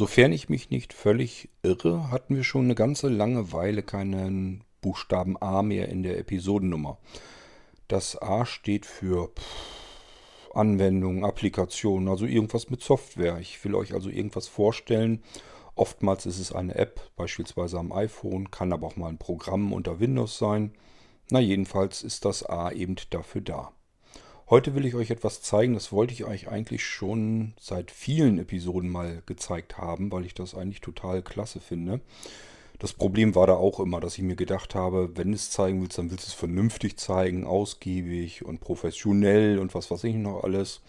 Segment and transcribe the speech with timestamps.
[0.00, 5.36] Sofern ich mich nicht völlig irre, hatten wir schon eine ganze lange Weile keinen Buchstaben
[5.42, 6.96] A mehr in der Episodennummer.
[7.86, 9.30] Das A steht für
[10.54, 13.40] Anwendung, Applikation, also irgendwas mit Software.
[13.40, 15.22] Ich will euch also irgendwas vorstellen.
[15.74, 20.00] Oftmals ist es eine App, beispielsweise am iPhone, kann aber auch mal ein Programm unter
[20.00, 20.72] Windows sein.
[21.28, 23.72] Na jedenfalls ist das A eben dafür da.
[24.50, 28.90] Heute will ich euch etwas zeigen, das wollte ich euch eigentlich schon seit vielen Episoden
[28.90, 32.00] mal gezeigt haben, weil ich das eigentlich total klasse finde.
[32.80, 35.80] Das Problem war da auch immer, dass ich mir gedacht habe, wenn du es zeigen
[35.80, 40.42] willst, dann willst du es vernünftig zeigen, ausgiebig und professionell und was weiß ich noch
[40.42, 40.80] alles.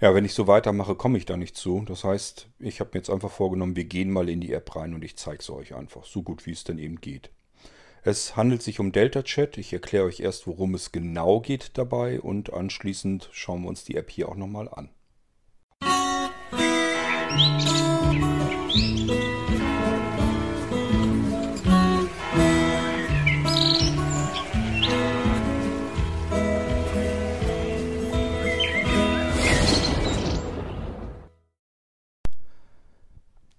[0.00, 1.84] Ja, wenn ich so weitermache, komme ich da nicht zu.
[1.86, 4.92] Das heißt, ich habe mir jetzt einfach vorgenommen, wir gehen mal in die App rein
[4.92, 7.30] und ich zeige es euch einfach, so gut wie es denn eben geht.
[8.04, 9.58] Es handelt sich um Delta Chat.
[9.58, 13.94] Ich erkläre euch erst, worum es genau geht dabei und anschließend schauen wir uns die
[13.94, 14.88] App hier auch nochmal an.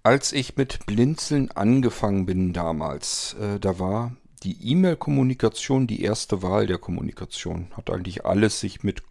[0.02, 4.14] Als ich mit Blinzeln angefangen bin damals, äh, da war
[4.44, 7.68] die E-Mail-Kommunikation die erste Wahl der Kommunikation.
[7.76, 9.02] Hat eigentlich alles sich mit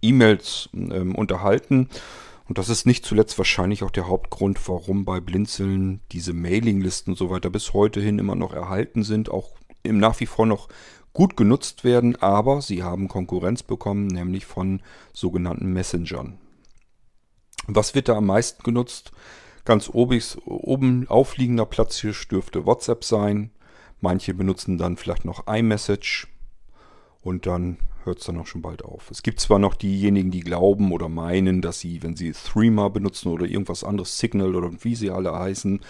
[0.00, 1.88] E-Mails ähm, unterhalten.
[2.48, 7.18] Und das ist nicht zuletzt wahrscheinlich auch der Hauptgrund, warum bei Blinzeln diese Mailinglisten und
[7.18, 9.50] so weiter bis heute hin immer noch erhalten sind, auch
[9.82, 10.68] im nach wie vor noch
[11.12, 14.80] gut genutzt werden, aber sie haben Konkurrenz bekommen, nämlich von
[15.12, 16.38] sogenannten Messengern.
[17.66, 19.12] Was wird da am meisten genutzt?
[19.64, 23.50] Ganz obig, oben aufliegender Platz hier dürfte WhatsApp sein.
[24.00, 26.28] Manche benutzen dann vielleicht noch iMessage
[27.20, 29.10] und dann hört es dann auch schon bald auf.
[29.10, 33.28] Es gibt zwar noch diejenigen, die glauben oder meinen, dass sie, wenn sie Threema benutzen
[33.28, 35.80] oder irgendwas anderes, Signal oder wie sie alle heißen,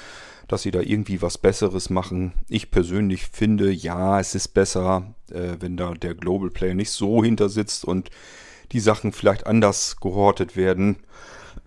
[0.48, 2.32] dass sie da irgendwie was Besseres machen.
[2.48, 7.22] Ich persönlich finde, ja, es ist besser, äh, wenn da der Global Player nicht so
[7.22, 8.10] hinter sitzt und
[8.72, 10.96] die Sachen vielleicht anders gehortet werden.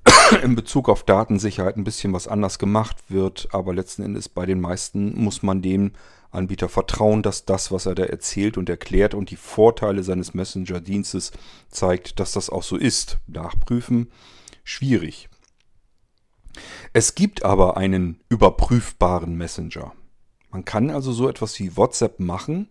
[0.44, 4.62] in Bezug auf Datensicherheit ein bisschen was anders gemacht wird, aber letzten Endes bei den
[4.62, 5.91] meisten muss man dem
[6.31, 11.31] Anbieter vertrauen, dass das, was er da erzählt und erklärt und die Vorteile seines Messenger-Dienstes
[11.69, 13.19] zeigt, dass das auch so ist.
[13.28, 14.12] Nachprüfen,
[14.64, 15.30] schwierig.
[16.94, 19.94] Es gibt aber einen überprüfbaren Messenger.
[20.50, 22.70] Man kann also so etwas wie WhatsApp machen,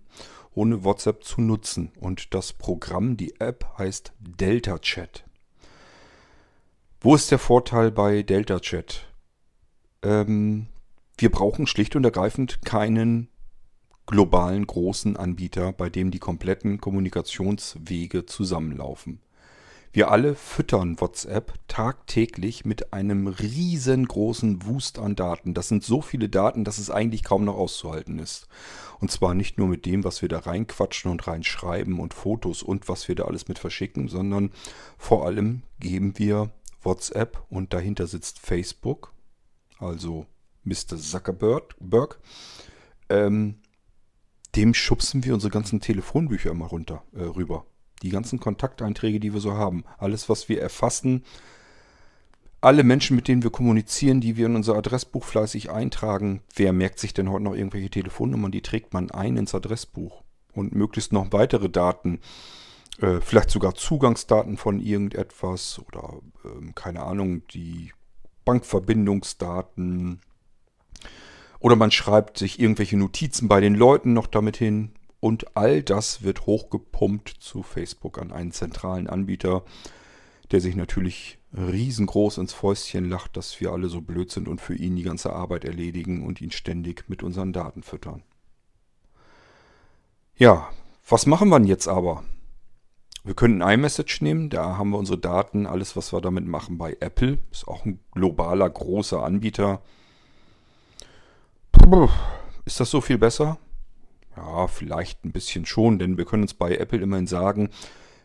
[0.52, 1.92] ohne WhatsApp zu nutzen.
[1.98, 5.24] Und das Programm, die App heißt Delta Chat.
[7.00, 9.06] Wo ist der Vorteil bei Delta Chat?
[10.02, 10.66] Ähm,
[11.16, 13.29] wir brauchen schlicht und ergreifend keinen
[14.06, 19.20] globalen großen Anbieter, bei dem die kompletten Kommunikationswege zusammenlaufen.
[19.92, 25.52] Wir alle füttern WhatsApp tagtäglich mit einem riesengroßen Wust an Daten.
[25.52, 28.46] Das sind so viele Daten, dass es eigentlich kaum noch auszuhalten ist.
[29.00, 32.88] Und zwar nicht nur mit dem, was wir da reinquatschen und reinschreiben und Fotos und
[32.88, 34.52] was wir da alles mit verschicken, sondern
[34.96, 36.50] vor allem geben wir
[36.82, 39.12] WhatsApp und dahinter sitzt Facebook,
[39.80, 40.26] also
[40.62, 40.98] Mr.
[40.98, 42.20] Zuckerberg.
[43.08, 43.56] Ähm,
[44.56, 47.66] dem schubsen wir unsere ganzen Telefonbücher mal runter, äh, rüber.
[48.02, 49.84] Die ganzen Kontakteinträge, die wir so haben.
[49.98, 51.24] Alles, was wir erfassen.
[52.62, 56.42] Alle Menschen, mit denen wir kommunizieren, die wir in unser Adressbuch fleißig eintragen.
[56.54, 58.50] Wer merkt sich denn heute noch irgendwelche Telefonnummern?
[58.50, 60.22] Die trägt man ein ins Adressbuch.
[60.52, 62.20] Und möglichst noch weitere Daten.
[63.00, 67.92] Äh, vielleicht sogar Zugangsdaten von irgendetwas oder äh, keine Ahnung, die
[68.44, 70.20] Bankverbindungsdaten.
[71.60, 74.92] Oder man schreibt sich irgendwelche Notizen bei den Leuten noch damit hin.
[75.20, 79.62] Und all das wird hochgepumpt zu Facebook an einen zentralen Anbieter,
[80.50, 84.74] der sich natürlich riesengroß ins Fäustchen lacht, dass wir alle so blöd sind und für
[84.74, 88.22] ihn die ganze Arbeit erledigen und ihn ständig mit unseren Daten füttern.
[90.36, 90.70] Ja,
[91.06, 92.24] was machen wir denn jetzt aber?
[93.24, 96.96] Wir können iMessage nehmen, da haben wir unsere Daten, alles was wir damit machen bei
[97.00, 97.38] Apple.
[97.50, 99.82] Ist auch ein globaler, großer Anbieter.
[102.64, 103.58] Ist das so viel besser?
[104.36, 107.70] Ja, vielleicht ein bisschen schon, denn wir können uns bei Apple immerhin sagen,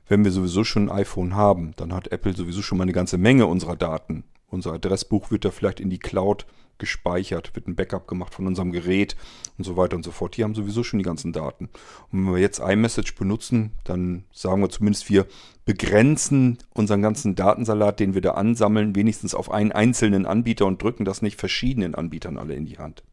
[0.07, 3.18] wenn wir sowieso schon ein iPhone haben, dann hat Apple sowieso schon mal eine ganze
[3.18, 4.24] Menge unserer Daten.
[4.47, 6.45] Unser Adressbuch wird da vielleicht in die Cloud
[6.77, 9.15] gespeichert, wird ein Backup gemacht von unserem Gerät
[9.57, 10.38] und so weiter und so fort.
[10.38, 11.69] Die haben sowieso schon die ganzen Daten.
[12.12, 15.25] Und wenn wir jetzt iMessage benutzen, dann sagen wir zumindest, wir
[15.65, 21.06] begrenzen unseren ganzen Datensalat, den wir da ansammeln, wenigstens auf einen einzelnen Anbieter und drücken
[21.06, 23.03] das nicht verschiedenen Anbietern alle in die Hand.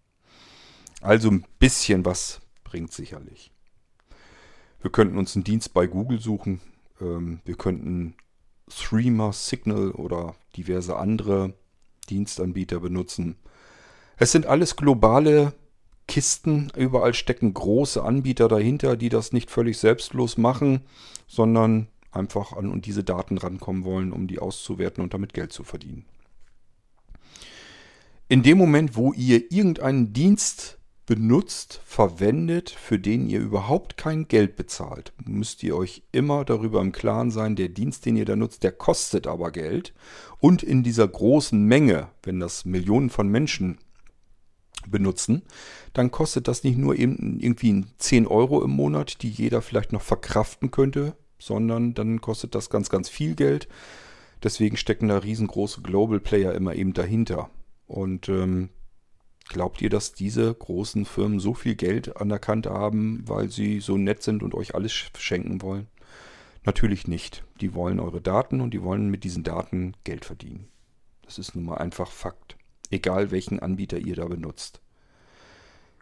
[1.02, 3.50] Also ein bisschen was bringt sicherlich.
[4.81, 6.60] Wir könnten uns einen Dienst bei Google suchen.
[7.00, 8.14] Ähm, wir könnten
[8.69, 11.54] Threema, Signal oder diverse andere
[12.08, 13.37] Dienstanbieter benutzen.
[14.16, 15.54] Es sind alles globale
[16.06, 20.82] Kisten, überall stecken große Anbieter dahinter, die das nicht völlig selbstlos machen,
[21.26, 25.64] sondern einfach an und diese Daten rankommen wollen, um die auszuwerten und damit Geld zu
[25.64, 26.05] verdienen.
[28.28, 30.78] In dem Moment, wo ihr irgendeinen Dienst
[31.14, 36.91] benutzt, verwendet, für den ihr überhaupt kein Geld bezahlt, müsst ihr euch immer darüber im
[36.91, 39.93] Klaren sein, der Dienst, den ihr da nutzt, der kostet aber Geld.
[40.38, 43.76] Und in dieser großen Menge, wenn das Millionen von Menschen
[44.88, 45.43] benutzen,
[45.93, 50.00] dann kostet das nicht nur eben irgendwie 10 Euro im Monat, die jeder vielleicht noch
[50.00, 53.69] verkraften könnte, sondern dann kostet das ganz, ganz viel Geld.
[54.43, 57.50] Deswegen stecken da riesengroße Global Player immer eben dahinter.
[57.87, 58.70] Und ähm,
[59.49, 63.81] glaubt ihr, dass diese großen Firmen so viel Geld an der Kante haben, weil sie
[63.81, 65.87] so nett sind und euch alles schenken wollen?
[66.65, 67.44] Natürlich nicht.
[67.61, 70.69] Die wollen eure Daten und die wollen mit diesen Daten Geld verdienen.
[71.25, 72.56] Das ist nun mal einfach Fakt
[72.93, 74.81] egal welchen Anbieter ihr da benutzt.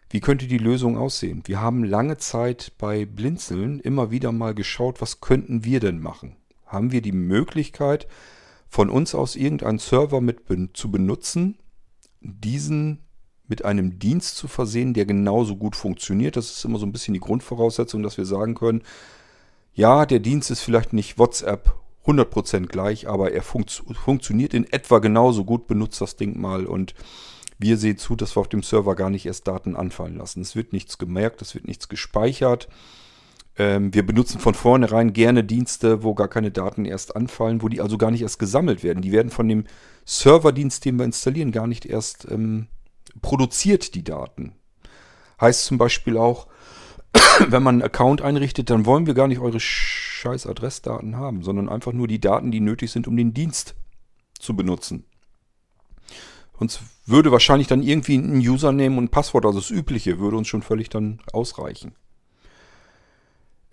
[0.09, 1.41] Wie könnte die Lösung aussehen?
[1.45, 6.35] Wir haben lange Zeit bei Blinzeln immer wieder mal geschaut, was könnten wir denn machen?
[6.65, 8.07] Haben wir die Möglichkeit,
[8.67, 10.41] von uns aus irgendeinen Server mit
[10.73, 11.57] zu benutzen,
[12.19, 12.99] diesen
[13.51, 16.37] mit einem Dienst zu versehen, der genauso gut funktioniert?
[16.37, 18.81] Das ist immer so ein bisschen die Grundvoraussetzung, dass wir sagen können,
[19.73, 21.75] ja, der Dienst ist vielleicht nicht WhatsApp
[22.05, 25.67] 100% gleich, aber er funkt, funktioniert in etwa genauso gut.
[25.67, 26.95] Benutzt das Ding mal und
[27.59, 30.41] wir sehen zu, dass wir auf dem Server gar nicht erst Daten anfallen lassen.
[30.41, 32.69] Es wird nichts gemerkt, es wird nichts gespeichert.
[33.57, 37.81] Ähm, wir benutzen von vornherein gerne Dienste, wo gar keine Daten erst anfallen, wo die
[37.81, 39.01] also gar nicht erst gesammelt werden.
[39.01, 39.65] Die werden von dem
[40.05, 42.67] Serverdienst, den wir installieren, gar nicht erst ähm,
[43.21, 44.55] produziert, die Daten.
[45.39, 46.47] Heißt zum Beispiel auch,
[47.47, 51.69] wenn man einen Account einrichtet, dann wollen wir gar nicht eure scheiß Adressdaten haben, sondern
[51.69, 53.75] einfach nur die Daten, die nötig sind, um den Dienst
[54.39, 55.05] zu benutzen.
[56.53, 60.47] Uns würde wahrscheinlich dann irgendwie ein Username und ein Passwort, also das übliche, würde uns
[60.47, 61.95] schon völlig dann ausreichen.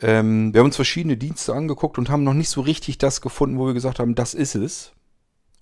[0.00, 3.58] Ähm, wir haben uns verschiedene Dienste angeguckt und haben noch nicht so richtig das gefunden,
[3.58, 4.92] wo wir gesagt haben, das ist es.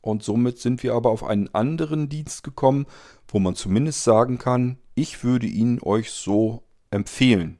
[0.02, 2.87] Und somit sind wir aber auf einen anderen Dienst gekommen,
[3.28, 7.58] wo man zumindest sagen kann, ich würde ihn euch so empfehlen.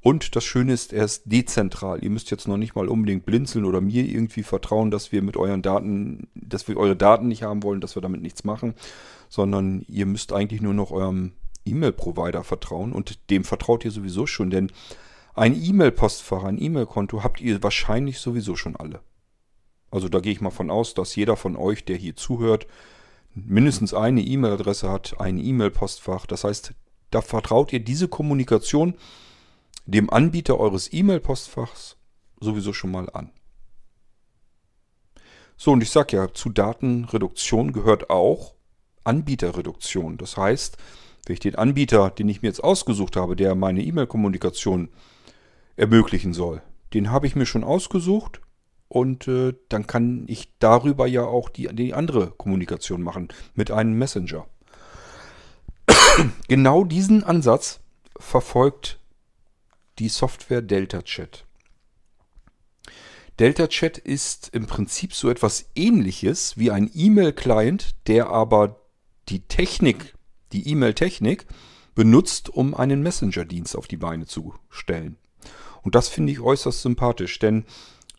[0.00, 2.04] Und das Schöne ist, er ist dezentral.
[2.04, 5.36] Ihr müsst jetzt noch nicht mal unbedingt blinzeln oder mir irgendwie vertrauen, dass wir mit
[5.36, 8.74] euren Daten, dass wir eure Daten nicht haben wollen, dass wir damit nichts machen,
[9.28, 11.32] sondern ihr müsst eigentlich nur noch eurem
[11.64, 14.70] E-Mail-Provider vertrauen und dem vertraut ihr sowieso schon, denn
[15.34, 19.00] ein E-Mail-Postfach, ein E-Mail-Konto habt ihr wahrscheinlich sowieso schon alle.
[19.90, 22.66] Also da gehe ich mal von aus, dass jeder von euch, der hier zuhört,
[23.36, 26.26] mindestens eine E-Mail-Adresse hat, ein E-Mail-Postfach.
[26.26, 26.72] Das heißt,
[27.10, 28.94] da vertraut ihr diese Kommunikation
[29.84, 31.96] dem Anbieter eures E-Mail-Postfachs
[32.40, 33.30] sowieso schon mal an.
[35.56, 38.54] So, und ich sage ja, zu Datenreduktion gehört auch
[39.04, 40.18] Anbieterreduktion.
[40.18, 40.76] Das heißt,
[41.26, 44.88] wenn ich den Anbieter, den ich mir jetzt ausgesucht habe, der meine E-Mail-Kommunikation
[45.76, 46.62] ermöglichen soll,
[46.94, 48.40] den habe ich mir schon ausgesucht
[48.88, 53.98] und äh, dann kann ich darüber ja auch die, die andere Kommunikation machen mit einem
[53.98, 54.46] Messenger.
[56.48, 57.80] genau diesen Ansatz
[58.18, 58.98] verfolgt
[59.98, 61.44] die Software Delta Chat.
[63.38, 68.80] Delta Chat ist im Prinzip so etwas ähnliches wie ein E-Mail-Client, der aber
[69.28, 70.14] die Technik,
[70.52, 71.46] die E-Mail-Technik,
[71.94, 75.18] benutzt, um einen Messenger-Dienst auf die Beine zu stellen.
[75.82, 77.64] Und das finde ich äußerst sympathisch, denn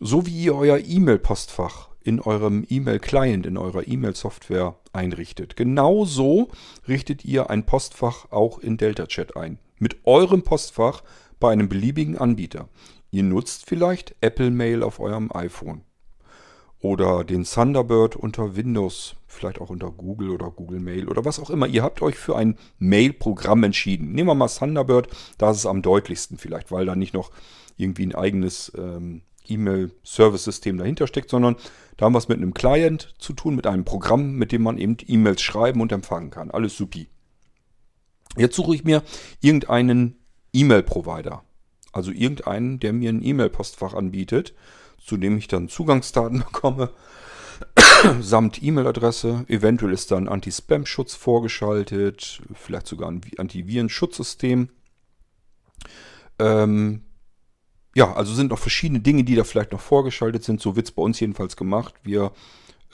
[0.00, 6.48] so wie ihr euer E-Mail-Postfach in eurem E-Mail-Client, in eurer E-Mail-Software einrichtet, genauso
[6.86, 9.58] richtet ihr ein Postfach auch in Delta Chat ein.
[9.78, 11.02] Mit eurem Postfach
[11.40, 12.68] bei einem beliebigen Anbieter.
[13.10, 15.82] Ihr nutzt vielleicht Apple Mail auf eurem iPhone
[16.80, 21.50] oder den Thunderbird unter Windows, vielleicht auch unter Google oder Google Mail oder was auch
[21.50, 21.66] immer.
[21.66, 24.12] Ihr habt euch für ein Mail-Programm entschieden.
[24.12, 27.30] Nehmen wir mal Thunderbird, da ist es am deutlichsten vielleicht, weil da nicht noch
[27.76, 31.56] irgendwie ein eigenes ähm, E-Mail-Service-System dahinter steckt, sondern
[31.96, 34.78] da haben wir es mit einem Client zu tun, mit einem Programm, mit dem man
[34.78, 36.50] eben E-Mails schreiben und empfangen kann.
[36.50, 37.08] Alles supi.
[38.36, 39.02] Jetzt suche ich mir
[39.40, 40.16] irgendeinen
[40.52, 41.42] E-Mail-Provider.
[41.92, 44.54] Also irgendeinen, der mir ein E-Mail-Postfach anbietet,
[44.98, 46.90] zu dem ich dann Zugangsdaten bekomme,
[48.20, 49.44] samt E-Mail-Adresse.
[49.48, 54.68] Eventuell ist dann Anti-Spam-Schutz vorgeschaltet, vielleicht sogar ein Antivirenschutzsystem.
[56.38, 57.02] Ähm,
[57.94, 60.60] ja, also sind noch verschiedene Dinge, die da vielleicht noch vorgeschaltet sind.
[60.60, 61.94] So wird es bei uns jedenfalls gemacht.
[62.02, 62.32] Wir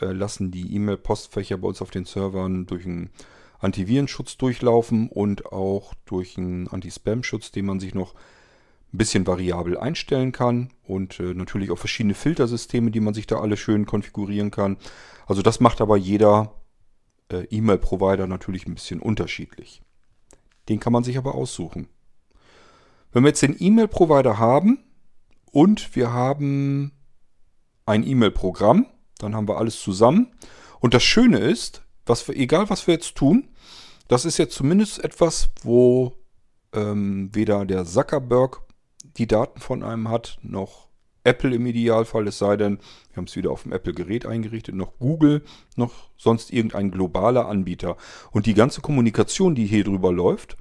[0.00, 3.10] äh, lassen die E-Mail-Postfächer bei uns auf den Servern durch ein
[3.58, 8.14] Antivirenschutz durchlaufen und auch durch einen Anti-Spam-Schutz, den man sich noch
[8.92, 13.40] ein bisschen variabel einstellen kann und äh, natürlich auch verschiedene Filtersysteme, die man sich da
[13.40, 14.76] alle schön konfigurieren kann.
[15.26, 16.54] Also das macht aber jeder
[17.30, 19.82] äh, E-Mail-Provider natürlich ein bisschen unterschiedlich.
[20.68, 21.88] Den kann man sich aber aussuchen.
[23.14, 24.82] Wenn wir jetzt den E-Mail-Provider haben
[25.52, 26.90] und wir haben
[27.86, 28.86] ein E-Mail-Programm,
[29.18, 30.32] dann haben wir alles zusammen.
[30.80, 33.48] Und das Schöne ist, was wir, egal was wir jetzt tun,
[34.08, 36.12] das ist jetzt zumindest etwas, wo
[36.72, 38.62] ähm, weder der Zuckerberg
[39.16, 40.88] die Daten von einem hat, noch
[41.22, 42.78] Apple im Idealfall, es sei denn,
[43.10, 45.44] wir haben es wieder auf dem Apple-Gerät eingerichtet, noch Google,
[45.76, 47.96] noch sonst irgendein globaler Anbieter.
[48.32, 50.56] Und die ganze Kommunikation, die hier drüber läuft,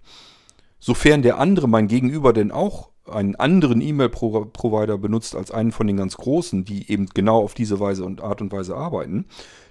[0.84, 5.96] sofern der andere, mein Gegenüber, denn auch einen anderen E-Mail-Provider benutzt als einen von den
[5.96, 9.26] ganz großen, die eben genau auf diese Weise und Art und Weise arbeiten,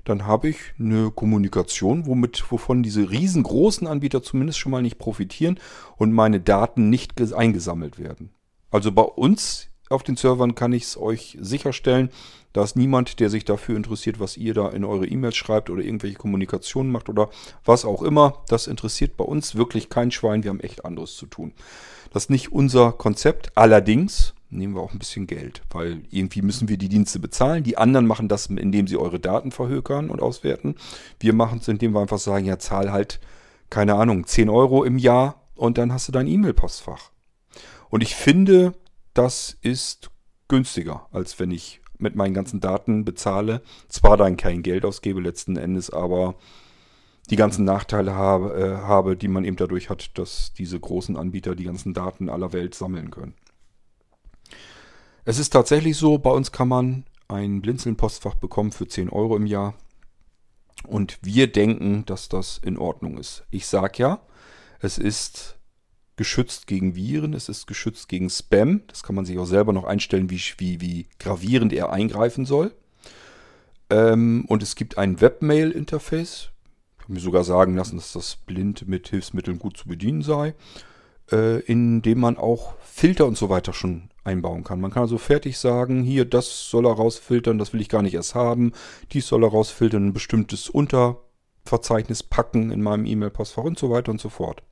[0.04, 5.60] dann habe ich eine Kommunikation, womit, wovon diese riesengroßen Anbieter zumindest schon mal nicht profitieren
[5.96, 8.30] und meine Daten nicht eingesammelt werden.
[8.70, 12.10] Also bei uns auf den Servern kann ich es euch sicherstellen,
[12.52, 15.82] da ist niemand, der sich dafür interessiert, was ihr da in eure E-Mails schreibt oder
[15.82, 17.30] irgendwelche Kommunikationen macht oder
[17.64, 18.42] was auch immer.
[18.48, 20.42] Das interessiert bei uns wirklich kein Schwein.
[20.42, 21.52] Wir haben echt anderes zu tun.
[22.12, 23.52] Das ist nicht unser Konzept.
[23.54, 27.64] Allerdings nehmen wir auch ein bisschen Geld, weil irgendwie müssen wir die Dienste bezahlen.
[27.64, 30.74] Die anderen machen das, indem sie eure Daten verhökern und auswerten.
[31.20, 33.18] Wir machen es, indem wir einfach sagen, ja, zahl halt,
[33.70, 37.10] keine Ahnung, 10 Euro im Jahr und dann hast du dein E-Mail-Postfach.
[37.88, 38.74] Und ich finde,
[39.14, 40.10] das ist
[40.48, 43.62] günstiger, als wenn ich mit meinen ganzen Daten bezahle.
[43.88, 46.34] Zwar dann kein Geld ausgebe letzten Endes, aber
[47.30, 51.54] die ganzen Nachteile habe, äh, habe, die man eben dadurch hat, dass diese großen Anbieter
[51.54, 53.34] die ganzen Daten aller Welt sammeln können.
[55.24, 59.46] Es ist tatsächlich so, bei uns kann man ein Blinzeln-Postfach bekommen für 10 Euro im
[59.46, 59.74] Jahr.
[60.84, 63.44] Und wir denken, dass das in Ordnung ist.
[63.50, 64.20] Ich sage ja,
[64.80, 65.56] es ist
[66.16, 68.82] geschützt gegen Viren, es ist geschützt gegen Spam.
[68.88, 72.72] Das kann man sich auch selber noch einstellen, wie, wie, wie gravierend er eingreifen soll.
[73.90, 76.50] Ähm, und es gibt ein Webmail-Interface.
[76.98, 80.54] Ich habe mir sogar sagen lassen, dass das blind mit Hilfsmitteln gut zu bedienen sei.
[81.32, 84.80] Äh, in dem man auch Filter und so weiter schon einbauen kann.
[84.80, 88.14] Man kann also fertig sagen, hier, das soll er rausfiltern, das will ich gar nicht
[88.14, 88.72] erst haben.
[89.12, 94.20] Dies soll er rausfiltern, ein bestimmtes Unterverzeichnis packen in meinem E-Mail-Postfach und so weiter und
[94.20, 94.62] so fort.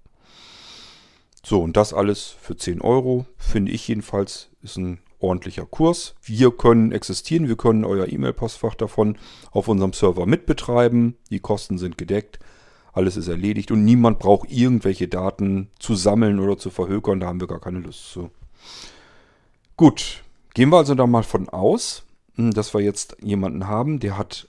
[1.42, 6.14] So, und das alles für 10 Euro, finde ich jedenfalls, ist ein ordentlicher Kurs.
[6.23, 9.16] Wir können existieren, wir können euer E-Mail-Postfach davon
[9.50, 11.16] auf unserem Server mitbetreiben.
[11.30, 12.38] Die Kosten sind gedeckt,
[12.92, 17.20] alles ist erledigt und niemand braucht irgendwelche Daten zu sammeln oder zu verhökern.
[17.20, 18.30] Da haben wir gar keine Lust zu.
[19.76, 20.23] Gut,
[20.54, 22.04] gehen wir also da mal von aus,
[22.35, 24.49] hm, dass wir jetzt jemanden haben, der hat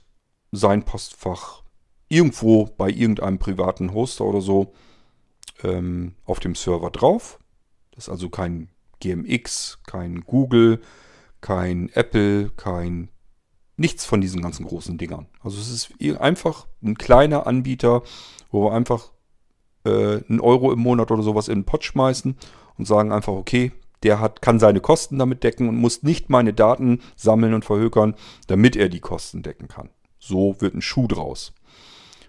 [0.50, 1.62] sein Postfach
[2.08, 4.74] irgendwo bei irgendeinem privaten Hoster oder so
[5.62, 7.38] ähm, auf dem Server drauf.
[7.92, 8.68] Das ist also kein
[9.00, 10.80] GMX, kein Google,
[11.40, 13.08] kein Apple, kein
[13.76, 15.26] nichts von diesen ganzen großen Dingern.
[15.40, 18.02] Also es ist einfach ein kleiner Anbieter,
[18.50, 19.10] wo wir einfach
[19.84, 22.36] äh, einen Euro im Monat oder sowas in den Pot schmeißen
[22.78, 26.52] und sagen einfach, okay, der hat, kann seine Kosten damit decken und muss nicht meine
[26.52, 28.14] Daten sammeln und verhökern,
[28.46, 29.90] damit er die Kosten decken kann.
[30.18, 31.52] So wird ein Schuh draus.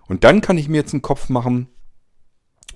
[0.07, 1.67] Und dann kann ich mir jetzt einen Kopf machen,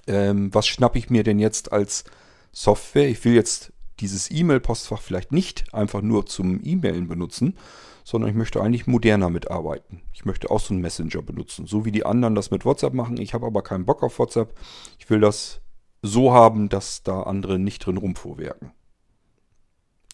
[0.08, 2.04] ähm, was schnappe ich mir denn jetzt als
[2.52, 3.08] Software?
[3.08, 7.58] Ich will jetzt dieses E-Mail-Postfach vielleicht nicht einfach nur zum E-Mailen benutzen,
[8.04, 10.02] sondern ich möchte eigentlich moderner mitarbeiten.
[10.14, 13.20] Ich möchte auch so einen Messenger benutzen, so wie die anderen das mit WhatsApp machen.
[13.20, 14.54] Ich habe aber keinen Bock auf WhatsApp.
[14.98, 15.62] Ich will das
[16.02, 18.72] so haben, dass da andere nicht drin rumvorwerken.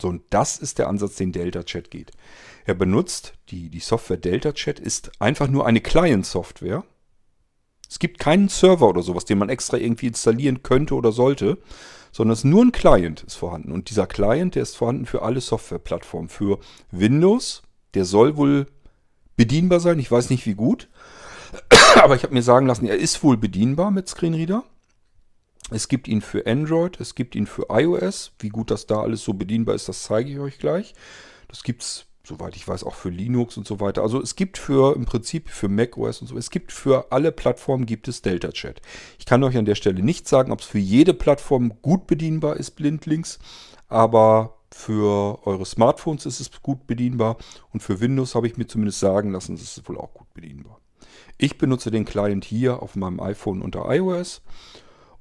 [0.01, 2.11] So, und das ist der Ansatz, den Delta Chat geht.
[2.65, 6.83] Er benutzt, die, die Software Delta Chat ist einfach nur eine Client-Software.
[7.93, 11.59] Es gibt keinen Server oder sowas, den man extra irgendwie installieren könnte oder sollte,
[12.11, 13.71] sondern es ist nur ein Client ist vorhanden.
[13.71, 16.27] Und dieser Client, der ist vorhanden für alle Softwareplattformen.
[16.27, 16.57] Für
[16.89, 17.61] Windows,
[17.93, 18.65] der soll wohl
[19.35, 19.99] bedienbar sein.
[19.99, 20.89] Ich weiß nicht wie gut.
[22.01, 24.63] Aber ich habe mir sagen lassen, er ist wohl bedienbar mit Screenreader.
[25.69, 28.31] Es gibt ihn für Android, es gibt ihn für iOS.
[28.39, 30.95] Wie gut das da alles so bedienbar ist, das zeige ich euch gleich.
[31.47, 34.01] Das gibt es soweit ich weiß, auch für Linux und so weiter.
[34.01, 37.85] Also es gibt für im Prinzip für macOS und so, es gibt für alle Plattformen
[37.85, 38.81] gibt es Delta Chat.
[39.19, 42.55] Ich kann euch an der Stelle nicht sagen, ob es für jede Plattform gut bedienbar
[42.57, 43.39] ist, blindlings,
[43.89, 47.37] aber für eure Smartphones ist es gut bedienbar
[47.73, 50.79] und für Windows habe ich mir zumindest sagen lassen, es ist wohl auch gut bedienbar.
[51.37, 54.41] Ich benutze den Client hier auf meinem iPhone unter iOS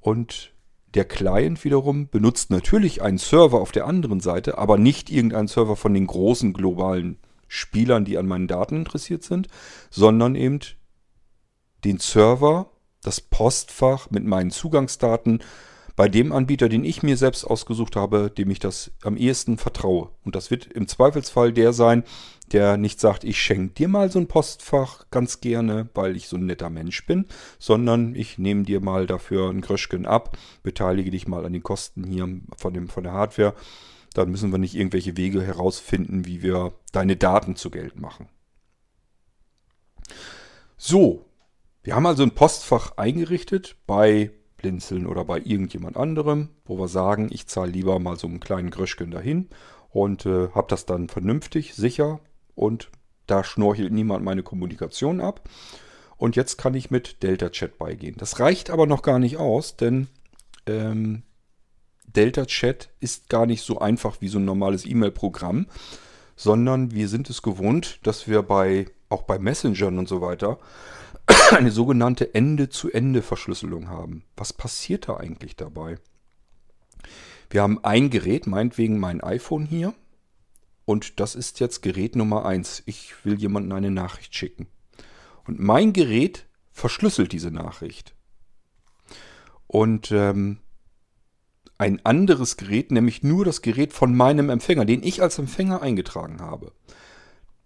[0.01, 0.52] und
[0.95, 5.77] der Client wiederum benutzt natürlich einen Server auf der anderen Seite, aber nicht irgendeinen Server
[5.77, 7.19] von den großen globalen
[7.49, 9.49] Spielern, die an meinen Daten interessiert sind,
[9.91, 10.61] sondern eben
[11.85, 12.71] den Server,
[13.03, 15.43] das Postfach mit meinen Zugangsdaten
[15.97, 20.11] bei dem Anbieter, den ich mir selbst ausgesucht habe, dem ich das am ehesten vertraue.
[20.25, 22.05] Und das wird im Zweifelsfall der sein,
[22.53, 26.37] der nicht sagt, ich schenke dir mal so ein Postfach ganz gerne, weil ich so
[26.37, 27.27] ein netter Mensch bin,
[27.59, 32.05] sondern ich nehme dir mal dafür ein Gröschken ab, beteilige dich mal an den Kosten
[32.05, 33.55] hier von, dem, von der Hardware.
[34.15, 38.29] Dann müssen wir nicht irgendwelche Wege herausfinden, wie wir deine Daten zu Geld machen.
[40.77, 41.25] So,
[41.83, 44.31] wir haben also ein Postfach eingerichtet bei
[44.63, 48.71] Blinzeln oder bei irgendjemand anderem, wo wir sagen, ich zahle lieber mal so einen kleinen
[48.71, 49.49] Gröschken dahin
[49.91, 52.21] und äh, habe das dann vernünftig, sicher
[52.55, 52.91] und
[53.27, 55.49] da schnorchelt niemand meine Kommunikation ab.
[56.17, 58.15] Und jetzt kann ich mit Delta Chat beigehen.
[58.17, 60.07] Das reicht aber noch gar nicht aus, denn
[60.67, 61.25] ähm,
[62.07, 65.67] Delta Chat ist gar nicht so einfach wie so ein normales E-Mail-Programm,
[66.37, 70.59] sondern wir sind es gewohnt, dass wir bei auch bei Messengern und so weiter
[71.53, 74.25] eine sogenannte Ende-zu-Ende-Verschlüsselung haben.
[74.37, 75.97] Was passiert da eigentlich dabei?
[77.51, 79.95] Wir haben ein Gerät, meinetwegen mein iPhone hier.
[80.85, 82.83] Und das ist jetzt Gerät Nummer 1.
[82.87, 84.69] Ich will jemandem eine Nachricht schicken.
[85.47, 88.15] Und mein Gerät verschlüsselt diese Nachricht.
[89.67, 90.59] Und ähm,
[91.79, 96.41] ein anderes Gerät, nämlich nur das Gerät von meinem Empfänger, den ich als Empfänger eingetragen
[96.41, 96.73] habe,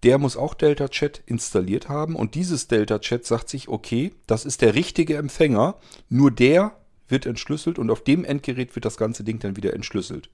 [0.06, 4.44] der muss auch Delta Chat installiert haben und dieses Delta Chat sagt sich, okay, das
[4.44, 6.76] ist der richtige Empfänger, nur der
[7.08, 10.30] wird entschlüsselt und auf dem Endgerät wird das ganze Ding dann wieder entschlüsselt.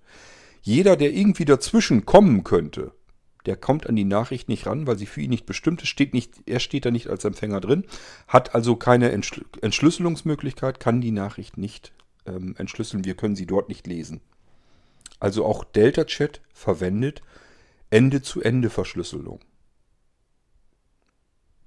[0.61, 2.93] Jeder, der irgendwie dazwischen kommen könnte,
[3.47, 6.13] der kommt an die Nachricht nicht ran, weil sie für ihn nicht bestimmt ist, steht
[6.13, 7.85] nicht, er steht da nicht als Empfänger drin,
[8.29, 11.93] hat also keine Entschlüsselungsmöglichkeit, kann die Nachricht nicht
[12.27, 14.21] ähm, entschlüsseln, wir können sie dort nicht lesen.
[15.19, 17.23] Also auch Delta Chat verwendet
[17.89, 19.41] Ende-zu-Ende-Verschlüsselung.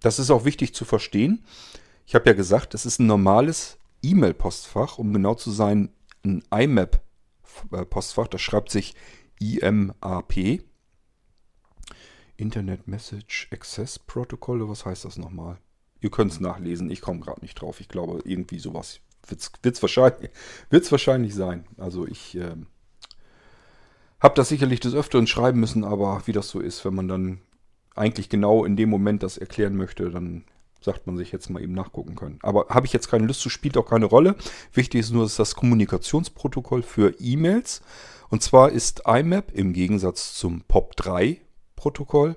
[0.06, 1.44] Das ist auch wichtig zu verstehen.
[2.06, 5.90] Ich habe ja gesagt, es ist ein normales E-Mail-Postfach, um genau zu sein,
[6.24, 8.28] ein IMAP-Postfach.
[8.28, 8.94] Das schreibt sich
[9.40, 10.62] IMAP.
[12.38, 15.58] Internet Message Access Protocol, was heißt das nochmal?
[16.02, 17.82] Ihr könnt es nachlesen, ich komme gerade nicht drauf.
[17.82, 20.30] Ich glaube, irgendwie sowas wird es wahrscheinlich,
[20.92, 21.66] wahrscheinlich sein.
[21.78, 22.56] Also ich äh,
[24.20, 27.42] habe das sicherlich des Öfteren schreiben müssen, aber wie das so ist, wenn man dann
[27.96, 30.46] eigentlich genau in dem Moment das erklären möchte, dann
[30.82, 32.40] sagt man sich jetzt mal eben nachgucken können.
[32.44, 34.36] Aber habe ich jetzt keine Lust zu, spielt auch keine Rolle.
[34.74, 37.82] Wichtig ist nur, dass das Kommunikationsprotokoll für E-Mails.
[38.30, 42.36] Und zwar ist IMAP im Gegensatz zum POP3-Protokoll,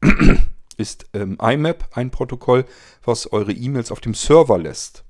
[0.76, 2.64] ist ähm, IMAP ein Protokoll,
[3.04, 5.04] was eure E-Mails auf dem Server lässt.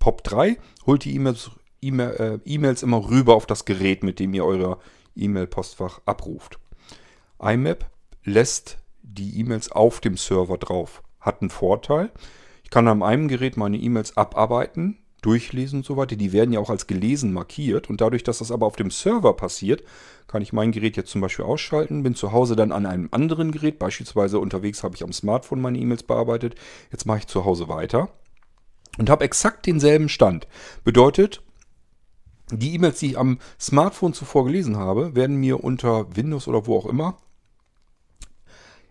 [0.00, 1.50] POP3 holt die E-Mails
[1.82, 4.78] äh, E-Mails immer rüber auf das Gerät, mit dem ihr euer
[5.16, 6.58] E-Mail-Postfach abruft.
[7.40, 7.86] IMAP
[8.24, 11.02] lässt die E-Mails auf dem Server drauf.
[11.20, 12.12] Hat einen Vorteil.
[12.62, 16.16] Ich kann an einem Gerät meine E-Mails abarbeiten, durchlesen und so weiter.
[16.16, 17.88] Die werden ja auch als gelesen markiert.
[17.88, 19.82] Und dadurch, dass das aber auf dem Server passiert,
[20.26, 23.50] kann ich mein Gerät jetzt zum Beispiel ausschalten, bin zu Hause dann an einem anderen
[23.50, 26.54] Gerät, beispielsweise unterwegs habe ich am Smartphone meine E-Mails bearbeitet.
[26.92, 28.10] Jetzt mache ich zu Hause weiter
[28.98, 30.46] und habe exakt denselben Stand.
[30.84, 31.42] Bedeutet,
[32.52, 36.76] die E-Mails, die ich am Smartphone zuvor gelesen habe, werden mir unter Windows oder wo
[36.76, 37.18] auch immer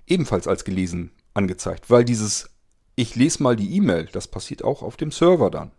[0.08, 2.50] ebenfalls als gelesen angezeigt, weil dieses
[3.00, 5.72] ich lese mal die E-Mail, das passiert auch auf dem Server dann.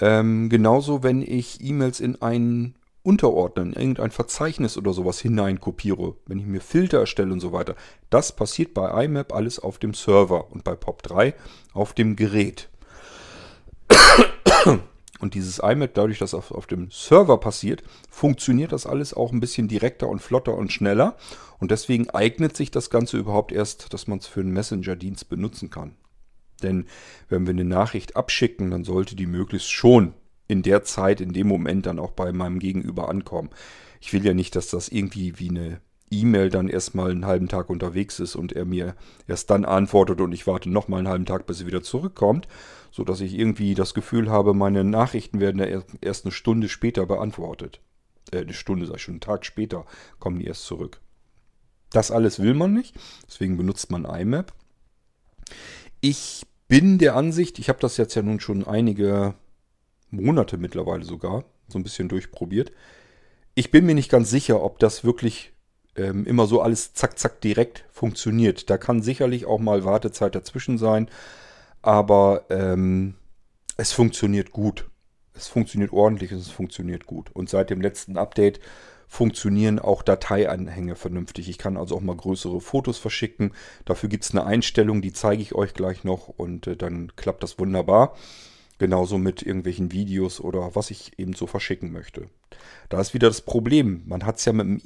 [0.00, 6.40] Ähm, genauso, wenn ich E-Mails in einen Unterordner, in irgendein Verzeichnis oder sowas hineinkopiere, wenn
[6.40, 7.76] ich mir Filter erstelle und so weiter.
[8.10, 11.34] Das passiert bei IMAP alles auf dem Server und bei POP3
[11.72, 12.68] auf dem Gerät.
[15.18, 19.40] Und dieses IMAP, dadurch, dass auf, auf dem Server passiert, funktioniert das alles auch ein
[19.40, 21.16] bisschen direkter und flotter und schneller.
[21.58, 25.70] Und deswegen eignet sich das Ganze überhaupt erst, dass man es für einen Messenger-Dienst benutzen
[25.70, 25.96] kann.
[26.62, 26.86] Denn
[27.28, 30.14] wenn wir eine Nachricht abschicken, dann sollte die möglichst schon
[30.48, 33.50] in der Zeit, in dem Moment dann auch bei meinem Gegenüber ankommen.
[34.00, 37.68] Ich will ja nicht, dass das irgendwie wie eine E-Mail dann erstmal einen halben Tag
[37.68, 38.94] unterwegs ist und er mir
[39.26, 42.46] erst dann antwortet und ich warte nochmal einen halben Tag, bis er wieder zurückkommt,
[42.90, 47.80] so dass ich irgendwie das Gefühl habe, meine Nachrichten werden erst eine Stunde später beantwortet.
[48.30, 49.84] Äh, eine Stunde, sag ich schon, einen Tag später
[50.18, 51.00] kommen die erst zurück.
[51.90, 52.94] Das alles will man nicht,
[53.26, 54.52] deswegen benutzt man IMAP.
[56.00, 59.34] Ich bin der Ansicht, ich habe das jetzt ja nun schon einige
[60.10, 62.72] Monate mittlerweile sogar so ein bisschen durchprobiert.
[63.54, 65.52] Ich bin mir nicht ganz sicher, ob das wirklich
[65.96, 68.70] ähm, immer so alles zack, zack direkt funktioniert.
[68.70, 71.08] Da kann sicherlich auch mal Wartezeit dazwischen sein,
[71.82, 73.14] aber ähm,
[73.76, 74.88] es funktioniert gut.
[75.34, 77.30] Es funktioniert ordentlich und es funktioniert gut.
[77.32, 78.60] Und seit dem letzten Update
[79.06, 81.48] funktionieren auch Dateianhänge vernünftig.
[81.48, 83.52] Ich kann also auch mal größere Fotos verschicken.
[83.84, 87.42] Dafür gibt es eine Einstellung, die zeige ich euch gleich noch und äh, dann klappt
[87.42, 88.16] das wunderbar.
[88.78, 92.28] Genauso mit irgendwelchen Videos oder was ich eben so verschicken möchte.
[92.88, 94.02] Da ist wieder das Problem.
[94.06, 94.80] Man hat es ja mit einem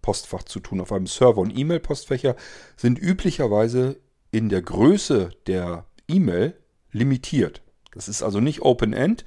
[0.00, 1.40] E-Mail-Postfach zu tun auf einem Server.
[1.40, 2.36] Und E-Mail-Postfächer
[2.76, 3.96] sind üblicherweise
[4.30, 6.54] in der Größe der E-Mail
[6.92, 7.62] limitiert.
[7.92, 9.24] Das ist also nicht Open-End.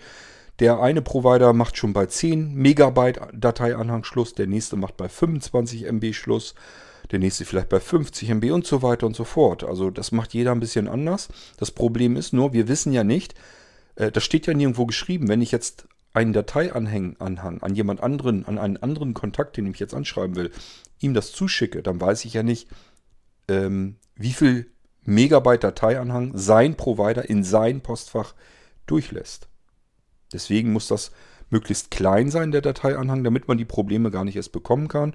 [0.59, 5.85] Der eine Provider macht schon bei 10 Megabyte Dateianhang Schluss, der nächste macht bei 25
[5.85, 6.53] MB Schluss,
[7.11, 9.63] der nächste vielleicht bei 50 MB und so weiter und so fort.
[9.63, 11.29] Also das macht jeder ein bisschen anders.
[11.57, 13.33] Das Problem ist nur, wir wissen ja nicht,
[13.95, 18.45] äh, das steht ja nirgendwo geschrieben, wenn ich jetzt einen Dateianhang Anhang an jemand anderen,
[18.45, 20.51] an einen anderen Kontakt, den ich jetzt anschreiben will,
[20.99, 22.69] ihm das zuschicke, dann weiß ich ja nicht,
[23.47, 24.71] ähm, wie viel
[25.05, 28.35] Megabyte Dateianhang sein Provider in sein Postfach
[28.85, 29.47] durchlässt.
[30.31, 31.11] Deswegen muss das
[31.49, 35.13] möglichst klein sein, der Dateianhang, damit man die Probleme gar nicht erst bekommen kann.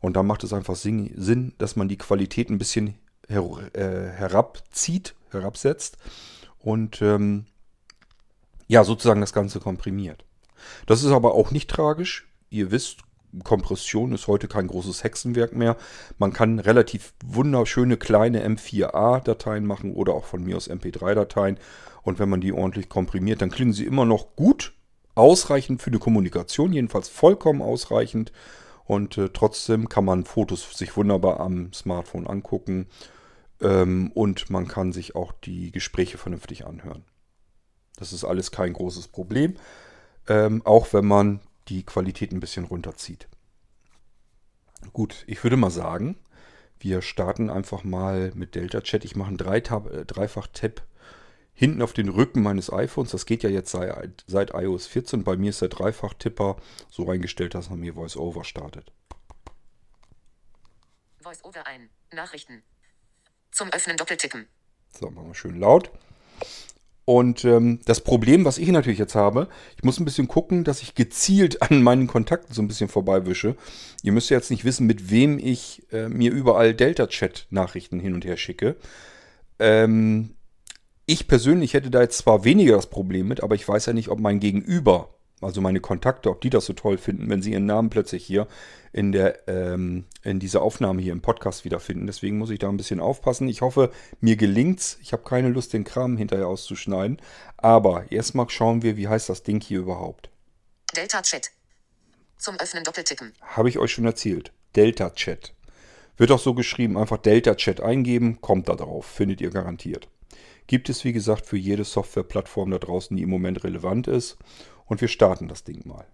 [0.00, 2.94] Und dann macht es einfach Sinn, dass man die Qualität ein bisschen
[3.28, 5.96] her äh, herabzieht, herabsetzt
[6.58, 7.46] und ähm,
[8.68, 10.25] ja, sozusagen das Ganze komprimiert.
[10.86, 12.28] Das ist aber auch nicht tragisch.
[12.50, 12.98] Ihr wisst,
[13.44, 15.76] Kompression ist heute kein großes Hexenwerk mehr.
[16.18, 21.58] Man kann relativ wunderschöne kleine M4A-Dateien machen oder auch von mir aus MP3-Dateien.
[22.02, 24.72] Und wenn man die ordentlich komprimiert, dann klingen sie immer noch gut,
[25.14, 28.32] ausreichend für eine Kommunikation, jedenfalls vollkommen ausreichend.
[28.84, 32.86] Und äh, trotzdem kann man Fotos sich wunderbar am Smartphone angucken.
[33.60, 37.04] Ähm, und man kann sich auch die Gespräche vernünftig anhören.
[37.96, 39.54] Das ist alles kein großes Problem.
[40.28, 43.28] Ähm, auch wenn man die Qualität ein bisschen runterzieht.
[44.92, 46.16] Gut, ich würde mal sagen,
[46.78, 49.04] wir starten einfach mal mit Delta Chat.
[49.04, 50.82] Ich mache einen äh, Dreifach-Tab
[51.54, 53.10] hinten auf den Rücken meines iPhones.
[53.10, 55.24] Das geht ja jetzt seit, seit iOS 14.
[55.24, 56.56] Bei mir ist der Dreifach-Tipper
[56.90, 58.92] so eingestellt, dass er mir VoiceOver startet.
[61.20, 61.88] VoiceOver ein.
[62.12, 62.62] Nachrichten.
[63.50, 64.46] Zum Öffnen doppeltippen.
[64.90, 65.90] So, machen wir schön laut.
[67.06, 70.82] Und ähm, das Problem, was ich natürlich jetzt habe, ich muss ein bisschen gucken, dass
[70.82, 73.56] ich gezielt an meinen Kontakten so ein bisschen vorbeiwische.
[74.02, 78.24] Ihr müsst ja jetzt nicht wissen, mit wem ich äh, mir überall Delta-Chat-Nachrichten hin und
[78.24, 78.74] her schicke.
[79.60, 80.34] Ähm,
[81.06, 84.08] ich persönlich hätte da jetzt zwar weniger das Problem mit, aber ich weiß ja nicht,
[84.08, 87.66] ob mein Gegenüber also meine Kontakte, ob die das so toll finden, wenn sie ihren
[87.66, 88.46] Namen plötzlich hier
[88.92, 92.06] in, der, ähm, in dieser Aufnahme hier im Podcast wiederfinden.
[92.06, 93.46] Deswegen muss ich da ein bisschen aufpassen.
[93.48, 94.98] Ich hoffe, mir gelingt's.
[95.02, 97.20] Ich habe keine Lust, den Kram hinterher auszuschneiden.
[97.58, 100.30] Aber erstmal schauen wir, wie heißt das Ding hier überhaupt.
[100.96, 101.50] Delta Chat.
[102.38, 103.32] Zum Öffnen doppeltippen.
[103.42, 104.52] Habe ich euch schon erzählt.
[104.74, 105.52] Delta Chat.
[106.16, 110.08] Wird auch so geschrieben, einfach Delta Chat eingeben, kommt da drauf, findet ihr garantiert.
[110.66, 114.38] Gibt es wie gesagt für jede Softwareplattform da draußen, die im Moment relevant ist.
[114.86, 116.06] Und wir starten das Ding mal.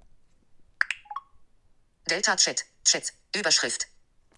[2.10, 3.86] Delta Chat, Chat, Überschrift.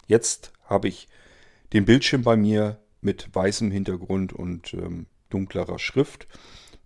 [0.07, 1.09] Jetzt habe ich
[1.73, 6.27] den Bildschirm bei mir mit weißem Hintergrund und ähm, dunklerer Schrift.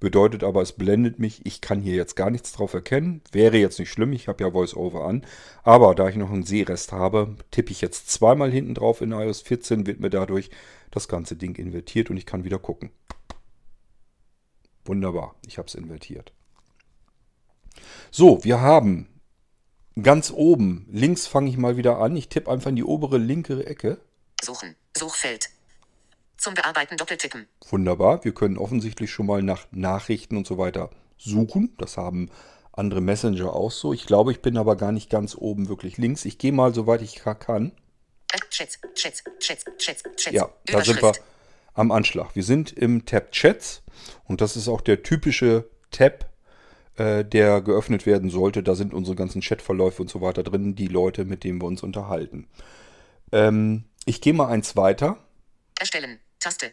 [0.00, 1.44] Bedeutet aber, es blendet mich.
[1.44, 3.20] Ich kann hier jetzt gar nichts drauf erkennen.
[3.32, 5.26] Wäre jetzt nicht schlimm, ich habe ja VoiceOver an.
[5.64, 9.42] Aber da ich noch einen Sehrest habe, tippe ich jetzt zweimal hinten drauf in iOS
[9.42, 10.50] 14, wird mir dadurch
[10.92, 12.90] das ganze Ding invertiert und ich kann wieder gucken.
[14.84, 16.32] Wunderbar, ich habe es invertiert.
[18.11, 19.09] So, wir haben
[20.03, 22.17] ganz oben, links fange ich mal wieder an.
[22.17, 24.01] Ich tippe einfach in die obere linke Ecke.
[24.43, 25.51] Suchen, Suchfeld.
[26.37, 27.49] Zum Bearbeiten doppeltippen.
[27.69, 31.75] Wunderbar, wir können offensichtlich schon mal nach Nachrichten und so weiter suchen.
[31.79, 32.31] Das haben
[32.73, 33.93] andere Messenger auch so.
[33.93, 36.25] Ich glaube, ich bin aber gar nicht ganz oben wirklich links.
[36.25, 37.73] Ich gehe mal, soweit ich kann.
[38.51, 40.33] Chats, Chats, Chats, Chats, Chats.
[40.33, 41.12] Ja, da sind wir
[41.75, 42.35] am Anschlag.
[42.35, 43.83] Wir sind im Tab Chats
[44.25, 46.28] und das ist auch der typische Tab
[46.98, 48.62] äh, der geöffnet werden sollte.
[48.62, 51.82] Da sind unsere ganzen Chatverläufe und so weiter drin, die Leute, mit denen wir uns
[51.82, 52.48] unterhalten.
[53.32, 55.18] Ähm, ich gehe mal eins weiter.
[55.78, 56.18] Erstellen.
[56.40, 56.72] Taste.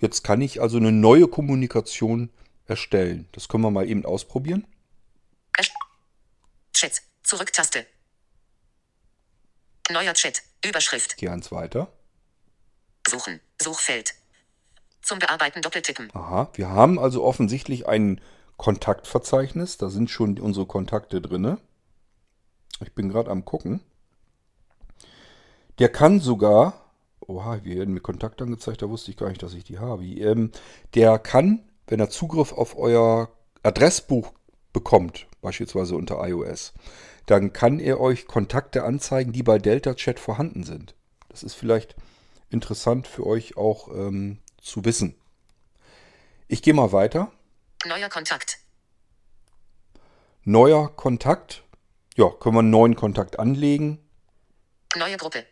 [0.00, 2.30] Jetzt kann ich also eine neue Kommunikation
[2.66, 3.28] erstellen.
[3.32, 4.66] Das können wir mal eben ausprobieren.
[6.72, 7.02] Chat.
[7.22, 7.86] Zurück-Taste.
[9.90, 10.42] Neuer Chat.
[10.64, 11.16] Überschrift.
[11.16, 11.92] Gehe eins weiter.
[13.06, 13.40] Suchen.
[13.62, 14.14] Suchfeld.
[15.02, 16.10] Zum Bearbeiten doppeltippen.
[16.14, 18.20] Aha, wir haben also offensichtlich einen
[18.56, 19.78] Kontaktverzeichnis.
[19.78, 21.58] Da sind schon unsere Kontakte drin.
[22.80, 23.80] Ich bin gerade am gucken.
[25.78, 26.74] Der kann sogar,
[27.20, 30.04] oha, wir werden mir Kontakt angezeigt, da wusste ich gar nicht, dass ich die habe.
[30.04, 30.52] Ähm,
[30.94, 33.30] der kann, wenn er Zugriff auf euer
[33.62, 34.32] Adressbuch
[34.72, 36.74] bekommt, beispielsweise unter iOS,
[37.26, 40.94] dann kann er euch Kontakte anzeigen, die bei Delta Chat vorhanden sind.
[41.28, 41.96] Das ist vielleicht
[42.50, 45.16] interessant für euch auch ähm, zu wissen.
[46.46, 47.32] Ich gehe mal weiter.
[47.86, 48.60] Neuer Kontakt.
[50.44, 51.64] Neuer Kontakt.
[52.16, 53.98] Ja, können wir einen neuen Kontakt anlegen.
[54.96, 55.44] Neue Gruppe.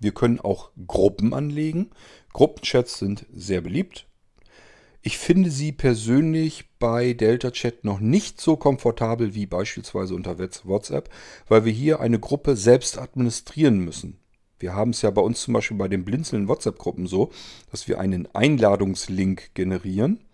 [0.00, 1.90] Wir können auch Gruppen anlegen.
[2.32, 4.08] Gruppenchats sind sehr beliebt.
[5.02, 11.08] Ich finde sie persönlich bei Delta Chat noch nicht so komfortabel wie beispielsweise unter WhatsApp,
[11.46, 14.18] weil wir hier eine Gruppe selbst administrieren müssen.
[14.58, 17.30] Wir haben es ja bei uns zum Beispiel bei den blinzeln WhatsApp-Gruppen so,
[17.70, 20.24] dass wir einen Einladungslink generieren.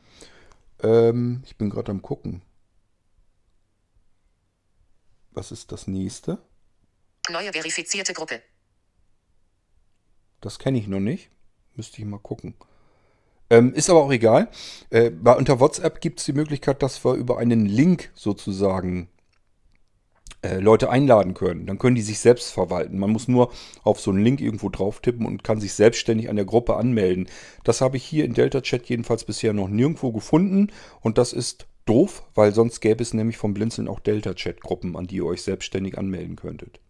[0.82, 2.42] Ähm, ich bin gerade am gucken.
[5.30, 6.38] Was ist das nächste?
[7.30, 8.40] Neue verifizierte Gruppe.
[10.40, 11.30] Das kenne ich noch nicht.
[11.74, 12.54] Müsste ich mal gucken.
[13.50, 14.50] Ähm, ist aber auch egal.
[14.90, 19.08] Äh, bei, unter WhatsApp gibt es die Möglichkeit, dass wir über einen Link sozusagen
[20.58, 21.66] Leute einladen können.
[21.66, 22.98] Dann können die sich selbst verwalten.
[22.98, 23.52] Man muss nur
[23.82, 27.28] auf so einen Link irgendwo drauf tippen und kann sich selbstständig an der Gruppe anmelden.
[27.64, 30.68] Das habe ich hier in Delta Chat jedenfalls bisher noch nirgendwo gefunden
[31.00, 34.96] und das ist doof, weil sonst gäbe es nämlich vom Blinzeln auch Delta Chat Gruppen,
[34.96, 36.80] an die ihr euch selbstständig anmelden könntet.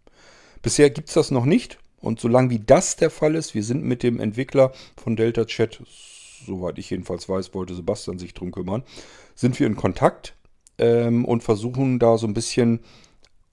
[0.61, 3.83] Bisher gibt es das noch nicht und solange wie das der Fall ist, wir sind
[3.83, 5.81] mit dem Entwickler von Delta Chat
[6.45, 8.83] soweit ich jedenfalls weiß, wollte Sebastian sich drum kümmern,
[9.33, 10.35] sind wir in Kontakt
[10.77, 12.79] ähm, und versuchen da so ein bisschen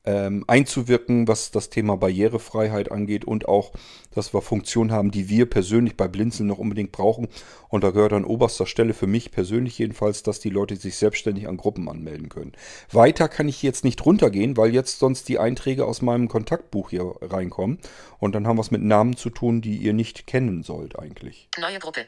[0.05, 3.73] ähm, einzuwirken, was das Thema Barrierefreiheit angeht und auch,
[4.15, 7.29] dass wir Funktionen haben, die wir persönlich bei Blinzeln noch unbedingt brauchen.
[7.69, 11.49] Und da gehört an oberster Stelle für mich persönlich jedenfalls, dass die Leute sich selbstständig
[11.49, 12.53] an Gruppen anmelden können.
[12.91, 17.15] Weiter kann ich jetzt nicht runtergehen, weil jetzt sonst die Einträge aus meinem Kontaktbuch hier
[17.21, 17.79] reinkommen.
[18.19, 21.49] Und dann haben wir es mit Namen zu tun, die ihr nicht kennen sollt eigentlich.
[21.59, 22.07] Neue Gruppe.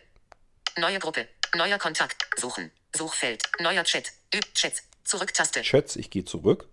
[0.79, 1.27] Neue Gruppe.
[1.57, 2.27] Neuer Kontakt.
[2.37, 2.73] Suchen.
[2.95, 3.43] Suchfeld.
[3.61, 4.13] Neuer Chat.
[4.35, 4.83] Üb Chat.
[5.05, 5.63] Zurücktaste.
[5.63, 6.67] Chats, ich gehe zurück.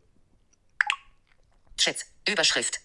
[1.81, 2.05] Chat.
[2.29, 2.79] Überschrift.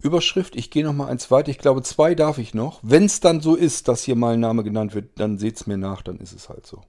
[0.00, 1.50] Überschrift, ich gehe noch mal eins weiter.
[1.50, 2.80] Ich glaube, zwei darf ich noch.
[2.82, 5.66] Wenn es dann so ist, dass hier mal ein Name genannt wird, dann seht es
[5.66, 6.82] mir nach, dann ist es halt so.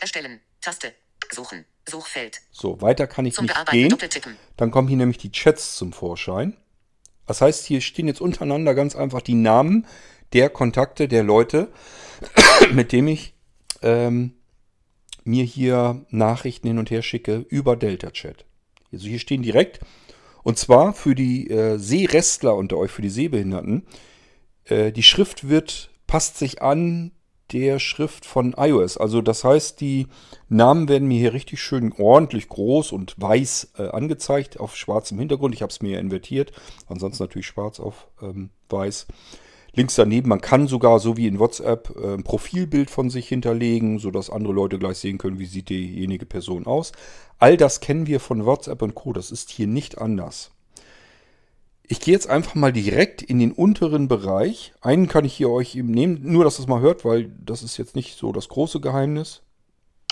[0.00, 0.40] Erstellen.
[0.60, 0.92] Taste.
[1.30, 1.64] Suchen.
[1.88, 2.40] Suchfeld.
[2.50, 3.96] So, weiter kann ich Zum nicht gehen.
[4.56, 6.56] Dann kommen hier nämlich die Chats zum Vorschein.
[7.26, 9.86] Das heißt, hier stehen jetzt untereinander ganz einfach die Namen
[10.32, 11.72] der Kontakte der Leute,
[12.72, 13.34] mit denen ich
[13.82, 14.34] ähm,
[15.24, 18.44] mir hier Nachrichten hin und her schicke über Delta Chat.
[18.92, 19.80] Also hier stehen direkt,
[20.42, 23.86] und zwar für die äh, Sehrestler unter euch, für die Sehbehinderten,
[24.64, 27.12] äh, die Schrift wird, passt sich an
[27.52, 28.96] der Schrift von iOS.
[28.96, 30.06] Also das heißt, die
[30.48, 35.54] Namen werden mir hier richtig schön ordentlich groß und weiß äh, angezeigt auf schwarzem Hintergrund.
[35.54, 36.52] Ich habe es mir invertiert,
[36.88, 39.06] ansonsten natürlich schwarz auf ähm, weiß.
[39.74, 43.98] Links daneben, man kann sogar, so wie in WhatsApp, äh, ein Profilbild von sich hinterlegen,
[43.98, 46.92] sodass andere Leute gleich sehen können, wie sieht diejenige Person aus.
[47.38, 49.12] All das kennen wir von WhatsApp und Co.
[49.12, 50.50] Das ist hier nicht anders.
[51.84, 54.72] Ich gehe jetzt einfach mal direkt in den unteren Bereich.
[54.80, 57.62] Einen kann ich hier euch eben nehmen, nur dass ihr es mal hört, weil das
[57.62, 59.42] ist jetzt nicht so das große Geheimnis.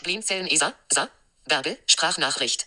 [0.02, 0.72] Blinzeln ESA.
[0.92, 1.08] SA.
[1.48, 1.78] Bärbel.
[1.86, 2.66] Sprachnachricht.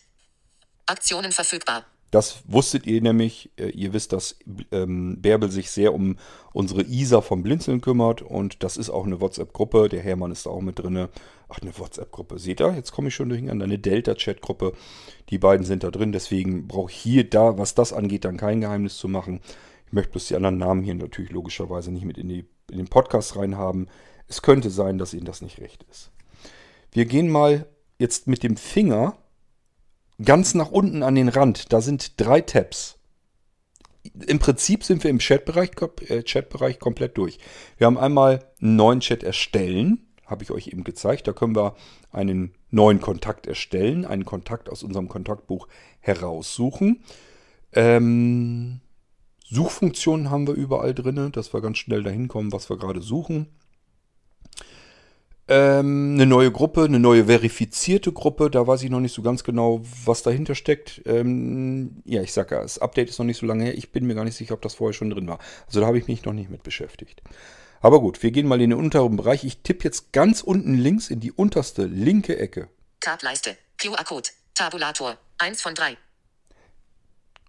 [0.86, 1.86] Aktionen verfügbar.
[2.14, 3.50] Das wusstet ihr nämlich.
[3.58, 4.38] Äh, Ihr wisst, dass
[4.72, 6.18] ähm, Bärbel sich sehr um
[6.54, 8.22] unsere Isa vom Blinzeln kümmert.
[8.22, 9.90] Und das ist auch eine WhatsApp-Gruppe.
[9.90, 11.08] Der Hermann ist da auch mit drin.
[11.50, 12.38] Ach, eine WhatsApp-Gruppe.
[12.38, 12.76] Seht ihr?
[12.76, 13.66] Jetzt komme ich schon durcheinander.
[13.66, 14.74] Eine Delta-Chat-Gruppe.
[15.32, 16.12] Die beiden sind da drin.
[16.12, 19.40] Deswegen brauche ich hier da, was das angeht, dann kein Geheimnis zu machen.
[19.88, 22.90] Ich möchte bloß die anderen Namen hier natürlich logischerweise nicht mit in, die, in den
[22.90, 23.90] Podcast reinhaben.
[24.28, 26.12] Es könnte sein, dass Ihnen das nicht recht ist.
[26.92, 27.66] Wir gehen mal
[27.98, 29.18] jetzt mit dem Finger
[30.24, 31.72] ganz nach unten an den Rand.
[31.74, 32.98] Da sind drei Tabs.
[34.28, 35.72] Im Prinzip sind wir im Chatbereich,
[36.10, 37.40] äh, Chatbereich komplett durch.
[37.78, 41.28] Wir haben einmal einen neuen Chat erstellen, habe ich euch eben gezeigt.
[41.28, 41.76] Da können wir
[42.12, 45.68] einen neuen Kontakt erstellen, einen Kontakt aus unserem Kontaktbuch
[46.00, 47.04] heraussuchen.
[47.72, 48.82] Ähm,
[49.46, 53.48] Suchfunktionen haben wir überall drin, dass wir ganz schnell dahin kommen, was wir gerade suchen.
[55.50, 58.50] Ähm, eine neue Gruppe, eine neue verifizierte Gruppe.
[58.50, 61.02] Da weiß ich noch nicht so ganz genau, was dahinter steckt.
[61.06, 63.78] Ähm, ja, ich sage ja, das Update ist noch nicht so lange her.
[63.78, 65.40] Ich bin mir gar nicht sicher, ob das vorher schon drin war.
[65.68, 67.22] Also da habe ich mich noch nicht mit beschäftigt.
[67.82, 69.44] Aber gut, wir gehen mal in den unteren Bereich.
[69.44, 72.70] Ich tippe jetzt ganz unten links in die unterste linke Ecke.
[73.02, 73.58] Tableiste.
[73.78, 74.30] QR-Code.
[74.54, 75.18] Tabulator.
[75.40, 75.98] 1 von 3.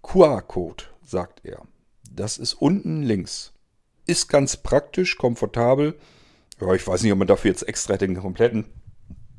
[0.02, 1.62] QR-Code, sagt er.
[2.11, 3.52] Das ist unten links.
[4.07, 5.96] Ist ganz praktisch, komfortabel.
[6.61, 8.67] Ja, ich weiß nicht, ob man dafür jetzt extra den kompletten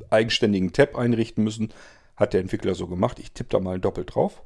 [0.10, 1.73] eigenständigen Tab einrichten müssen.
[2.15, 3.19] Hat der Entwickler so gemacht.
[3.19, 4.41] Ich tippe da mal doppelt drauf.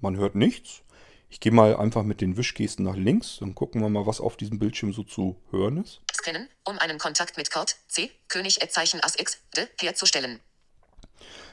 [0.00, 0.82] Man hört nichts.
[1.28, 3.36] Ich gehe mal einfach mit den Wischgesten nach links.
[3.40, 6.00] Dann gucken wir mal, was auf diesem Bildschirm so zu hören ist.
[6.12, 10.40] Scannen, um einen Kontakt mit Code C, König Zeichen Ass X, D, herzustellen.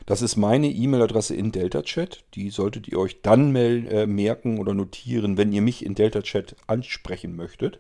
[0.06, 2.24] Das ist meine E-Mail-Adresse in DeltaChat.
[2.34, 7.36] Die solltet ihr euch dann äh, merken oder notieren, wenn ihr mich in DeltaChat ansprechen
[7.36, 7.80] möchtet.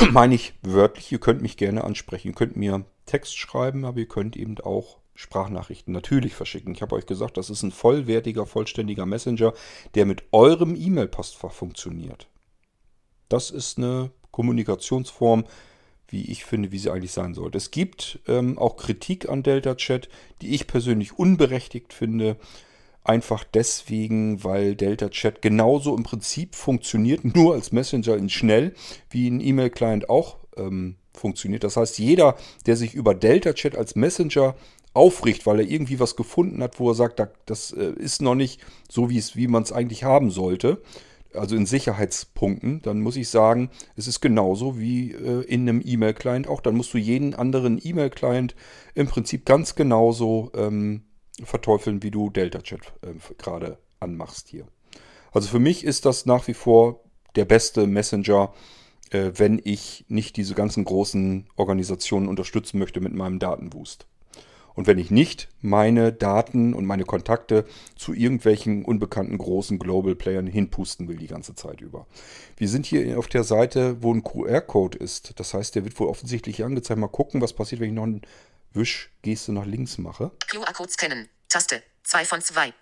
[0.12, 2.28] Meine ich wörtlich, ihr könnt mich gerne ansprechen.
[2.28, 6.72] Ihr könnt mir Text schreiben, aber ihr könnt eben auch Sprachnachrichten natürlich verschicken.
[6.74, 9.52] Ich habe euch gesagt, das ist ein vollwertiger, vollständiger Messenger,
[9.94, 12.28] der mit eurem E-Mail-Postfach funktioniert.
[13.28, 15.44] Das ist eine Kommunikationsform,
[16.08, 17.58] wie ich finde, wie sie eigentlich sein sollte.
[17.58, 20.08] Es gibt ähm, auch Kritik an Delta Chat,
[20.40, 22.36] die ich persönlich unberechtigt finde.
[23.02, 28.74] Einfach deswegen, weil Delta Chat genauso im Prinzip funktioniert, nur als Messenger in schnell,
[29.08, 31.64] wie ein E-Mail-Client auch ähm, funktioniert.
[31.64, 32.36] Das heißt, jeder,
[32.66, 34.54] der sich über Delta Chat als Messenger
[34.92, 38.60] aufricht, weil er irgendwie was gefunden hat, wo er sagt, das äh, ist noch nicht
[38.88, 40.82] so, wie, es, wie man es eigentlich haben sollte,
[41.34, 46.48] also in Sicherheitspunkten, dann muss ich sagen, es ist genauso wie äh, in einem E-Mail-Client
[46.48, 46.60] auch.
[46.60, 48.54] Dann musst du jeden anderen E-Mail-Client
[48.94, 51.02] im Prinzip ganz genauso ähm,
[51.44, 54.66] verteufeln, wie du Delta-Chat äh, gerade anmachst hier.
[55.32, 57.00] Also für mich ist das nach wie vor
[57.36, 58.52] der beste Messenger,
[59.10, 64.06] äh, wenn ich nicht diese ganzen großen Organisationen unterstützen möchte mit meinem Datenwust.
[64.74, 67.64] Und wenn ich nicht meine Daten und meine Kontakte
[67.96, 72.06] zu irgendwelchen unbekannten großen Global Playern hinpusten will die ganze Zeit über.
[72.56, 75.38] Wir sind hier auf der Seite, wo ein QR-Code ist.
[75.38, 77.00] Das heißt, der wird wohl offensichtlich angezeigt.
[77.00, 78.20] Mal gucken, was passiert, wenn ich noch eine
[78.72, 80.30] Wischgeste nach links mache.
[80.48, 81.28] QR-Code scannen.
[81.48, 81.82] Taste.
[82.04, 82.72] 2 von 2.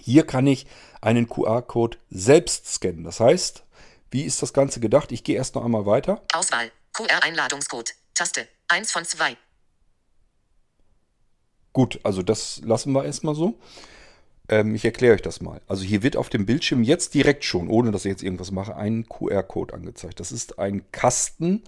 [0.00, 0.66] Hier kann ich
[1.00, 3.04] einen QR-Code selbst scannen.
[3.04, 3.64] Das heißt,
[4.10, 5.12] wie ist das Ganze gedacht?
[5.12, 6.22] Ich gehe erst noch einmal weiter.
[6.32, 6.70] Auswahl.
[6.92, 7.94] QR-Einladungscode.
[8.14, 8.48] Taste.
[8.68, 9.36] 1 von 2.
[11.72, 13.58] Gut, also das lassen wir erstmal so.
[14.48, 15.60] Ähm, ich erkläre euch das mal.
[15.68, 18.76] Also hier wird auf dem Bildschirm jetzt direkt schon, ohne dass ich jetzt irgendwas mache,
[18.76, 20.20] ein QR-Code angezeigt.
[20.20, 21.62] Das ist ein Kasten,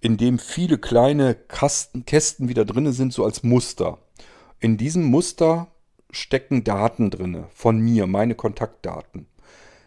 [0.00, 3.98] in dem viele kleine Kasten, Kästen wieder drin sind, so als Muster.
[4.60, 5.68] In diesem Muster
[6.10, 9.26] stecken Daten drin von mir, meine Kontaktdaten.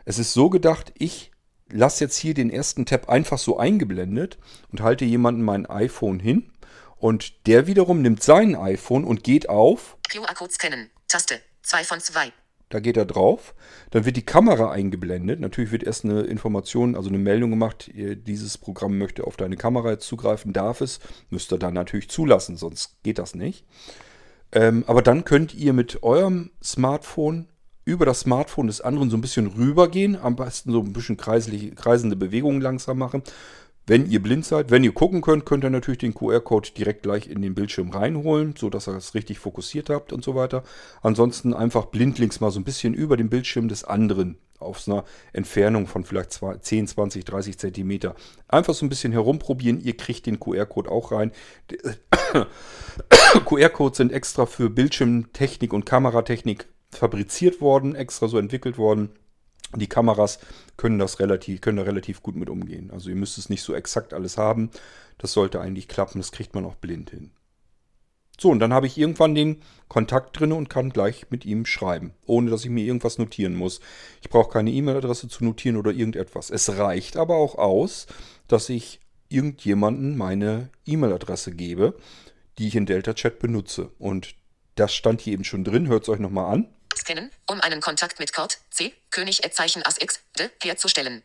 [0.05, 1.31] Es ist so gedacht, ich
[1.69, 4.37] lasse jetzt hier den ersten Tab einfach so eingeblendet
[4.71, 6.51] und halte jemanden mein iPhone hin
[6.97, 9.97] und der wiederum nimmt sein iPhone und geht auf.
[10.09, 10.89] QR-Code scannen.
[11.07, 11.41] Taste.
[11.63, 12.31] 2 von 2.
[12.73, 13.53] Da geht er drauf.
[13.91, 15.39] Dann wird die Kamera eingeblendet.
[15.39, 19.99] Natürlich wird erst eine Information, also eine Meldung gemacht, dieses Programm möchte auf deine Kamera
[19.99, 20.99] zugreifen, darf es.
[21.29, 23.65] Müsst ihr dann natürlich zulassen, sonst geht das nicht.
[24.51, 27.47] Ähm, aber dann könnt ihr mit eurem Smartphone
[27.85, 32.15] über das Smartphone des anderen so ein bisschen rübergehen, am besten so ein bisschen kreisende
[32.15, 33.23] Bewegungen langsam machen.
[33.91, 37.27] Wenn ihr blind seid, wenn ihr gucken könnt, könnt ihr natürlich den QR-Code direkt gleich
[37.27, 40.63] in den Bildschirm reinholen, sodass ihr es richtig fokussiert habt und so weiter.
[41.01, 45.87] Ansonsten einfach blindlings mal so ein bisschen über den Bildschirm des anderen auf einer Entfernung
[45.87, 48.15] von vielleicht 10, 20, 30 Zentimeter.
[48.47, 49.81] Einfach so ein bisschen herumprobieren.
[49.81, 51.33] Ihr kriegt den QR-Code auch rein.
[53.45, 59.09] QR-Codes sind extra für Bildschirmtechnik und Kameratechnik fabriziert worden, extra so entwickelt worden.
[59.75, 60.39] Die Kameras
[60.77, 62.91] können das relativ, können da relativ gut mit umgehen.
[62.91, 64.69] Also ihr müsst es nicht so exakt alles haben.
[65.17, 66.19] Das sollte eigentlich klappen.
[66.19, 67.31] Das kriegt man auch blind hin.
[68.41, 72.15] So, und dann habe ich irgendwann den Kontakt drin und kann gleich mit ihm schreiben,
[72.25, 73.81] ohne dass ich mir irgendwas notieren muss.
[74.21, 76.49] Ich brauche keine E-Mail-Adresse zu notieren oder irgendetwas.
[76.49, 78.07] Es reicht aber auch aus,
[78.47, 81.95] dass ich irgendjemanden meine E-Mail-Adresse gebe,
[82.57, 83.91] die ich in Delta Chat benutze.
[83.99, 84.33] Und
[84.73, 85.87] das stand hier eben schon drin.
[85.87, 86.67] Hört es euch nochmal an.
[86.97, 91.23] Scannen, um einen Kontakt mit Code C, König Zeichen As X, D, herzustellen.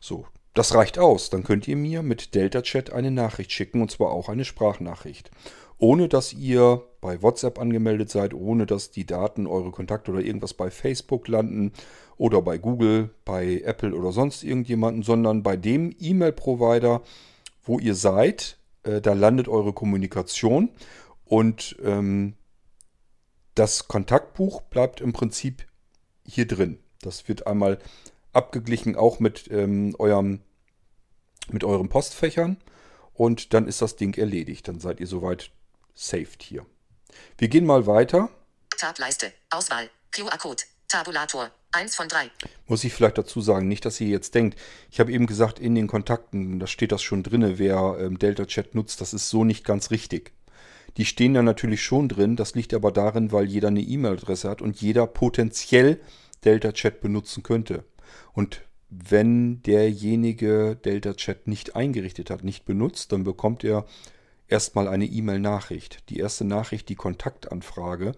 [0.00, 1.30] So, das reicht aus.
[1.30, 5.30] Dann könnt ihr mir mit Delta Chat eine Nachricht schicken und zwar auch eine Sprachnachricht.
[5.78, 10.54] Ohne dass ihr bei WhatsApp angemeldet seid, ohne dass die Daten, eure Kontakte oder irgendwas
[10.54, 11.70] bei Facebook landen
[12.16, 17.02] oder bei Google, bei Apple oder sonst irgendjemanden, sondern bei dem E-Mail-Provider,
[17.62, 20.70] wo ihr seid, äh, da landet eure Kommunikation
[21.24, 22.34] und ähm,
[23.54, 25.66] das Kontaktbuch bleibt im Prinzip
[26.26, 26.78] hier drin.
[27.00, 27.78] Das wird einmal
[28.32, 30.40] abgeglichen auch mit ähm, eurem
[31.48, 32.56] mit euren Postfächern
[33.12, 34.68] und dann ist das Ding erledigt.
[34.68, 35.50] Dann seid ihr soweit
[35.94, 36.64] saved hier.
[37.36, 38.30] Wir gehen mal weiter.
[38.78, 42.30] Tableiste, Auswahl, QR-Code, Tabulator, 1 von 3.
[42.66, 44.58] Muss ich vielleicht dazu sagen, nicht, dass ihr jetzt denkt,
[44.90, 48.46] ich habe eben gesagt, in den Kontakten, da steht das schon drin, wer ähm, Delta
[48.46, 50.32] Chat nutzt, das ist so nicht ganz richtig.
[50.96, 54.60] Die stehen da natürlich schon drin, das liegt aber darin, weil jeder eine E-Mail-Adresse hat
[54.60, 56.00] und jeder potenziell
[56.44, 57.84] Delta Chat benutzen könnte.
[58.34, 63.86] Und wenn derjenige Delta Chat nicht eingerichtet hat, nicht benutzt, dann bekommt er
[64.48, 66.10] erstmal eine E-Mail-Nachricht.
[66.10, 68.12] Die erste Nachricht, die Kontaktanfrage,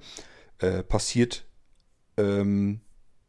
[0.59, 1.45] äh, passiert
[2.17, 2.81] ähm,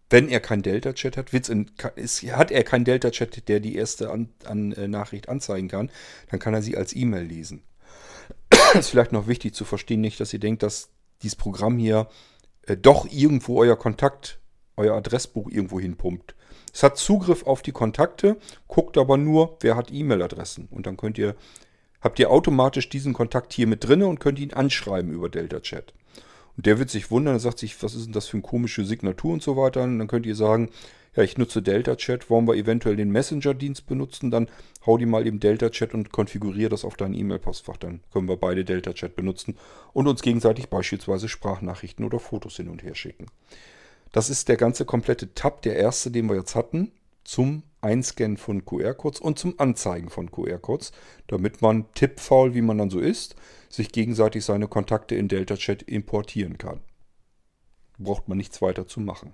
[0.09, 4.11] Wenn er kein Delta-Chat hat, wird's in, ist, hat er keinen Delta-Chat, der die erste
[4.11, 5.89] an, an, äh, Nachricht anzeigen kann,
[6.29, 7.63] dann kann er sie als E-Mail lesen.
[8.75, 10.89] ist vielleicht noch wichtig zu verstehen, nicht, dass ihr denkt, dass
[11.23, 12.07] dieses Programm hier
[12.67, 14.39] äh, doch irgendwo euer Kontakt,
[14.77, 16.35] euer Adressbuch irgendwo hinpumpt.
[16.73, 18.37] Es hat Zugriff auf die Kontakte,
[18.67, 20.67] guckt aber nur, wer hat E-Mail-Adressen.
[20.69, 21.35] Und dann könnt ihr,
[22.01, 25.93] habt ihr automatisch diesen Kontakt hier mit drin und könnt ihn anschreiben über Delta Chat.
[26.57, 28.85] Und der wird sich wundern, er sagt sich, was ist denn das für eine komische
[28.85, 29.83] Signatur und so weiter.
[29.83, 30.69] Und dann könnt ihr sagen,
[31.15, 34.49] ja, ich nutze Delta Chat, wollen wir eventuell den Messenger-Dienst benutzen, dann
[34.85, 37.77] hau die mal eben Delta Chat und konfiguriere das auf dein E-Mail-Postfach.
[37.77, 39.55] Dann können wir beide Delta Chat benutzen
[39.93, 43.27] und uns gegenseitig beispielsweise Sprachnachrichten oder Fotos hin und her schicken.
[44.11, 46.91] Das ist der ganze komplette Tab, der erste, den wir jetzt hatten,
[47.26, 50.91] zum Einscannen von QR-Codes und zum Anzeigen von QR-Codes,
[51.28, 53.36] damit man tippfaul, wie man dann so ist,
[53.69, 56.80] sich gegenseitig seine Kontakte in Delta Chat importieren kann.
[57.97, 59.34] Braucht man nichts weiter zu machen.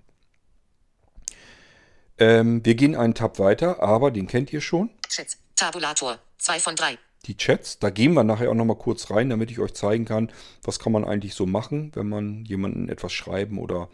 [2.17, 4.89] Ähm, wir gehen einen Tab weiter, aber den kennt ihr schon.
[5.07, 5.37] Chats.
[5.55, 6.17] Tabulator.
[6.39, 6.97] 2 von 3.
[7.25, 10.31] Die Chats, da gehen wir nachher auch nochmal kurz rein, damit ich euch zeigen kann,
[10.63, 13.89] was kann man eigentlich so machen, wenn man jemanden etwas schreiben oder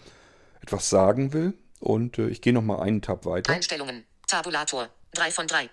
[0.62, 1.54] etwas sagen will.
[1.80, 3.54] Und äh, ich gehe nochmal einen Tab weiter.
[3.54, 4.04] Einstellungen.
[4.28, 4.90] Tabulator.
[5.14, 5.70] 3 von 3.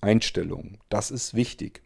[0.00, 0.78] Einstellungen.
[0.88, 1.82] Das ist wichtig.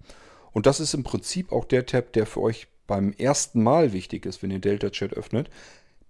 [0.52, 4.26] Und das ist im Prinzip auch der Tab, der für euch beim ersten Mal wichtig
[4.26, 5.48] ist, wenn ihr Delta Chat öffnet.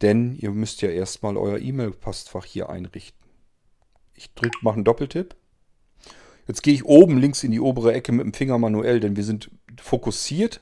[0.00, 3.22] Denn ihr müsst ja erstmal euer E-Mail-Postfach hier einrichten.
[4.14, 5.36] Ich drücke, mache einen Doppeltipp.
[6.48, 9.24] Jetzt gehe ich oben links in die obere Ecke mit dem Finger manuell, denn wir
[9.24, 9.50] sind
[9.80, 10.60] fokussiert.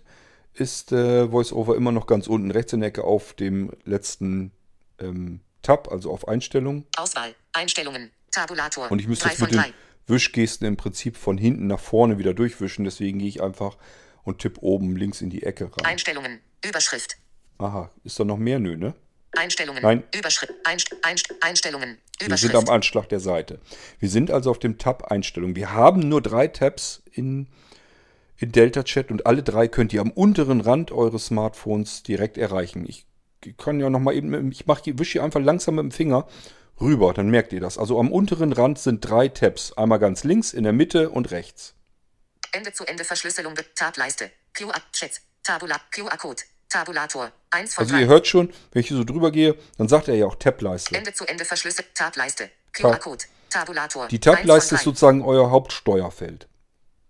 [0.53, 4.53] Ist äh, VoiceOver immer noch ganz unten rechts in der Ecke auf dem letzten
[4.99, 6.87] ähm, Tab, also auf Einstellungen.
[6.97, 7.35] Auswahl.
[7.53, 8.11] Einstellungen.
[8.31, 8.91] Tabulator.
[8.91, 9.73] Und ich müsste 3 jetzt mit den 3.
[10.07, 12.85] Wischgesten im Prinzip von hinten nach vorne wieder durchwischen.
[12.85, 13.77] Deswegen gehe ich einfach
[14.25, 15.85] und tippe oben links in die Ecke rein.
[15.85, 16.41] Einstellungen.
[16.65, 17.17] Überschrift.
[17.59, 18.59] Aha, ist da noch mehr?
[18.59, 18.95] Nö, ne?
[19.37, 19.83] Einstellungen.
[19.83, 20.03] Nein.
[20.15, 20.53] Überschrift.
[20.65, 21.99] Einst Einst Einstellungen.
[22.19, 22.55] Wir sind Überschrift.
[22.57, 23.61] am Anschlag der Seite.
[23.99, 25.57] Wir sind also auf dem Tab Einstellungen.
[25.57, 27.49] Wir haben nur drei Tabs in,
[28.37, 32.85] in Delta Chat und alle drei könnt ihr am unteren Rand eures Smartphones direkt erreichen.
[32.87, 33.07] Ich
[33.57, 36.27] kann ja noch mal eben, ich mache, wische hier einfach langsam mit dem Finger
[36.81, 37.79] rüber, dann merkt ihr das.
[37.79, 39.73] Also am unteren Rand sind drei Tabs.
[39.77, 41.75] Einmal ganz links, in der Mitte und rechts.
[42.53, 43.55] Ende zu Ende Verschlüsselung.
[43.75, 44.31] Tableiste.
[44.55, 45.21] QR Chat.
[45.43, 46.43] Tabula QR Code.
[46.69, 47.31] Tabulator.
[47.51, 48.01] 1 von Also 3.
[48.03, 50.95] ihr hört schon, wenn ich hier so drüber gehe, dann sagt er ja auch Tableiste.
[50.95, 51.91] Ende zu Ende Verschlüsselung.
[51.95, 52.51] Tableiste.
[52.73, 53.25] Ta- QR Code.
[53.51, 54.09] Tabulator.
[54.09, 54.85] Die 1 von Tableiste ist 3.
[54.85, 56.49] sozusagen euer Hauptsteuerfeld.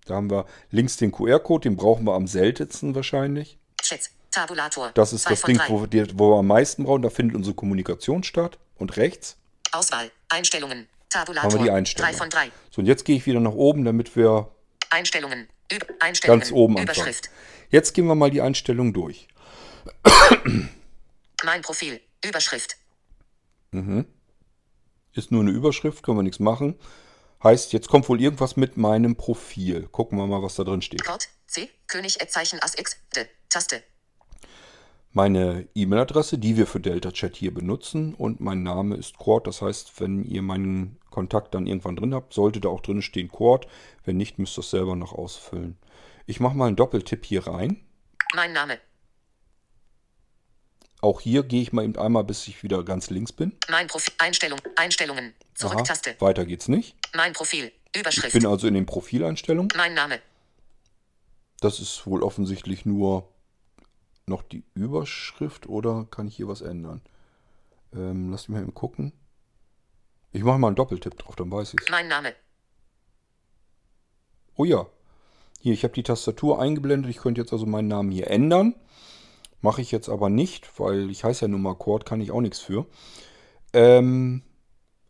[0.06, 3.58] Da haben wir links den QR-Code, den brauchen wir am seltensten wahrscheinlich.
[3.82, 4.10] Chat.
[4.30, 4.90] Tabulator.
[4.94, 5.68] Das ist 2 das Ding, 3.
[5.68, 7.02] wo wir, wo wir am meisten brauchen.
[7.02, 8.58] Da findet unsere Kommunikation statt.
[8.76, 9.36] Und rechts
[9.72, 10.10] Auswahl.
[10.30, 10.88] Einstellungen.
[11.10, 11.50] Tabulator.
[11.50, 12.16] haben wir die 3 Einstellungen.
[12.16, 12.50] von 3.
[12.70, 14.50] So, und jetzt gehe ich wieder nach oben, damit wir
[14.90, 15.48] Einstellungen.
[15.72, 16.40] Üb Einstellungen.
[16.40, 16.96] ganz oben anfangen.
[16.96, 17.30] Überschrift.
[17.70, 19.28] Jetzt gehen wir mal die Einstellungen durch.
[21.44, 22.00] Mein Profil.
[22.24, 22.76] Überschrift.
[25.12, 26.78] Ist nur eine Überschrift, können wir nichts machen.
[27.42, 29.88] Heißt, jetzt kommt wohl irgendwas mit meinem Profil.
[29.88, 31.04] Gucken wir mal, was da drin steht.
[31.04, 31.24] Code.
[31.46, 31.70] C.
[31.86, 32.96] König Ettzeichen As X.
[33.14, 33.26] D.
[33.48, 33.82] Taste.
[35.12, 39.46] Meine E-Mail-Adresse, die wir für Delta Chat hier benutzen und mein Name ist Cord.
[39.46, 43.28] Das heißt, wenn ihr meinen Kontakt dann irgendwann drin habt, sollte da auch drin stehen
[43.28, 43.66] Cord.
[44.04, 45.76] Wenn nicht, müsst ihr es selber noch ausfüllen.
[46.26, 47.80] Ich mache mal einen Doppeltipp hier rein.
[48.34, 48.78] Mein Name.
[51.00, 53.56] Auch hier gehe ich mal eben einmal, bis ich wieder ganz links bin.
[53.68, 54.12] Mein Profil.
[54.18, 54.60] Einstellung.
[54.76, 55.32] Einstellungen.
[55.34, 56.14] Aha, Zurücktaste.
[56.20, 56.94] weiter geht's nicht.
[57.16, 57.72] Mein Profil.
[57.92, 58.34] Ich Überschrift.
[58.34, 59.70] bin also in den Profileinstellungen.
[59.76, 60.20] Mein Name.
[61.60, 63.29] Das ist wohl offensichtlich nur
[64.26, 67.02] noch die Überschrift oder kann ich hier was ändern?
[67.94, 69.12] Ähm, lasst mich mal eben gucken.
[70.32, 71.90] Ich mache mal einen Doppeltipp drauf, dann weiß ich es.
[71.90, 72.32] Mein Name.
[74.56, 74.86] Oh ja.
[75.60, 77.10] Hier, ich habe die Tastatur eingeblendet.
[77.10, 78.74] Ich könnte jetzt also meinen Namen hier ändern.
[79.60, 82.40] Mache ich jetzt aber nicht, weil ich heiße ja nun mal Cord, kann ich auch
[82.40, 82.86] nichts für.
[83.72, 84.42] Ähm,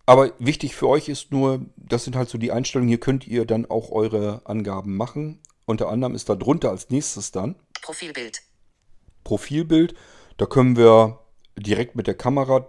[0.07, 2.89] aber wichtig für euch ist nur, das sind halt so die Einstellungen.
[2.89, 5.41] Hier könnt ihr dann auch eure Angaben machen.
[5.67, 8.43] Unter anderem ist da drunter als nächstes dann Profilbild.
[9.31, 9.95] Profilbild.
[10.39, 11.21] Da können wir
[11.57, 12.67] direkt mit der Kamera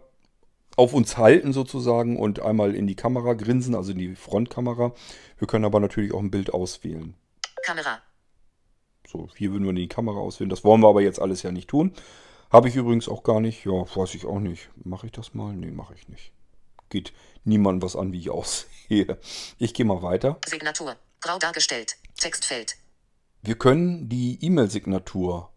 [0.77, 4.93] auf uns halten sozusagen und einmal in die Kamera grinsen, also in die Frontkamera.
[5.39, 7.15] Wir können aber natürlich auch ein Bild auswählen.
[7.63, 7.99] Kamera.
[9.07, 10.51] So, hier würden wir die Kamera auswählen.
[10.51, 11.93] Das wollen wir aber jetzt alles ja nicht tun.
[12.51, 13.65] Habe ich übrigens auch gar nicht.
[13.65, 14.69] Ja, weiß ich auch nicht.
[14.83, 15.53] Mache ich das mal?
[15.53, 16.31] Nee, mache ich nicht.
[16.89, 17.11] Geht
[17.43, 19.17] niemandem was an, wie ich aussehe.
[19.57, 20.37] Ich gehe mal weiter.
[20.45, 20.95] Signatur.
[21.21, 21.97] Grau dargestellt.
[22.19, 22.75] Textfeld.
[23.41, 25.50] Wir können die E-Mail-Signatur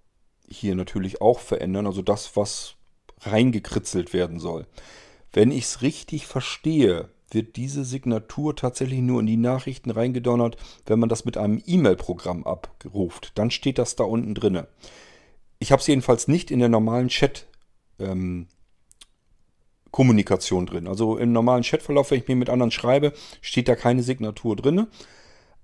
[0.48, 2.74] hier natürlich auch verändern, also das, was
[3.20, 4.66] reingekritzelt werden soll.
[5.32, 11.00] Wenn ich es richtig verstehe, wird diese Signatur tatsächlich nur in die Nachrichten reingedonnert, wenn
[11.00, 13.32] man das mit einem E-Mail-Programm abruft.
[13.34, 14.68] Dann steht das da unten drinne.
[15.58, 17.46] Ich habe es jedenfalls nicht in der normalen Chat
[17.98, 18.46] ähm,
[19.90, 20.86] Kommunikation drin.
[20.86, 24.86] Also im normalen Chatverlauf, wenn ich mir mit anderen schreibe, steht da keine Signatur drin.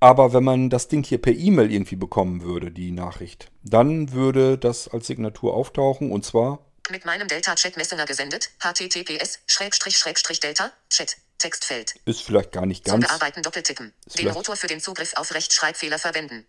[0.03, 4.57] Aber wenn man das Ding hier per E-Mail irgendwie bekommen würde, die Nachricht, dann würde
[4.57, 8.51] das als Signatur auftauchen und zwar Mit meinem Delta Chat Messenger gesendet.
[8.61, 11.95] HTTPS Schrägstrich Schrägstrich Delta Chat Textfeld.
[12.07, 13.93] ist vielleicht gar nicht Zum ganz, Bearbeiten doppeltippen.
[14.19, 16.47] Den Rotor für den Zugriff auf Rechtschreibfehler verwenden.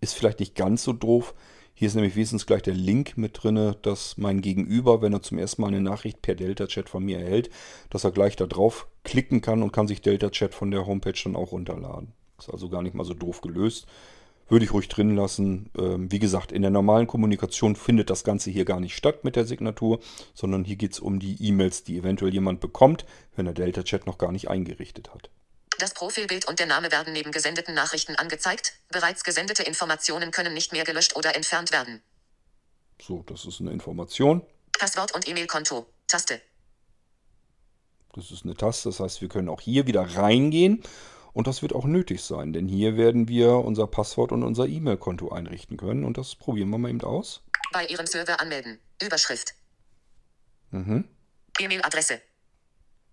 [0.00, 1.34] ist vielleicht nicht ganz so doof.
[1.74, 5.38] Hier ist nämlich wenigstens gleich der Link mit drinne, dass mein Gegenüber, wenn er zum
[5.38, 7.50] ersten Mal eine Nachricht per Delta-Chat von mir erhält,
[7.88, 11.36] dass er gleich da drauf klicken kann und kann sich Delta-Chat von der Homepage dann
[11.36, 12.12] auch runterladen.
[12.40, 13.86] Ist also gar nicht mal so doof gelöst.
[14.48, 15.70] Würde ich ruhig drin lassen.
[15.78, 19.36] Ähm, wie gesagt, in der normalen Kommunikation findet das Ganze hier gar nicht statt mit
[19.36, 20.00] der Signatur,
[20.34, 23.04] sondern hier geht es um die E-Mails, die eventuell jemand bekommt,
[23.36, 25.30] wenn er Delta-Chat noch gar nicht eingerichtet hat.
[25.78, 28.72] Das Profilbild und der Name werden neben gesendeten Nachrichten angezeigt.
[28.90, 32.02] Bereits gesendete Informationen können nicht mehr gelöscht oder entfernt werden.
[33.00, 34.42] So, das ist eine Information.
[34.78, 35.86] Passwort und E-Mail-Konto.
[36.08, 36.40] Taste.
[38.14, 40.82] Das ist eine Taste, das heißt, wir können auch hier wieder reingehen
[41.32, 45.30] und das wird auch nötig sein, denn hier werden wir unser Passwort und unser E-Mail-Konto
[45.30, 47.42] einrichten können und das probieren wir mal eben aus.
[47.72, 48.78] Bei Ihrem Server anmelden.
[49.02, 49.54] Überschrift.
[50.70, 51.08] Mhm.
[51.58, 52.20] E-Mail-Adresse.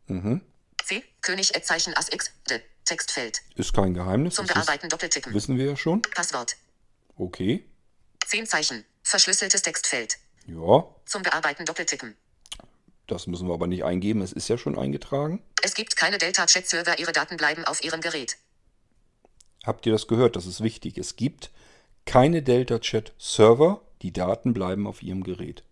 [0.08, 0.42] Mhm.
[0.84, 1.04] C.
[1.22, 2.32] König Zeichen As X.
[2.50, 2.60] D.
[2.86, 3.42] Textfeld.
[3.56, 5.34] Ist kein Geheimnis, Zum Bearbeiten doppeltippen.
[5.34, 6.02] wissen wir ja schon.
[6.02, 6.56] Passwort.
[7.18, 7.66] Okay.
[8.26, 8.86] 10 Zeichen.
[9.04, 10.18] Verschlüsseltes Textfeld.
[10.46, 12.16] Ja, Zum Bearbeiten doppeltippen.
[13.08, 15.42] Das müssen wir aber nicht eingeben, es ist ja schon eingetragen.
[15.64, 17.00] Es gibt keine Delta-Chat-Server.
[17.00, 18.38] Ihre Daten bleiben auf Ihrem Gerät.
[19.66, 20.36] Habt ihr das gehört?
[20.36, 20.98] Das ist wichtig.
[20.98, 21.52] Es gibt
[22.06, 25.64] keine Delta-Chat-Server, die Daten bleiben auf Ihrem Gerät.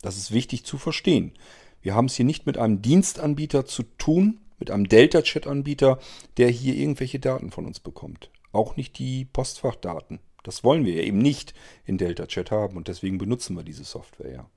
[0.00, 1.32] Das ist wichtig zu verstehen.
[1.80, 5.98] Wir haben es hier nicht mit einem Dienstanbieter zu tun, mit einem Delta-Chat-Anbieter,
[6.36, 8.30] der hier irgendwelche Daten von uns bekommt.
[8.52, 10.20] Auch nicht die Postfachdaten.
[10.42, 14.32] Das wollen wir ja eben nicht in Delta-Chat haben und deswegen benutzen wir diese Software
[14.32, 14.50] ja.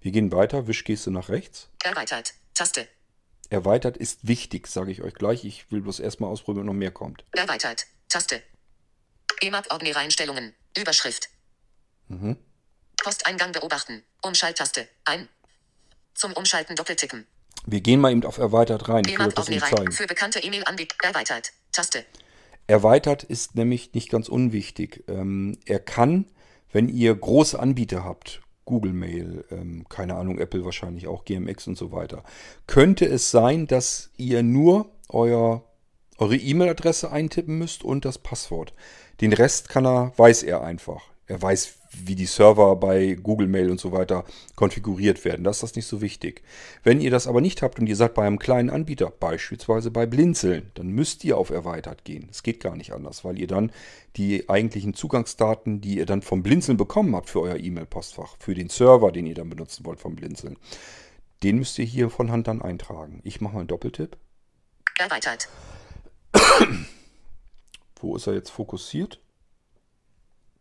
[0.00, 1.68] Wir gehen weiter, Wischgeste nach rechts.
[1.82, 2.34] Erweitert.
[2.54, 2.88] Taste.
[3.50, 5.44] Erweitert ist wichtig, sage ich euch gleich.
[5.44, 7.24] Ich will bloß erstmal ausprobieren, ob noch mehr kommt.
[7.32, 7.86] Erweitert.
[8.08, 8.42] Taste.
[9.40, 10.54] EMAP Ordner Einstellungen.
[10.78, 11.28] Überschrift.
[12.08, 12.36] Mhm.
[12.96, 14.02] Posteingang beobachten.
[14.22, 14.88] Umschalttaste.
[15.04, 15.28] Ein.
[16.14, 17.26] Zum Umschalten doppeltippen.
[17.66, 19.04] Wir gehen mal eben auf Erweitert rein.
[19.06, 19.92] Ich will das Ordner zeigen.
[19.92, 20.96] Für bekannte E-Mail-Anbieter.
[21.02, 21.52] Erweitert.
[21.72, 22.04] Taste.
[22.66, 25.04] Erweitert ist nämlich nicht ganz unwichtig.
[25.08, 26.26] Ähm, er kann,
[26.72, 31.76] wenn ihr große Anbieter habt, Google Mail, ähm, keine Ahnung, Apple wahrscheinlich auch, GMX und
[31.76, 32.22] so weiter,
[32.66, 35.64] könnte es sein, dass ihr nur euer,
[36.18, 38.72] eure E-Mail-Adresse eintippen müsst und das Passwort.
[39.20, 41.02] Den Rest kann er, weiß er einfach.
[41.26, 44.24] Er weiß, wie die Server bei Google Mail und so weiter
[44.54, 45.44] konfiguriert werden.
[45.44, 46.42] Das ist das nicht so wichtig.
[46.82, 50.06] Wenn ihr das aber nicht habt und ihr seid bei einem kleinen Anbieter, beispielsweise bei
[50.06, 52.28] Blinzeln, dann müsst ihr auf Erweitert gehen.
[52.30, 53.72] Es geht gar nicht anders, weil ihr dann
[54.16, 58.68] die eigentlichen Zugangsdaten, die ihr dann vom Blinzeln bekommen habt für euer E-Mail-Postfach, für den
[58.68, 60.56] Server, den ihr dann benutzen wollt vom Blinzeln,
[61.42, 63.20] den müsst ihr hier von Hand dann eintragen.
[63.24, 64.16] Ich mache mal einen Doppeltipp.
[64.98, 65.48] Erweitert.
[67.96, 69.20] Wo ist er jetzt fokussiert?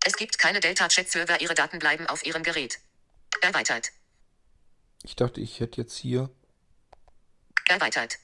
[0.06, 1.41] Es gibt keine Delta-Chat-Server.
[1.41, 2.80] Ihre Daten bleiben auf Ihrem Gerät.
[3.41, 3.91] Erweitert.
[5.04, 6.30] Ich dachte, ich hätte jetzt hier.
[7.68, 8.18] Erweitert.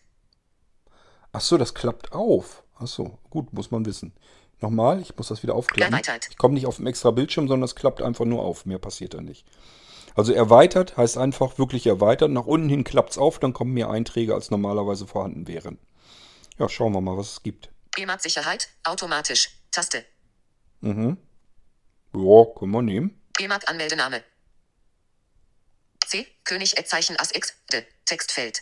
[1.32, 2.64] Ach so, das klappt auf.
[2.78, 4.14] Ach so, gut, muss man wissen.
[4.62, 5.94] Nochmal, ich muss das wieder aufklappen.
[5.94, 6.28] Erweitert.
[6.30, 8.66] Ich komme nicht auf dem extra Bildschirm, sondern es klappt einfach nur auf.
[8.66, 9.46] Mehr passiert da nicht.
[10.16, 12.32] Also erweitert heißt einfach wirklich erweitert.
[12.32, 15.78] Nach unten hin klappt es auf, dann kommen mehr Einträge, als normalerweise vorhanden wären.
[16.58, 17.70] Ja, schauen wir mal, was es gibt.
[17.98, 18.70] EMAP Sicherheit.
[18.86, 19.50] Automatisch.
[19.72, 20.06] Taste.
[20.80, 21.18] Mhm.
[22.16, 23.22] Ja, können wir nehmen.
[23.40, 24.24] EMAP Anmeldename.
[26.06, 26.26] C.
[26.44, 27.54] König Zeichen As X.
[27.72, 27.84] D.
[28.06, 28.62] Textfeld.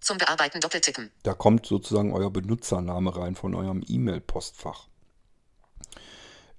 [0.00, 1.10] Zum Bearbeiten doppeltippen.
[1.22, 4.88] Da kommt sozusagen euer Benutzername rein von eurem E-Mail-Postfach.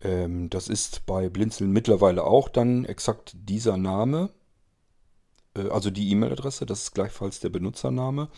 [0.02, 4.30] Ähm, das ist bei Blinzeln mittlerweile auch dann exakt dieser Name.
[5.56, 8.30] Äh, also die E-Mail-Adresse, das ist gleichfalls der Benutzername.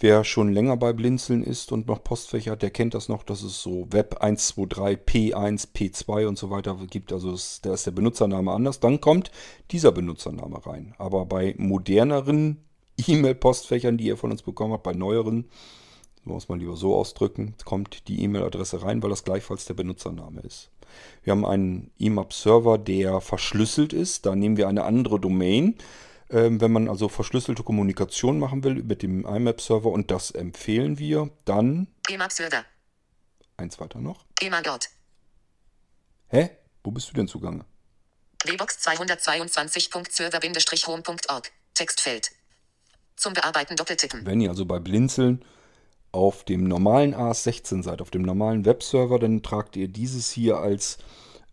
[0.00, 3.42] Wer schon länger bei Blinzeln ist und noch Postfächer hat, der kennt das noch, dass
[3.42, 7.12] es so Web 123, P1, P2 und so weiter gibt.
[7.12, 8.78] Also es, da ist der Benutzername anders.
[8.78, 9.32] Dann kommt
[9.72, 10.94] dieser Benutzername rein.
[10.98, 12.58] Aber bei moderneren
[13.08, 15.48] E-Mail-Postfächern, die ihr von uns bekommen habt, bei neueren,
[16.22, 20.70] muss man lieber so ausdrücken, kommt die E-Mail-Adresse rein, weil das gleichfalls der Benutzername ist.
[21.24, 24.26] Wir haben einen IMAP-Server, der verschlüsselt ist.
[24.26, 25.74] Da nehmen wir eine andere Domain.
[26.30, 31.30] Ähm, wenn man also verschlüsselte Kommunikation machen will mit dem IMAP-Server und das empfehlen wir,
[31.46, 32.64] dann EMAP Server.
[33.56, 34.26] eins weiter noch.
[34.40, 34.90] EMAGOT.
[36.28, 36.50] Hä?
[36.84, 37.64] Wo bist du denn zugange?
[38.44, 41.50] Wbox 222.server-home.org.
[41.74, 42.30] Textfeld.
[43.16, 44.24] Zum Bearbeiten doppeltippen.
[44.26, 45.44] Wenn ihr also bei Blinzeln
[46.12, 50.98] auf dem normalen AS16 seid, auf dem normalen Webserver, dann tragt ihr dieses hier als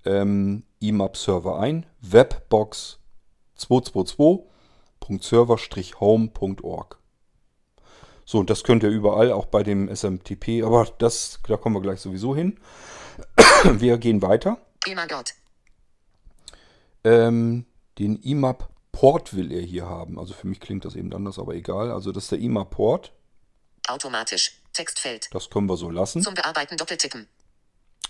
[0.05, 1.86] ähm, IMAP-Server ein.
[2.01, 2.99] Webbox
[5.08, 6.97] www.server-home.org.
[8.26, 11.82] So, und das könnt ihr überall, auch bei dem SMTP, aber das, da kommen wir
[11.82, 12.60] gleich sowieso hin.
[13.64, 14.58] wir gehen weiter.
[14.86, 15.36] IMAP-Port.
[17.03, 17.66] Ähm,
[17.99, 20.18] den IMAP-Port will er hier haben.
[20.18, 21.91] Also für mich klingt das eben anders, aber egal.
[21.91, 23.12] Also das ist der IMAP-Port.
[23.88, 24.60] Automatisch.
[24.74, 25.30] Textfeld.
[25.32, 26.24] Das können wir so lassen.
[26.24, 27.28] Zum Bearbeiten doppeltippen.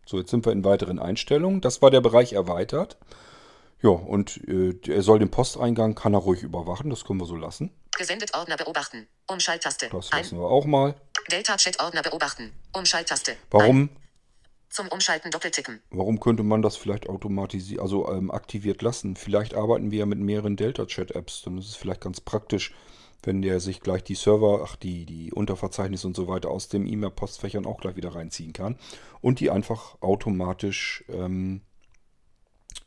[0.09, 1.61] So, jetzt sind wir in weiteren Einstellungen.
[1.61, 2.97] Das war der Bereich erweitert.
[3.83, 6.89] Ja, und äh, er soll den Posteingang, kann er ruhig überwachen.
[6.89, 7.69] Das können wir so lassen.
[7.95, 9.07] Gesendet Ordner beobachten.
[9.27, 9.89] Umschalttaste.
[9.91, 10.23] Das Ein.
[10.23, 10.95] lassen wir auch mal.
[11.31, 12.51] Delta Chat Ordner beobachten.
[12.73, 13.33] Umschalttaste.
[13.33, 13.37] Ein.
[13.51, 13.89] Warum,
[14.71, 15.79] Zum Umschalten doppeltippen.
[15.91, 19.15] warum könnte man das vielleicht automatisiert, also ähm, aktiviert lassen?
[19.15, 21.43] Vielleicht arbeiten wir ja mit mehreren Delta-Chat-Apps.
[21.43, 22.73] Dann ist es vielleicht ganz praktisch,
[23.23, 26.85] wenn der sich gleich die Server, ach die, die Unterverzeichnisse und so weiter aus dem
[26.85, 28.77] E-Mail-Postfächern auch gleich wieder reinziehen kann
[29.21, 31.61] und die einfach automatisch ähm,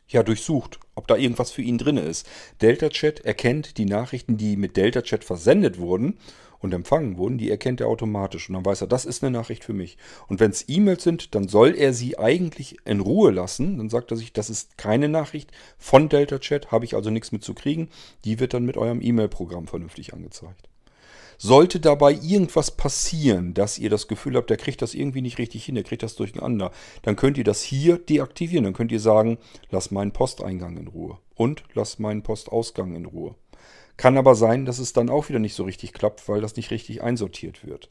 [0.09, 2.27] ja, durchsucht, ob da irgendwas für ihn drin ist.
[2.61, 6.19] DeltaChat erkennt die Nachrichten, die mit DeltaChat versendet wurden
[6.63, 8.49] und empfangen wurden, die erkennt er automatisch.
[8.49, 9.99] Und dann weiß er, das ist eine Nachricht für mich.
[10.29, 13.79] Und wenn es E-Mails sind, dann soll er sie eigentlich in Ruhe lassen.
[13.79, 17.45] Dann sagt er sich, das ist keine Nachricht von DeltaChat, habe ich also nichts mit
[17.45, 17.89] zu kriegen.
[18.25, 20.69] Die wird dann mit eurem E-Mail-Programm vernünftig angezeigt.
[21.39, 25.65] Sollte dabei irgendwas passieren, dass ihr das Gefühl habt, der kriegt das irgendwie nicht richtig
[25.65, 26.71] hin, der kriegt das durcheinander,
[27.03, 28.63] dann könnt ihr das hier deaktivieren.
[28.63, 29.39] Dann könnt ihr sagen,
[29.71, 33.35] lass meinen Posteingang in Ruhe und lass meinen Postausgang in Ruhe.
[33.97, 36.71] Kann aber sein, dass es dann auch wieder nicht so richtig klappt, weil das nicht
[36.71, 37.91] richtig einsortiert wird.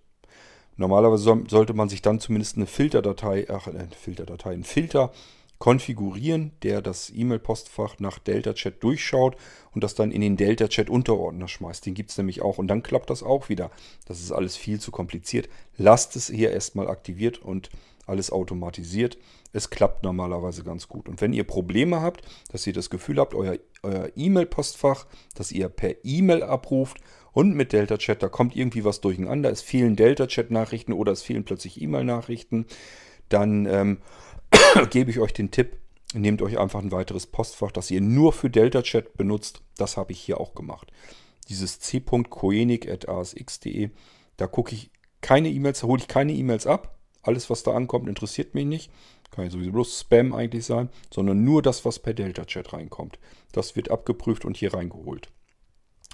[0.77, 5.11] Normalerweise soll- sollte man sich dann zumindest eine Filterdatei, ach, äh, Filterdatei, einen Filter
[5.59, 9.35] konfigurieren, der das E-Mail-Postfach nach Delta-Chat durchschaut
[9.75, 11.85] und das dann in den Delta-Chat-Unterordner schmeißt.
[11.85, 13.69] Den gibt es nämlich auch und dann klappt das auch wieder.
[14.07, 15.49] Das ist alles viel zu kompliziert.
[15.77, 17.69] Lasst es hier erstmal aktiviert und
[18.07, 19.17] alles automatisiert.
[19.53, 21.09] Es klappt normalerweise ganz gut.
[21.09, 22.21] Und wenn ihr Probleme habt,
[22.51, 26.97] dass ihr das Gefühl habt, euer, euer E-Mail-Postfach, das ihr per E-Mail abruft
[27.33, 31.81] und mit Delta-Chat, da kommt irgendwie was durcheinander, es fehlen Delta-Chat-Nachrichten oder es fehlen plötzlich
[31.81, 32.65] E-Mail-Nachrichten,
[33.29, 33.99] dann ähm,
[34.89, 35.77] gebe ich euch den Tipp,
[36.13, 39.61] nehmt euch einfach ein weiteres Postfach, das ihr nur für Delta-Chat benutzt.
[39.77, 40.91] Das habe ich hier auch gemacht.
[41.49, 43.89] Dieses c.koenig.asx.de,
[44.37, 44.91] da gucke ich
[45.21, 47.00] keine E-Mails, da hole ich keine E-Mails ab.
[47.23, 48.91] Alles, was da ankommt, interessiert mich nicht.
[49.29, 53.17] Kann ja sowieso bloß Spam eigentlich sein, sondern nur das, was per Delta-Chat reinkommt.
[53.53, 55.29] Das wird abgeprüft und hier reingeholt.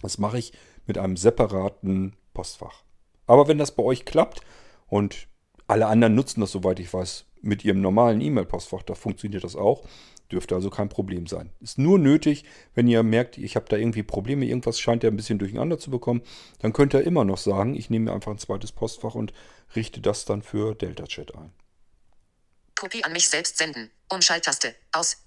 [0.01, 0.53] Das mache ich
[0.85, 2.83] mit einem separaten Postfach.
[3.25, 4.41] Aber wenn das bei euch klappt
[4.87, 5.27] und
[5.67, 9.83] alle anderen nutzen das, soweit ich weiß, mit ihrem normalen E-Mail-Postfach, da funktioniert das auch,
[10.31, 11.51] dürfte also kein Problem sein.
[11.59, 12.43] Ist nur nötig,
[12.75, 15.89] wenn ihr merkt, ich habe da irgendwie Probleme, irgendwas scheint ihr ein bisschen durcheinander zu
[15.89, 16.21] bekommen,
[16.59, 19.33] dann könnt ihr immer noch sagen, ich nehme mir einfach ein zweites Postfach und
[19.75, 21.53] richte das dann für Delta-Chat ein.
[22.75, 23.89] Kopie an mich selbst senden.
[24.09, 24.75] Umschalttaste.
[24.91, 25.17] Aus.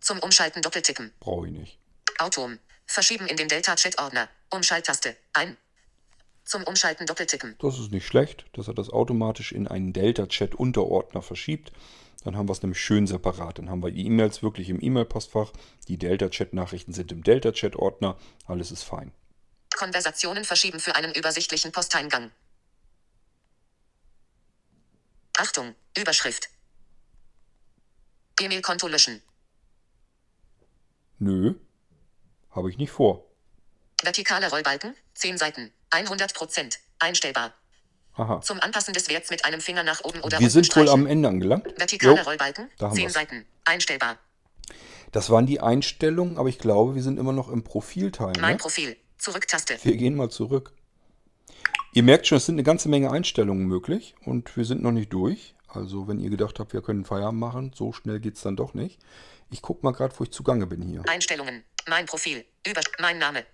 [0.00, 1.12] Zum Umschalten doppeltippen.
[1.20, 1.78] Brauche ich nicht.
[2.18, 2.58] Autom.
[2.86, 4.28] Verschieben in den Delta-Chat-Ordner.
[4.50, 5.16] Umschalttaste.
[5.32, 5.56] Ein.
[6.44, 7.56] Zum Umschalten doppeltippen.
[7.60, 11.72] Das ist nicht schlecht, dass er das automatisch in einen Delta-Chat-Unterordner verschiebt.
[12.22, 13.58] Dann haben wir es nämlich schön separat.
[13.58, 15.52] Dann haben wir die E-Mails wirklich im E-Mail-Postfach.
[15.88, 18.16] Die Delta-Chat-Nachrichten sind im Delta-Chat-Ordner.
[18.46, 19.12] Alles ist fein.
[19.74, 22.30] Konversationen verschieben für einen übersichtlichen Posteingang.
[25.36, 26.48] Achtung, Überschrift.
[28.40, 29.20] E-Mail-Konto löschen.
[31.18, 31.54] Nö,
[32.50, 33.24] habe ich nicht vor.
[34.02, 37.54] Vertikale Rollbalken, 10 Seiten, 100 Prozent, einstellbar.
[38.16, 38.40] Aha.
[38.40, 41.00] Zum Anpassen des Werts mit einem Finger nach oben oder Wir unten sind wohl streichen.
[41.02, 41.66] am Ende angelangt.
[41.78, 43.12] Vertikale Jo, Rollbalken, da haben 10 wir's.
[43.14, 44.18] Seiten, einstellbar.
[45.12, 48.32] Das waren die Einstellungen, aber ich glaube, wir sind immer noch im Profilteil.
[48.40, 48.58] Mein Ne?
[48.58, 49.76] Profil, Zurücktaste.
[49.82, 50.72] Wir gehen mal zurück.
[51.92, 55.12] Ihr merkt schon, es sind eine ganze Menge Einstellungen möglich und wir sind noch nicht
[55.12, 55.54] durch.
[55.68, 59.00] Also wenn ihr gedacht habt, wir können Feierabend machen, so schnell geht's dann doch nicht.
[59.50, 61.02] Ich guck mal gerade, wo ich zugange bin hier.
[61.08, 63.44] Einstellungen, mein Profil, über, mein Name,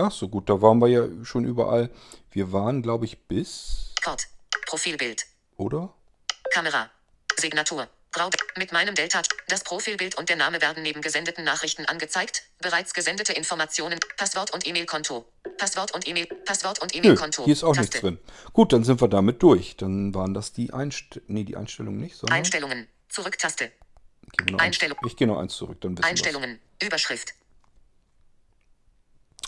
[0.00, 1.90] Ach so gut, da waren wir ja schon überall.
[2.30, 4.26] Wir waren, glaube ich, bis, Kord,
[4.66, 5.26] Profilbild,
[5.56, 5.92] oder?
[6.52, 6.90] Kamera,
[7.36, 12.42] Signatur, Grau, mit meinem Delta, das Profilbild und der Name werden neben gesendeten Nachrichten angezeigt,
[12.60, 15.26] bereits gesendete Informationen, Passwort und E-Mail-Konto,
[15.58, 17.44] Passwort und E-Mail, Passwort und E-Mail-Konto.
[17.44, 17.80] hier ist auch Taste.
[17.82, 18.18] nichts drin.
[18.52, 19.76] Gut, dann sind wir damit durch.
[19.76, 22.38] Dann waren das die Einstellungen, nee, die Einstellungen nicht, sondern...
[22.38, 24.98] Einstellungen, Zurücktaste, Gehen wir noch eins- Einstellung.
[25.06, 26.10] Ich gehe noch eins zurück, dann wissen wir's.
[26.10, 27.34] Einstellungen, Überschrift,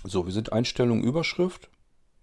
[0.04, 1.68] So, wir sind Einstellungen Überschrift.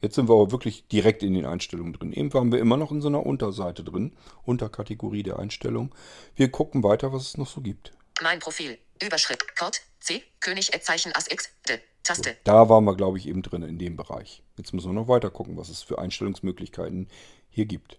[0.02, 2.14] Jetzt sind wir aber wirklich direkt in den Einstellungen drin.
[2.14, 5.94] Eben waren wir immer noch in so einer Unterseite drin, Unterkategorie der Einstellung.
[6.36, 7.94] Wir gucken weiter, was es noch so gibt.
[8.22, 13.18] mein Profil, Überschrift, Kord, C, König, Zeichen, Ass, X, D, Taste, Da waren wir, glaube
[13.18, 14.44] ich, eben drin in dem Bereich.
[14.58, 17.10] Jetzt müssen wir noch weiter gucken, was es für Einstellungsmöglichkeiten
[17.50, 17.98] hier gibt.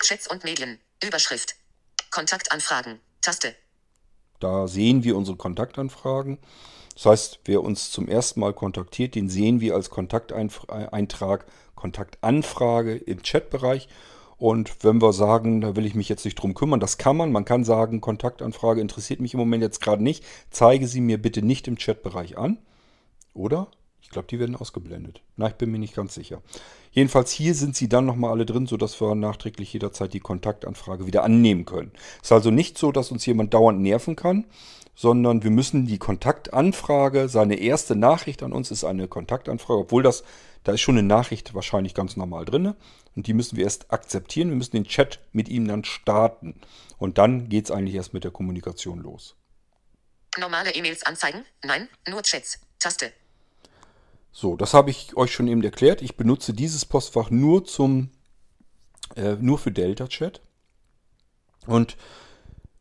[0.00, 1.54] Chats und Medien, Überschrift,
[2.10, 3.54] Kontaktanfragen, Taste,
[4.42, 6.38] Da sehen wir unsere Kontaktanfragen.
[6.94, 13.22] Das heißt, wer uns zum ersten Mal kontaktiert, den sehen wir als Kontakteintrag, Kontaktanfrage im
[13.22, 13.88] Chatbereich.
[14.38, 17.30] Und wenn wir sagen, da will ich mich jetzt nicht drum kümmern, das kann man.
[17.30, 20.24] Man kann sagen, Kontaktanfrage interessiert mich im Moment jetzt gerade nicht.
[20.50, 22.58] Zeige sie mir bitte nicht im Chatbereich an.
[23.34, 23.68] Oder?
[24.12, 25.22] Ich glaube, die werden ausgeblendet.
[25.36, 26.42] Na, ich bin mir nicht ganz sicher.
[26.90, 31.24] Jedenfalls hier sind sie dann nochmal alle drin, sodass wir nachträglich jederzeit die Kontaktanfrage wieder
[31.24, 31.92] annehmen können.
[32.22, 34.44] Ist also nicht so, dass uns jemand dauernd nerven kann,
[34.94, 40.24] sondern wir müssen die Kontaktanfrage, seine erste Nachricht an uns ist eine Kontaktanfrage, obwohl das,
[40.62, 42.74] da ist schon eine Nachricht wahrscheinlich ganz normal drin.
[43.16, 44.50] Und die müssen wir erst akzeptieren.
[44.50, 46.60] Wir müssen den Chat mit ihm dann starten.
[46.98, 49.36] Und dann geht es eigentlich erst mit der Kommunikation los.
[50.38, 53.10] normale E-Mails anzeigen, nein, nur Chats, Taste,
[54.32, 56.00] So, das habe ich euch schon eben erklärt.
[56.00, 58.08] Ich benutze dieses Postfach nur zum,
[59.14, 60.40] äh, nur für Delta Chat.
[61.66, 61.96] Und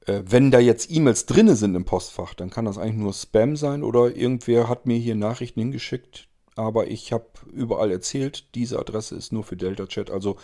[0.08, 3.58] äh, wenn da jetzt E-Mails drinne sind im Postfach, dann kann das eigentlich nur Spam
[3.58, 6.28] sein oder irgendwer hat mir hier Nachrichten hingeschickt.
[6.56, 10.10] Aber ich habe überall erzählt, diese Adresse ist nur für Delta Chat.
[10.10, 10.38] Also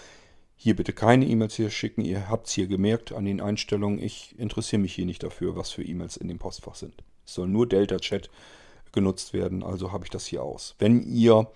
[0.55, 2.01] hier bitte keine E-Mails hier schicken.
[2.01, 4.01] Ihr habt es hier gemerkt an den Einstellungen.
[4.01, 7.03] Ich interessiere mich hier nicht dafür, was für E-Mails in dem Postfach sind.
[7.25, 8.29] Es soll nur Delta Chat
[8.97, 10.73] genutzt werden, also habe ich das hier aus.
[10.79, 11.51] Wenn ihr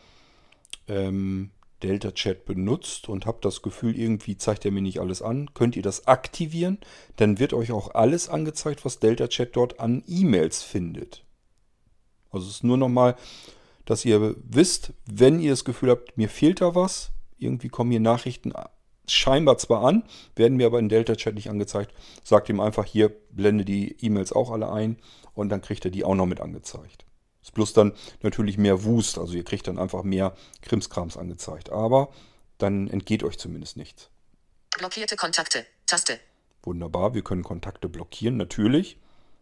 [0.88, 1.50] ähm,
[1.82, 5.76] Delta Chat benutzt und habt das Gefühl, irgendwie zeigt er mir nicht alles an, könnt
[5.76, 6.78] ihr das aktivieren.
[7.16, 11.26] Dann wird euch auch alles angezeigt, was Delta Chat dort an E-Mails findet.
[12.30, 13.16] Also es ist nur nochmal,
[13.86, 18.00] dass ihr wisst, wenn ihr das Gefühl habt, mir fehlt da was, irgendwie kommen hier
[18.00, 18.54] Nachrichten
[19.08, 20.04] scheinbar zwar an,
[20.36, 21.94] werden mir aber in Delta Chat nicht angezeigt.
[22.24, 24.98] Sagt ihm einfach hier, blende die E-Mails auch alle ein
[25.34, 27.06] und dann kriegt er die auch noch mit angezeigt.
[27.42, 31.72] Ist bloß dann natürlich mehr Wust, also ihr kriegt dann einfach mehr Krimskrams angezeigt.
[31.72, 32.10] Aber
[32.58, 34.10] dann entgeht euch zumindest nichts.
[34.78, 36.20] blockierte Kontakte, Taste,
[36.64, 38.98] Wunderbar, wir können Kontakte blockieren, natürlich.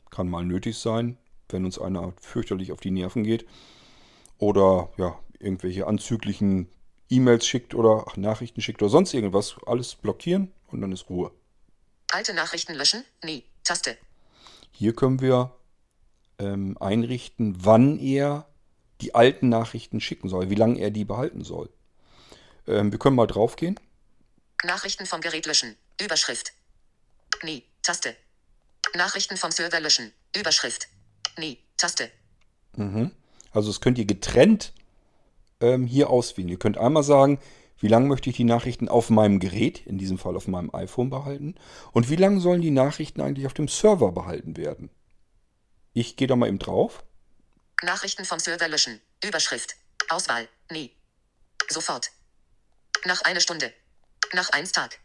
[0.09, 1.17] Kann mal nötig sein,
[1.49, 3.45] wenn uns einer fürchterlich auf die Nerven geht.
[4.37, 6.69] Oder ja, irgendwelche anzüglichen
[7.09, 9.55] E-Mails schickt oder ach, Nachrichten schickt oder sonst irgendwas.
[9.65, 11.31] Alles blockieren und dann ist Ruhe.
[12.11, 13.97] alte Nachrichten löschen, nie, Taste,
[14.71, 15.51] Hier können wir
[16.39, 18.47] ähm, einrichten, wann er
[19.01, 21.69] die alten Nachrichten schicken soll, wie lange er die behalten soll.
[22.67, 23.79] Ähm, wir können mal draufgehen.
[24.63, 26.51] Nachrichten vom Gerät löschen, Überschrift,
[27.43, 28.15] nie, Taste,
[28.95, 30.89] Nachrichten vom Server löschen, Überschrift,
[31.37, 32.09] nie, Taste,
[33.51, 34.73] Also das könnt ihr getrennt
[35.61, 36.49] ähm, hier auswählen.
[36.49, 37.39] Ihr könnt einmal sagen,
[37.79, 41.09] wie lange möchte ich die Nachrichten auf meinem Gerät, in diesem Fall auf meinem iPhone
[41.09, 41.55] behalten,
[41.93, 44.89] und wie lange sollen die Nachrichten eigentlich auf dem Server behalten werden.
[45.93, 47.03] Ich gehe da mal eben drauf.
[47.83, 49.75] Nachrichten vom Server löschen, Überschrift,
[50.09, 50.91] Auswahl, nie,
[51.69, 52.11] sofort,
[53.05, 53.73] nach einer Stunde,
[54.33, 54.99] nach eins Tag,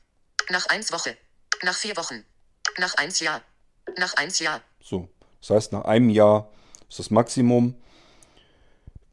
[0.51, 1.17] nach eins Woche,
[1.63, 2.25] nach vier Wochen,
[2.79, 3.43] nach eins Jahr,
[3.97, 5.09] nach eins Jahr, So,
[5.41, 6.51] das heißt, nach einem Jahr
[6.89, 7.81] ist das Maximum.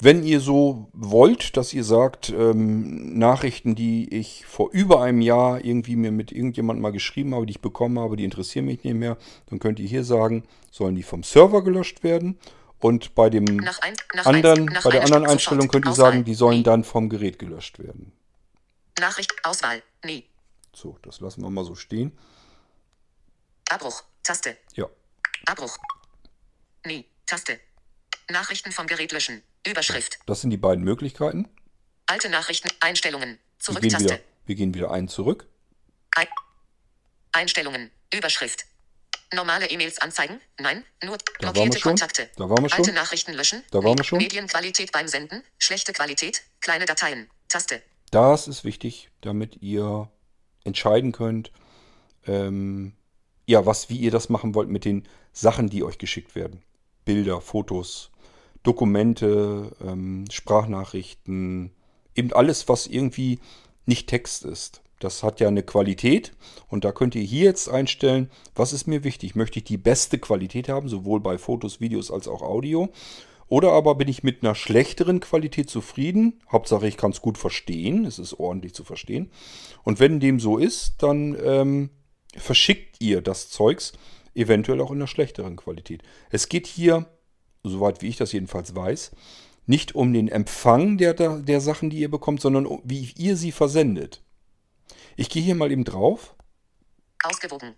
[0.03, 5.63] Wenn ihr so wollt, dass ihr sagt, ähm, Nachrichten, die ich vor über einem Jahr
[5.63, 8.95] irgendwie mir mit irgendjemandem mal geschrieben habe, die ich bekommen habe, die interessieren mich nicht
[8.95, 12.39] mehr, dann könnt ihr hier sagen, sollen die vom Server gelöscht werden.
[12.79, 15.71] Und bei dem Nach ein, nach anderen, ein, bei der anderen Stunde Einstellung sofort.
[15.71, 16.11] könnt ihr Auswahl.
[16.13, 16.63] sagen, die sollen Nee.
[16.63, 18.11] dann vom Gerät gelöscht werden.
[18.99, 19.31] Nachricht.
[19.43, 19.83] Auswahl.
[20.03, 20.23] Nee.
[20.73, 22.11] So, das lassen wir mal so stehen.
[23.69, 24.01] Abbruch.
[24.23, 24.57] Taste.
[24.75, 24.87] Ja,
[25.45, 25.77] Abbruch.
[26.87, 27.05] Nee.
[27.27, 27.59] Taste.
[28.31, 29.43] Nachrichten vom Gerät löschen.
[29.65, 30.19] Überschrift.
[30.25, 31.47] das sind die beiden Möglichkeiten.
[32.07, 32.69] Alte Nachrichten.
[32.79, 33.29] Einstellungen.
[33.31, 33.81] Wir Zurück.
[33.81, 34.05] gehen, Taste.
[34.05, 35.47] wieder, wir gehen wieder einen zurück.
[36.15, 36.27] Ein
[37.31, 37.91] Einstellungen.
[38.13, 38.65] Überschrift.
[39.33, 40.41] Normale E-Mails anzeigen?
[40.59, 40.83] Nein.
[41.03, 41.81] Nur Da blockierte wir.
[41.81, 42.29] Kontakte.
[42.35, 42.79] Da waren wir schon.
[42.79, 43.63] Alte Nachrichten löschen.
[43.71, 44.17] Da waren wir schon.
[44.17, 45.43] Medienqualität beim Senden.
[45.57, 46.41] Schlechte Qualität.
[46.59, 47.29] Kleine Dateien.
[47.47, 47.81] Taste.
[48.09, 50.11] Das ist wichtig, damit ihr
[50.65, 51.51] entscheiden könnt,
[52.27, 52.93] ähm,
[53.45, 56.61] ja, was, wie ihr das machen wollt mit den Sachen, die euch geschickt werden.
[57.05, 58.10] Bilder, Fotos,
[58.63, 61.71] Dokumente, ähm, Sprachnachrichten,
[62.15, 63.39] eben alles, was irgendwie
[63.85, 64.81] nicht Text ist.
[64.99, 66.31] Das hat ja eine Qualität
[66.67, 69.35] und da könnt ihr hier jetzt einstellen, was ist mir wichtig?
[69.35, 72.89] Möchte ich die beste Qualität haben, sowohl bei Fotos, Videos als auch Audio?
[73.47, 76.39] Oder aber bin ich mit einer schlechteren Qualität zufrieden?
[76.49, 78.05] Hauptsache, ich kann es gut verstehen.
[78.05, 79.29] Es ist ordentlich zu verstehen.
[79.83, 81.89] Und wenn dem so ist, dann ähm,
[82.37, 83.91] verschickt ihr das Zeugs
[84.35, 86.01] eventuell auch in einer schlechteren Qualität.
[86.29, 87.07] Es geht hier,
[87.63, 89.11] soweit wie ich das jedenfalls weiß,
[89.67, 93.51] nicht um den Empfang der, der, Sachen, die ihr bekommt, sondern um, wie ihr sie
[93.51, 94.21] versendet.
[95.15, 96.35] Ich gehe hier mal eben drauf.
[97.23, 97.75] Ausgewogen.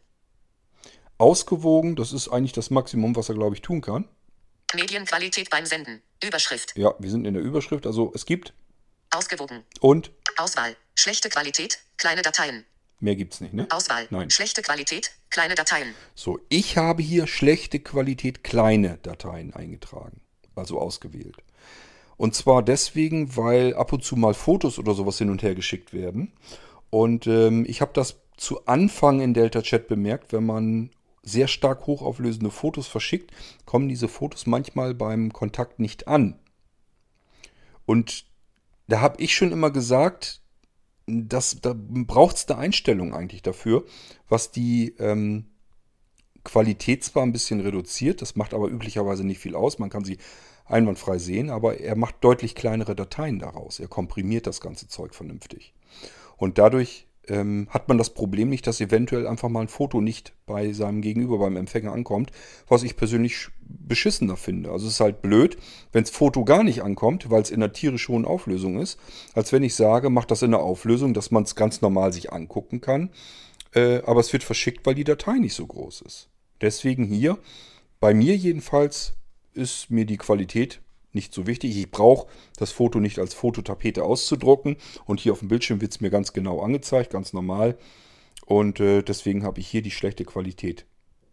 [1.18, 4.08] Ausgewogen, das ist eigentlich das Maximum, was er, glaube ich, tun kann.
[4.74, 6.02] Medienqualität beim Senden.
[6.24, 6.76] Überschrift.
[6.76, 7.86] Ja, wir sind in der Überschrift.
[7.86, 8.54] Also es gibt
[9.12, 9.64] Ausgewogen.
[9.82, 10.76] und Auswahl.
[10.96, 11.80] Schlechte Qualität.
[11.98, 12.66] Kleine Dateien.
[13.00, 13.68] mehr gibt es nicht, ne?
[13.70, 14.08] Auswahl.
[14.10, 14.30] Nein.
[14.30, 15.12] Schlechte Qualität.
[15.34, 15.96] Kleine Dateien.
[16.14, 20.22] So, ich habe hier schlechte Qualität kleine Dateien eingetragen,
[20.54, 21.38] also ausgewählt.
[22.18, 25.92] Und zwar deswegen, weil ab und zu mal Fotos oder sowas hin und her geschickt
[25.92, 26.34] werden.
[26.92, 30.92] Und ähm, ich habe das zu Anfang in Delta Chat bemerkt, wenn man
[31.24, 33.32] sehr stark hochauflösende Fotos verschickt,
[33.66, 36.38] kommen diese Fotos manchmal beim Kontakt nicht an.
[37.88, 38.26] Und
[38.88, 40.43] da habe ich schon immer gesagt,
[41.06, 43.86] das, da braucht es eine Einstellung eigentlich dafür,
[44.30, 45.46] was die ähm,
[46.44, 50.18] Qualität zwar ein bisschen reduziert, das macht aber üblicherweise nicht viel aus, man kann sie
[50.66, 53.80] einwandfrei sehen, aber er macht deutlich kleinere Dateien daraus.
[53.80, 55.74] Er komprimiert das ganze Zeug vernünftig.
[56.38, 60.34] Und dadurch ähm, hat man das Problem nicht, dass eventuell einfach mal ein Foto nicht
[60.46, 62.32] bei seinem Gegenüber, beim Empfänger ankommt,
[62.68, 64.72] was ich persönlich beschissener finde.
[64.72, 65.58] Also es ist halt blöd,
[65.92, 69.00] wenn das Foto gar nicht ankommt, weil es in einer tierisch hohen Auflösung ist,
[69.34, 72.34] als wenn ich sage, mach das in einer Auflösung, dass man es ganz normal sich
[72.34, 73.10] angucken kann,
[73.74, 76.30] äh, aber es wird verschickt, weil die Datei nicht so groß ist.
[76.62, 77.38] Deswegen hier,
[78.00, 79.14] bei mir jedenfalls,
[79.54, 80.82] ist mir die Qualität
[81.14, 81.78] nicht so wichtig.
[81.78, 86.02] Ich brauche das Foto nicht als Fototapete auszudrucken und hier auf dem Bildschirm wird es
[86.02, 87.78] mir ganz genau angezeigt, ganz normal.
[88.46, 90.86] Und äh, deswegen habe ich hier die schlechte Qualität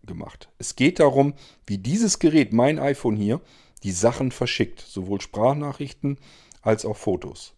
[0.05, 0.49] gemacht.
[0.59, 1.35] Es geht darum,
[1.67, 3.41] wie dieses Gerät, mein iPhone hier,
[3.83, 4.81] die Sachen verschickt.
[4.81, 6.19] Sowohl Sprachnachrichten
[6.63, 7.55] als auch Fotos.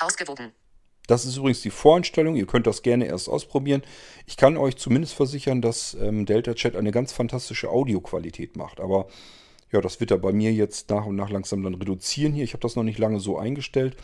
[0.00, 0.52] Ausgewogen.
[1.06, 2.36] Das ist übrigens die Voreinstellung.
[2.36, 3.82] Ihr könnt das gerne erst ausprobieren.
[4.26, 8.78] Ich kann euch zumindest versichern, dass ähm, Delta Chat eine ganz fantastische Audioqualität macht.
[8.78, 9.08] Aber
[9.72, 12.44] ja, das wird er bei mir jetzt nach und nach langsam dann reduzieren hier.
[12.44, 13.96] Ich habe das noch nicht lange so eingestellt,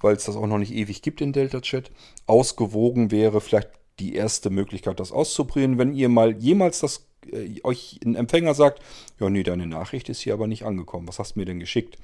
[0.00, 1.90] weil es das auch noch nicht ewig gibt in Delta Chat.
[2.26, 5.78] Ausgewogen wäre vielleicht die erste Möglichkeit, das auszuprobieren.
[5.78, 8.80] Wenn ihr mal jemals das äh, euch ein Empfänger sagt,
[9.18, 11.08] ja, nee, deine Nachricht ist hier aber nicht angekommen.
[11.08, 11.98] Was hast du mir denn geschickt?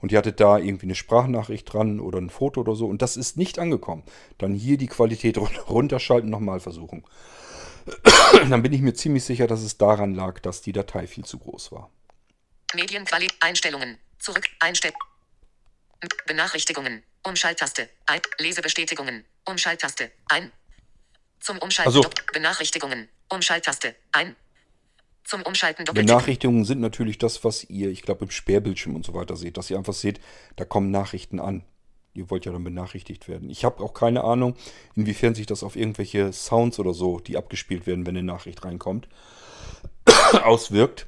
[0.00, 3.16] Und ihr hattet da irgendwie eine Sprachnachricht dran oder ein Foto oder so und das
[3.16, 4.02] ist nicht angekommen.
[4.38, 7.04] Dann hier die Qualität run- runterschalten, nochmal versuchen.
[8.48, 11.38] Dann bin ich mir ziemlich sicher, dass es daran lag, dass die Datei viel zu
[11.38, 11.90] groß war.
[12.74, 13.36] Medienqualität.
[13.40, 13.98] Einstellungen.
[14.18, 14.44] Zurück.
[14.58, 14.92] Einstell.
[16.26, 17.02] Benachrichtigungen.
[17.22, 17.88] Umschalttaste.
[18.06, 18.20] Ein.
[18.38, 19.24] Lesebestätigungen.
[19.44, 20.10] Umschalttaste.
[20.28, 20.52] Ein.
[21.40, 21.94] Zum Umschalten.
[21.94, 23.08] Also- Benachrichtigungen.
[23.28, 23.94] Umschalttaste.
[24.12, 24.36] Ein.
[25.24, 25.84] Zum Umschalten.
[25.84, 29.70] Benachrichtigungen sind natürlich das, was ihr, ich glaube, im Sperrbildschirm und so weiter seht, dass
[29.70, 30.20] ihr einfach seht,
[30.56, 31.62] da kommen Nachrichten an.
[32.14, 33.50] Ihr wollt ja dann benachrichtigt werden.
[33.50, 34.56] Ich habe auch keine Ahnung,
[34.96, 39.06] inwiefern sich das auf irgendwelche Sounds oder so, die abgespielt werden, wenn eine Nachricht reinkommt,
[40.42, 41.06] auswirkt.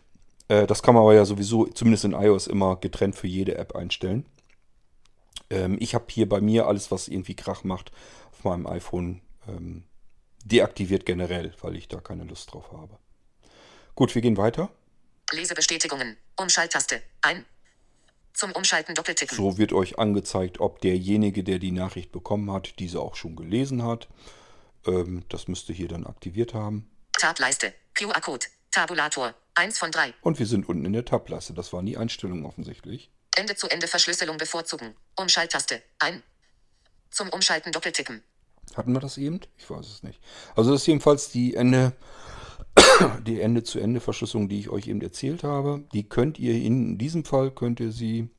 [0.48, 3.74] Äh, das kann man aber ja sowieso, zumindest in iOS, immer getrennt für jede App
[3.76, 4.26] einstellen.
[5.50, 7.92] Ähm, ich habe hier bei mir alles, was irgendwie Krach macht,
[8.32, 9.84] auf meinem iPhone ähm,
[10.44, 12.98] deaktiviert generell, weil ich da keine Lust drauf habe.
[13.94, 14.70] Gut, wir gehen weiter.
[15.30, 16.16] Lesebestätigungen.
[16.36, 17.02] Umschalttaste.
[17.20, 17.44] Ein.
[18.32, 19.36] Zum Umschalten Doppeltippen.
[19.36, 23.84] So wird euch angezeigt, ob derjenige, der die Nachricht bekommen hat, diese auch schon gelesen
[23.84, 24.08] hat.
[24.86, 26.90] Ähm, das müsste hier dann aktiviert haben.
[27.12, 27.74] Tableiste.
[27.94, 28.46] QR-Code.
[28.70, 29.34] Tabulator.
[29.54, 30.14] 1 von 3.
[30.22, 31.52] Und wir sind unten in der Tableiste.
[31.52, 33.10] Das waren die Einstellungen offensichtlich.
[33.36, 34.94] Ende-zu-Ende-Verschlüsselung bevorzugen.
[35.16, 35.82] Umschalttaste.
[35.98, 36.22] Ein.
[37.10, 38.22] Zum Umschalten doppeltippen.
[38.74, 39.40] Hatten wir das eben?
[39.58, 40.20] Ich weiß es nicht.
[40.56, 41.92] Also das ist jedenfalls die Ende,
[43.26, 45.84] die Ende-zu-Ende-Verschlüsselung, die ich euch eben erzählt habe.
[45.92, 48.30] Die könnt ihr in diesem Fall könnt ihr sie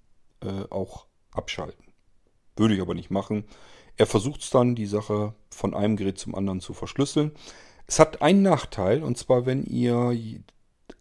[0.41, 1.93] äh, auch abschalten.
[2.55, 3.45] Würde ich aber nicht machen.
[3.97, 7.32] Er versucht es dann, die Sache von einem Gerät zum anderen zu verschlüsseln.
[7.86, 10.11] Es hat einen Nachteil, und zwar, wenn ihr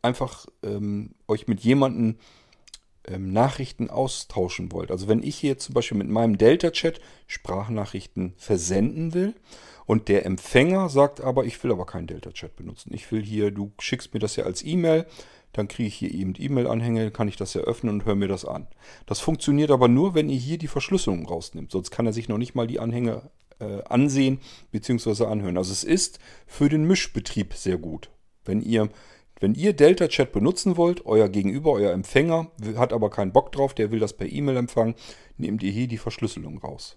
[0.03, 2.17] einfach ähm, euch mit jemandem
[3.07, 4.91] ähm, Nachrichten austauschen wollt.
[4.91, 9.35] Also wenn ich hier zum Beispiel mit meinem Delta-Chat Sprachnachrichten versenden will
[9.87, 12.93] und der Empfänger sagt aber, ich will aber keinen Delta-Chat benutzen.
[12.95, 15.07] Ich will hier, du schickst mir das ja als E-Mail,
[15.53, 18.45] dann kriege ich hier eben E-Mail-Anhänge, kann ich das ja öffnen und höre mir das
[18.45, 18.69] an.
[19.07, 21.73] Das funktioniert aber nur, wenn ihr hier die Verschlüsselung rausnimmt.
[21.73, 24.41] Sonst kann er sich noch nicht mal die Anhänge äh, ansehen
[24.71, 25.27] bzw.
[25.27, 25.59] anhören.
[25.59, 28.11] Also es ist für den Mischbetrieb sehr gut.
[28.45, 28.89] Wenn ihr,
[29.43, 33.75] wenn ihr Delta Chat benutzen wollt, euer Gegenüber, euer Empfänger, hat aber keinen Bock drauf,
[33.75, 34.95] der will das per E-Mail empfangen,
[35.37, 36.97] nehmt ihr hier die Verschlüsselung raus.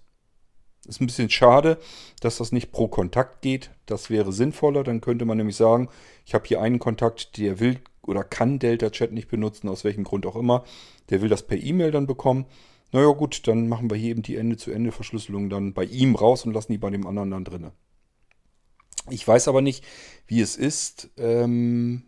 [0.86, 1.78] Ist ein bisschen schade,
[2.20, 3.72] dass das nicht pro Kontakt geht.
[3.86, 4.84] Das wäre sinnvoller.
[4.84, 5.88] Dann könnte man nämlich sagen,
[6.24, 10.04] ich habe hier einen Kontakt, der will oder kann Delta Chat nicht benutzen, aus welchem
[10.04, 10.62] Grund auch immer.
[11.10, 12.46] Der will das per E-Mail dann bekommen.
[12.92, 16.70] Naja gut, dann machen wir hier eben die Ende-zu-Ende-Verschlüsselung dann bei ihm raus und lassen
[16.70, 17.72] die bei dem anderen dann drinne.
[19.10, 19.84] Ich weiß aber nicht,
[20.28, 22.04] wie es ist, ähm,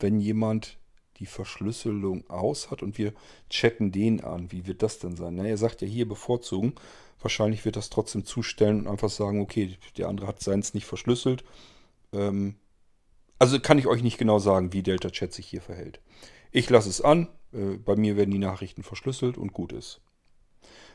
[0.00, 0.78] wenn jemand
[1.18, 3.12] die Verschlüsselung aus hat und wir
[3.50, 4.52] chatten den an.
[4.52, 5.34] Wie wird das denn sein?
[5.34, 6.74] Na, er sagt ja hier bevorzugen.
[7.20, 11.44] Wahrscheinlich wird das trotzdem zustellen und einfach sagen, okay, der andere hat seins nicht verschlüsselt.
[12.12, 12.54] Ähm,
[13.38, 16.00] also kann ich euch nicht genau sagen, wie Delta Chat sich hier verhält.
[16.52, 20.00] Ich lasse es an, äh, bei mir werden die Nachrichten verschlüsselt und gut ist.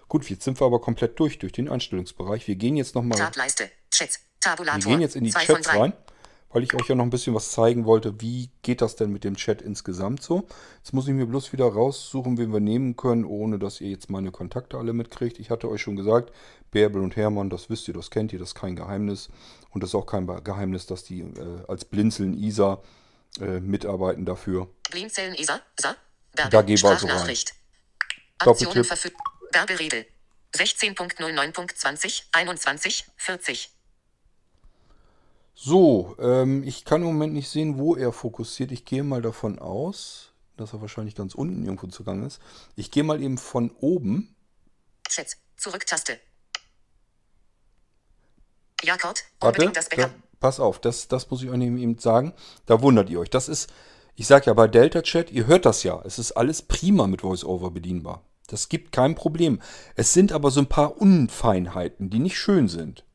[0.07, 2.47] Gut, jetzt sind wir aber komplett durch, durch den Einstellungsbereich.
[2.47, 3.17] Wir gehen jetzt nochmal.
[3.17, 3.69] Tableiste.
[3.91, 4.19] Chats.
[4.39, 4.83] Tabulator.
[4.83, 5.93] Wir gehen jetzt in die Chats rein,
[6.53, 8.21] weil ich euch ja noch ein bisschen was zeigen wollte.
[8.21, 10.47] Wie geht das denn mit dem Chat insgesamt so?
[10.77, 14.09] Jetzt muss ich mir bloß wieder raussuchen, wen wir nehmen können, ohne dass ihr jetzt
[14.09, 15.39] meine Kontakte alle mitkriegt.
[15.39, 16.31] Ich hatte euch schon gesagt,
[16.71, 19.29] Bärbel und Hermann, das wisst ihr, das kennt ihr, das ist kein Geheimnis.
[19.71, 22.81] Und das ist auch kein Geheimnis, dass die äh, als Blinzeln ISA
[23.41, 24.69] äh, mitarbeiten dafür.
[24.91, 25.59] Blinzeln Isa.
[25.79, 25.95] Sa.
[26.35, 26.49] Berge.
[26.51, 27.35] Da gehen wir also rein.
[28.39, 28.85] Doppeltipp.
[28.85, 29.23] Verfügbar.
[29.51, 30.05] Berberedel.
[30.55, 33.72] 16.09.20, 21, 40.
[35.53, 38.71] So, ähm, ich kann im Moment nicht sehen, wo er fokussiert.
[38.71, 42.39] Ich gehe mal davon aus, dass er wahrscheinlich ganz unten irgendwo zugange ist.
[42.75, 44.35] Ich gehe mal eben von oben.
[45.07, 45.37] Chats.
[45.57, 46.19] Zurücktaste.
[48.83, 49.21] Ja-Code.
[49.39, 50.11] Warte, Unbedingt das Backup.
[50.39, 52.33] pass auf, das, das muss ich euch eben sagen.
[52.65, 53.29] Da wundert ihr euch.
[53.29, 53.71] Das ist,
[54.15, 56.01] ich sage ja bei Delta Chat, ihr hört das ja.
[56.03, 58.25] Es ist alles prima mit VoiceOver bedienbar.
[58.47, 59.61] Das gibt kein Problem.
[59.95, 63.05] Es sind aber so ein paar Unfeinheiten, die nicht schön sind.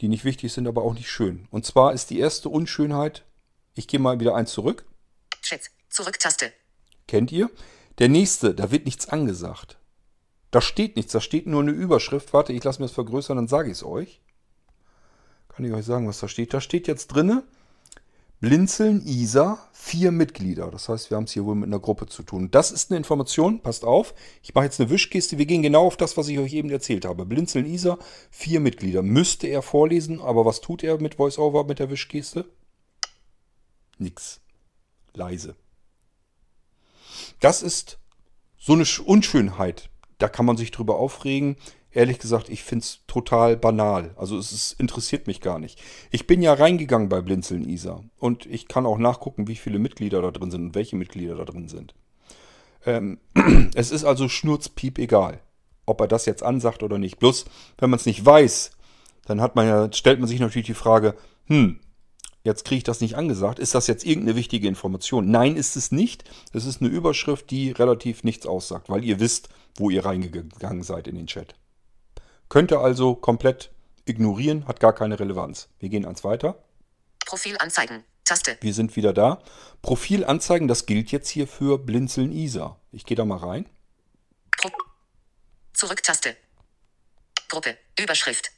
[0.00, 1.46] Die nicht wichtig sind, aber auch nicht schön.
[1.50, 3.24] Und zwar ist die erste Unschönheit,
[3.74, 4.84] ich gehe mal wieder eins zurück.
[5.42, 5.70] Chats.
[5.88, 6.52] Zurücktaste.
[7.06, 7.50] Kennt ihr?
[7.98, 9.78] Der nächste, da wird nichts angesagt.
[10.50, 12.32] Da steht nichts, da steht nur eine Überschrift.
[12.32, 14.20] Warte, ich lasse mir das vergrößern, dann sage ich es euch.
[15.48, 16.52] Kann ich euch sagen, was da steht?
[16.52, 17.44] Da steht jetzt drinne
[18.44, 20.70] Blinzeln ISA, vier Mitglieder.
[20.70, 22.50] Das heißt, wir haben es hier wohl mit einer Gruppe zu tun.
[22.50, 24.12] Das ist eine Information, passt auf.
[24.42, 25.38] Ich mache jetzt eine Wischkiste.
[25.38, 27.24] Wir gehen genau auf das, was ich euch eben erzählt habe.
[27.24, 27.96] Blinzeln ISA,
[28.30, 29.00] vier Mitglieder.
[29.00, 32.44] Müsste er vorlesen, aber was tut er mit VoiceOver mit der Wischkiste?
[33.96, 34.42] Nix.
[35.14, 35.56] Leise.
[37.40, 37.98] Das ist
[38.58, 39.88] so eine Sch- Unschönheit.
[40.18, 41.56] Da kann man sich drüber aufregen.
[41.94, 44.10] Ehrlich gesagt, ich finde es total banal.
[44.16, 45.80] Also es ist, interessiert mich gar nicht.
[46.10, 50.20] Ich bin ja reingegangen bei Blinzeln Isa und ich kann auch nachgucken, wie viele Mitglieder
[50.20, 51.94] da drin sind und welche Mitglieder da drin sind.
[52.84, 53.18] Ähm,
[53.74, 55.40] es ist also schnurzpiep egal,
[55.86, 57.20] ob er das jetzt ansagt oder nicht.
[57.20, 57.44] Bloß,
[57.78, 58.72] wenn man es nicht weiß,
[59.26, 61.14] dann hat man ja, stellt man sich natürlich die Frage,
[61.46, 61.78] hm,
[62.42, 63.60] jetzt kriege ich das nicht angesagt.
[63.60, 65.30] Ist das jetzt irgendeine wichtige Information?
[65.30, 66.24] Nein, ist es nicht.
[66.52, 71.06] Es ist eine Überschrift, die relativ nichts aussagt, weil ihr wisst, wo ihr reingegangen seid
[71.06, 71.54] in den Chat.
[72.48, 73.70] Könnt ihr also komplett
[74.04, 75.68] ignorieren, hat gar keine Relevanz.
[75.78, 76.62] Wir gehen eins weiter.
[77.26, 78.04] Profil anzeigen.
[78.24, 78.56] Taste.
[78.60, 79.42] Wir sind wieder da.
[79.82, 82.78] Profil anzeigen, das gilt jetzt hier für Blinzeln Isa.
[82.90, 83.68] Ich gehe da mal rein.
[84.56, 84.70] Pro
[85.74, 86.36] Zurücktaste.
[87.48, 87.76] Gruppe.
[88.00, 88.50] Überschrift.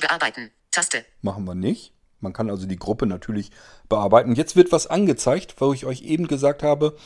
[0.00, 0.50] Bearbeiten.
[0.70, 1.04] Taste.
[1.22, 1.92] Machen wir nicht.
[2.20, 3.50] Man kann also die Gruppe natürlich
[3.88, 4.34] bearbeiten.
[4.34, 6.96] Jetzt wird was angezeigt, wo ich euch eben gesagt habe,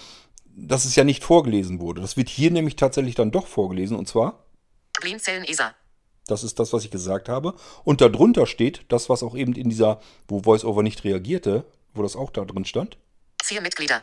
[0.54, 2.02] dass es ja nicht vorgelesen wurde.
[2.02, 3.96] Das wird hier nämlich tatsächlich dann doch vorgelesen.
[3.96, 4.45] Und zwar,
[5.00, 5.74] Blinzeln Isa.
[6.26, 7.54] das ist das, was ich gesagt habe.
[7.84, 12.16] Und darunter steht das, was auch eben in dieser, wo VoiceOver nicht reagierte, wo das
[12.16, 12.98] auch da drin stand.
[13.42, 14.02] Vier Mitglieder.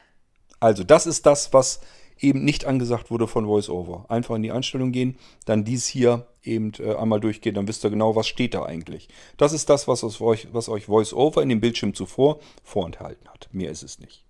[0.59, 1.81] Also das ist das, was
[2.19, 4.05] eben nicht angesagt wurde von VoiceOver.
[4.09, 7.89] Einfach in die Einstellung gehen, dann dies hier eben äh, einmal durchgehen, dann wisst ihr
[7.89, 9.09] genau, was steht da eigentlich.
[9.37, 13.49] Das ist das, was euch, was euch VoiceOver in dem Bildschirm zuvor vorenthalten hat.
[13.51, 14.23] Mehr ist es nicht.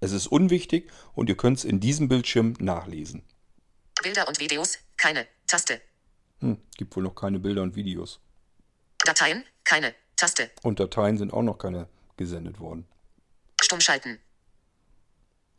[0.00, 3.22] Es ist unwichtig und ihr könnt es in diesem Bildschirm nachlesen.
[4.02, 5.80] Bilder und Videos, keine Taste.
[6.40, 8.20] Hm, gibt wohl noch keine Bilder und Videos.
[8.98, 10.50] Dateien, keine Taste.
[10.62, 12.86] Und Dateien sind auch noch keine gesendet worden.
[13.60, 14.18] Stummschalten.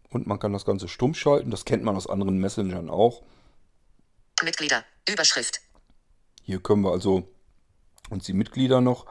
[0.10, 1.52] Und man kann das Ganze stumm schalten.
[1.52, 3.24] Das kennt man aus anderen Messengern auch.
[4.44, 5.62] Mitglieder, Überschrift.
[6.44, 7.28] Hier können wir also
[8.10, 9.06] uns die Mitglieder noch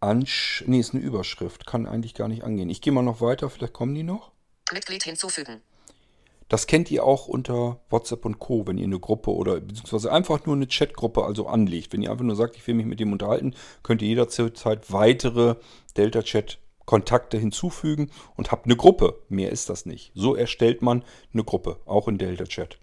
[0.00, 0.62] ansch...
[0.66, 1.66] Nee, ist eine Überschrift.
[1.66, 2.70] Kann eigentlich gar nicht angehen.
[2.70, 3.50] Ich gehe mal noch weiter.
[3.50, 4.30] Vielleicht kommen die noch.
[4.72, 5.60] Mitglied hinzufügen.
[6.48, 10.46] Das kennt ihr auch unter WhatsApp und Co., wenn ihr eine Gruppe oder beziehungsweise einfach
[10.46, 11.92] nur eine Chatgruppe also anlegt.
[11.92, 15.56] Wenn ihr einfach nur sagt, ich will mich mit dem unterhalten, könnt ihr jederzeit weitere
[15.96, 19.22] Delta-Chat-Kontakte hinzufügen und habt eine Gruppe.
[19.28, 20.12] Mehr ist das nicht.
[20.14, 22.78] So erstellt man eine Gruppe, auch in Delta-Chat.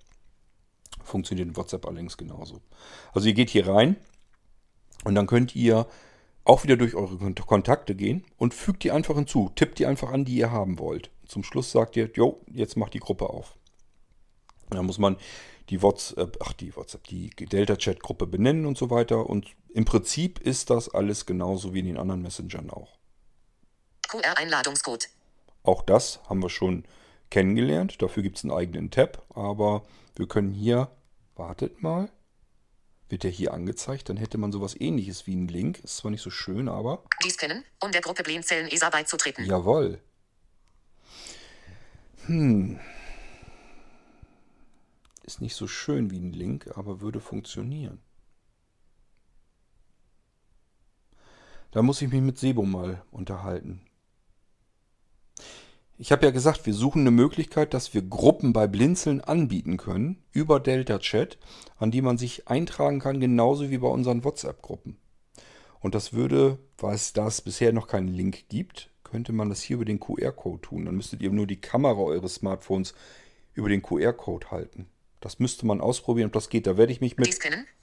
[1.01, 2.59] Funktioniert in WhatsApp allerdings genauso.
[3.13, 3.95] Also ihr geht hier rein
[5.05, 5.87] und dann könnt ihr
[6.43, 9.51] auch wieder durch eure Kontakte gehen und fügt die einfach hinzu.
[9.55, 11.09] Tippt die einfach an, die ihr haben wollt.
[11.27, 13.55] Zum Schluss sagt ihr, jo, jetzt macht die Gruppe auf.
[14.69, 15.17] Dann muss man
[15.69, 19.29] die WhatsApp, ach die WhatsApp, die Delta-Chat-Gruppe benennen und so weiter.
[19.29, 22.97] Und im Prinzip ist das alles genauso wie in den anderen Messengern auch.
[24.09, 25.09] QR-Einladungscode.
[25.63, 26.83] Auch das haben wir schon
[27.29, 28.01] kennengelernt.
[28.01, 29.25] Dafür gibt es einen eigenen Tab.
[29.33, 29.83] Aber
[30.15, 30.91] wir können hier,
[31.35, 32.09] wartet mal,
[33.09, 35.79] wird der hier angezeigt, dann hätte man sowas ähnliches wie einen Link.
[35.83, 37.03] Ist zwar nicht so schön, aber.
[37.23, 39.45] Dies kennen, um der Gruppe Blinzeln ESA beizutreten.
[39.45, 39.99] Jawohl.
[42.25, 42.79] Hm.
[45.23, 47.99] Ist nicht so schön wie ein Link, aber würde funktionieren.
[51.71, 53.81] Da muss ich mich mit Sebo mal unterhalten.
[55.97, 60.23] Ich habe ja gesagt, wir suchen eine Möglichkeit, dass wir Gruppen bei Blinzeln anbieten können
[60.31, 61.37] über Delta Chat,
[61.77, 64.97] an die man sich eintragen kann, genauso wie bei unseren WhatsApp-Gruppen.
[65.79, 69.75] Und das würde, weil es das bisher noch keinen Link gibt, könnte man das hier
[69.75, 70.85] über den QR-Code tun.
[70.85, 72.95] Dann müsstet ihr nur die Kamera eures Smartphones
[73.53, 74.87] über den QR-Code halten.
[75.19, 76.65] Das müsste man ausprobieren, ob das geht.
[76.65, 77.27] Da werde ich mich mit.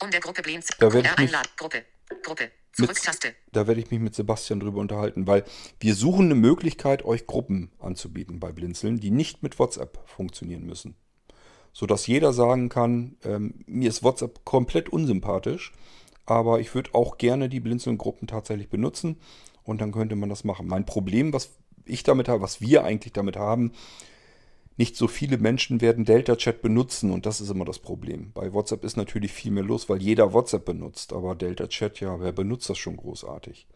[0.02, 0.42] Um der Gruppe.
[0.42, 1.84] Da werde ich mich- Gruppe.
[2.24, 2.50] Gruppe.
[2.78, 3.36] Mit-.
[3.52, 5.44] Da werde ich mich mit Sebastian drüber unterhalten, weil
[5.78, 10.96] wir suchen eine Möglichkeit, euch Gruppen anzubieten bei Blinzeln, die nicht mit WhatsApp funktionieren müssen.
[11.72, 15.72] Sodass jeder sagen kann, ähm, mir ist WhatsApp komplett unsympathisch,
[16.26, 19.20] aber ich würde auch gerne die Blinzeln-Gruppen tatsächlich benutzen
[19.70, 20.66] und dann könnte man das machen.
[20.66, 21.50] Mein Problem, was
[21.84, 23.72] ich damit habe, was wir eigentlich damit haben,
[24.76, 28.32] nicht so viele Menschen werden Delta Chat benutzen und das ist immer das Problem.
[28.32, 32.18] Bei WhatsApp ist natürlich viel mehr los, weil jeder WhatsApp benutzt, aber Delta Chat, ja,
[32.20, 33.66] wer benutzt das schon großartig?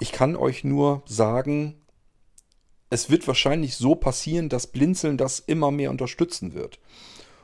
[0.00, 1.80] Ich kann euch nur sagen,
[2.90, 6.78] es wird wahrscheinlich so passieren, dass Blinzeln das immer mehr unterstützen wird.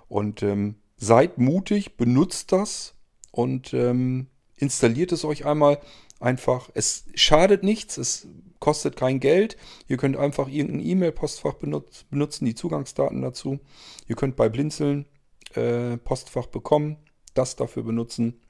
[0.09, 2.95] Und ähm, seid mutig, benutzt das
[3.31, 4.27] und ähm,
[4.57, 5.79] installiert es euch einmal
[6.21, 6.71] einfach.
[6.75, 8.29] Es schadet nichts, es
[8.61, 9.57] kostet kein Geld.
[9.87, 13.61] Ihr könnt einfach irgendein E-Mail-Postfach benutz, benutzen, die Zugangsdaten dazu.
[14.07, 15.07] Ihr könnt bei Blinzeln
[15.55, 16.97] äh, Postfach bekommen,
[17.35, 18.41] das dafür benutzen.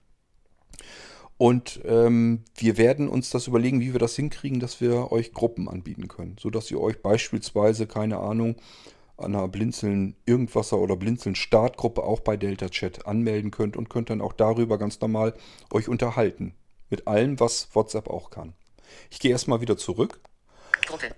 [1.37, 5.69] Und ähm, wir werden uns das überlegen, wie wir das hinkriegen, dass wir euch Gruppen
[5.69, 6.37] anbieten können.
[6.41, 8.57] Sodass ihr euch beispielsweise, keine Ahnung,
[9.17, 14.11] an einer Blinzeln Irgendwasser oder Blinzeln Startgruppe auch bei Delta Chat anmelden könnt und könnt
[14.11, 15.35] dann auch darüber ganz normal
[15.73, 16.55] euch unterhalten.
[16.91, 18.55] Mit allem, was WhatsApp auch kann.
[19.11, 20.21] Ich gehe erstmal wieder zurück.
[20.87, 21.15] Gruppe.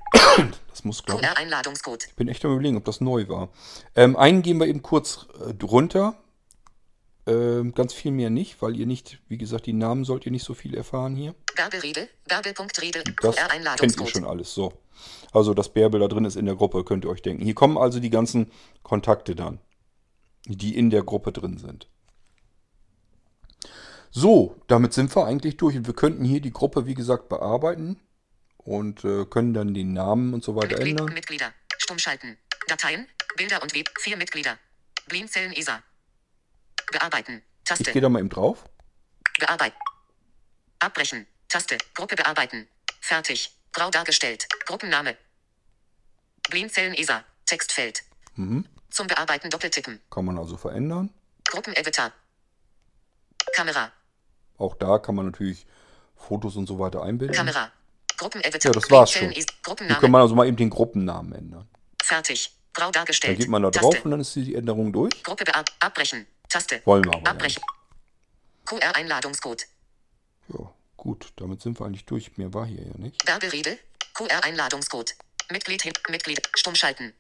[0.71, 1.29] Das muss, glaube ich.
[1.29, 2.07] QR-Einladungscode.
[2.09, 3.51] Ich bin echt am überlegen, ob das neu war.
[3.95, 6.17] Ähm, einen gehen wir eben kurz äh, drunter.
[7.27, 10.45] Ähm, ganz viel mehr nicht, weil ihr nicht, wie gesagt, die Namen sollt ihr nicht
[10.45, 11.35] so viel erfahren hier.
[11.55, 12.09] Bärbel-Riedel.
[12.27, 13.05] Bärbel.riedel.
[13.21, 13.37] Das
[13.77, 14.55] kennt ihr schon alles.
[14.55, 14.73] So.
[15.33, 17.45] Also das Bärbel da drin ist in der Gruppe, könnt ihr euch denken.
[17.45, 18.51] Hier kommen also die ganzen
[18.83, 19.61] Kontakte dann,
[20.47, 21.89] die in der Gruppe drin sind.
[24.11, 28.01] So, damit sind wir eigentlich durch und wir könnten hier die Gruppe, wie gesagt, bearbeiten
[28.57, 31.15] und äh, können dann den Namen und so weiter Mitglied, ändern.
[31.15, 31.53] Mitglieder.
[31.79, 32.37] Stummschalten.
[32.67, 33.07] Dateien.
[33.37, 33.89] Bilder und Web.
[34.01, 34.59] Vier Mitglieder.
[35.09, 35.83] Blinzeln ESA.
[36.91, 37.43] Bearbeiten.
[37.59, 37.93] Ich Taste.
[37.93, 38.65] gehe da mal eben drauf.
[39.39, 39.77] Bearbeiten.
[40.81, 41.27] Abbrechen.
[41.49, 41.79] Taste.
[41.95, 42.67] Gruppe bearbeiten.
[43.01, 43.57] Fertig.
[43.73, 44.47] Grau dargestellt.
[44.67, 45.17] Gruppenname.
[46.49, 47.25] Blinzeln ESA.
[47.47, 48.03] Textfeld.
[48.35, 48.67] Mhm.
[48.91, 50.01] Zum Bearbeiten doppeltippen.
[50.11, 51.11] Kann man also verändern.
[51.45, 52.13] Gruppeneditor.
[53.55, 53.93] Kamera.
[54.61, 55.67] Auch da kann man natürlich
[56.15, 57.35] Fotos und so weiter einbinden.
[57.35, 57.73] Kamera.
[58.17, 58.71] Gruppeneditor.
[58.71, 59.31] Ja, das war's schon.
[59.31, 61.69] Hier kann man also mal eben den Gruppennamen ändern.
[62.03, 62.53] Fertig.
[62.75, 63.39] Grau Dann dargestellt.
[63.39, 64.05] geht man da drauf Taste.
[64.05, 65.23] und dann ist die Änderung durch.
[65.23, 65.45] Gruppe
[65.81, 66.27] abbrechen.
[66.49, 66.83] Taste.
[66.85, 67.63] Wollen wir aber ja Abbrechen.
[68.67, 69.67] QR-Einladungscode.
[70.49, 72.37] Ja, gut, damit sind wir eigentlich durch.
[72.37, 73.27] Mehr war hier ja nicht.
[73.27, 73.79] Werberiegel.
[74.15, 75.15] QR-Einladungscode.
[75.51, 75.93] Mitglied hin.
[76.09, 76.41] Mitglied.
[76.55, 77.15] Stummschalten.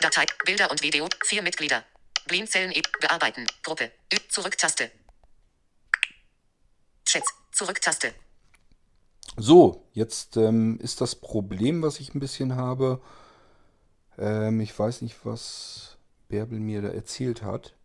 [0.00, 1.84] Datei, Bilder und Video, vier Mitglieder.
[2.26, 3.92] Blinzeln, e bearbeiten, Gruppe,
[4.28, 4.90] Zurücktaste.
[7.14, 8.12] Chats, Zurücktaste.
[9.36, 13.00] So, jetzt ähm, ist das Problem, was ich ein bisschen habe.
[14.18, 15.96] Ähm, ich weiß nicht, was
[16.26, 17.76] Bärbel mir da erzählt hat.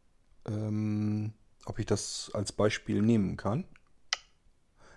[0.47, 1.33] Ähm,
[1.65, 3.65] ob ich das als Beispiel nehmen kann.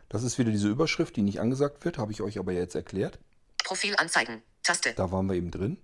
[0.08, 3.18] Das ist wieder diese Überschrift, die nicht angesagt wird, habe ich euch aber jetzt erklärt.
[3.62, 4.94] Profil anzeigen, Taste.
[4.94, 5.76] Da waren wir eben drin.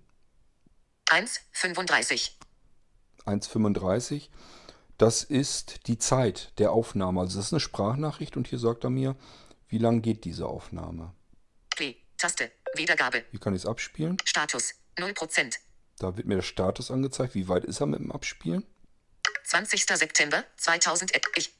[1.11, 2.35] 1, 35.
[3.27, 4.29] 1,35.
[4.99, 7.21] Das ist die Zeit der Aufnahme.
[7.21, 9.15] Also das ist eine Sprachnachricht und hier sagt er mir,
[9.69, 11.15] wie lang geht diese Aufnahme.
[11.73, 14.17] P, Taste, Wiedergabe, Wie kann ich es abspielen?
[14.25, 15.55] Status, 0%.
[15.99, 17.33] Da wird mir der Status angezeigt.
[17.33, 18.65] Wie weit ist er mit dem Abspielen?
[19.45, 19.85] 20.
[19.85, 21.15] September 2000.
[21.15, 21.53] äh, Ich.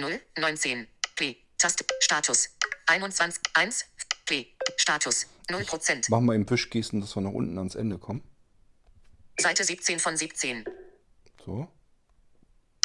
[0.00, 0.86] 0, 19.
[1.16, 2.48] P, Taste, Status.
[2.86, 3.84] 21, 1,
[4.24, 4.46] P,
[4.78, 6.10] Status, 0%.
[6.10, 8.22] Machen wir eben Wischgesten, dass wir nach unten ans Ende kommen.
[9.38, 10.64] Seite 17 von 17.
[11.44, 11.68] So.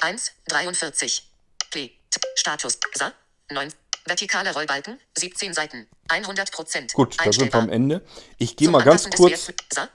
[0.01, 1.29] 1, 43.
[1.71, 1.91] P,
[2.35, 3.11] Status, Sa,
[3.51, 3.69] 9.
[4.05, 6.93] Vertikale Rollbalken, 17 Seiten, 100%.
[6.93, 7.69] Gut, da sind wir am.
[7.69, 8.05] Ende.
[8.37, 9.51] Ich gehe mal ganz kurz.
[9.69, 9.89] Sa,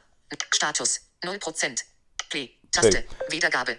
[0.52, 1.84] Status, 0%.
[2.28, 3.04] P, Taste.
[3.30, 3.78] Wiedergabe.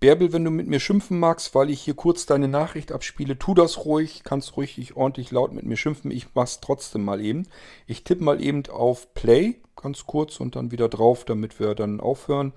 [0.00, 3.54] Bärbel, wenn du mit mir schimpfen magst, weil ich hier kurz deine Nachricht abspiele, tu
[3.54, 4.22] das ruhig.
[4.24, 6.10] Kannst ruhig ordentlich laut mit mir schimpfen.
[6.10, 7.46] Ich mach's trotzdem mal eben.
[7.86, 12.00] Ich tippe mal eben auf Play, ganz kurz, und dann wieder drauf, damit wir dann
[12.00, 12.54] aufhören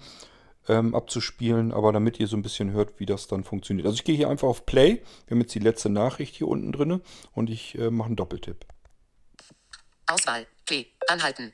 [0.68, 1.72] ähm, abzuspielen.
[1.72, 3.86] Aber damit ihr so ein bisschen hört, wie das dann funktioniert.
[3.86, 5.04] Also ich gehe hier einfach auf Play.
[5.28, 7.02] Wir haben jetzt die letzte Nachricht hier unten drin.
[7.34, 8.66] Und ich äh, mache einen Doppeltipp.
[10.08, 11.54] Auswahl, P, anhalten.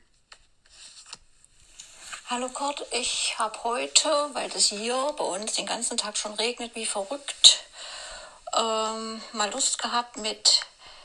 [2.26, 6.74] Hallo Kurt, ich habe heute, weil es hier bei uns den ganzen Tag schon regnet
[6.74, 7.66] wie verrückt,
[8.56, 10.62] ähm, mal Lust gehabt mit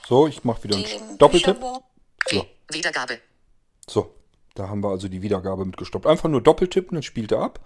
[0.08, 1.60] So, ich mache wieder einen Doppeltipp.
[2.30, 2.46] So.
[2.70, 3.20] Wiedergabe.
[3.88, 4.16] So,
[4.56, 6.08] da haben wir also die Wiedergabe mit gestoppt.
[6.08, 7.60] Einfach nur Doppeltippen, dann spielt er ab.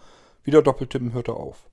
[0.43, 1.69] Wieder Doppeltippen, hört er auf.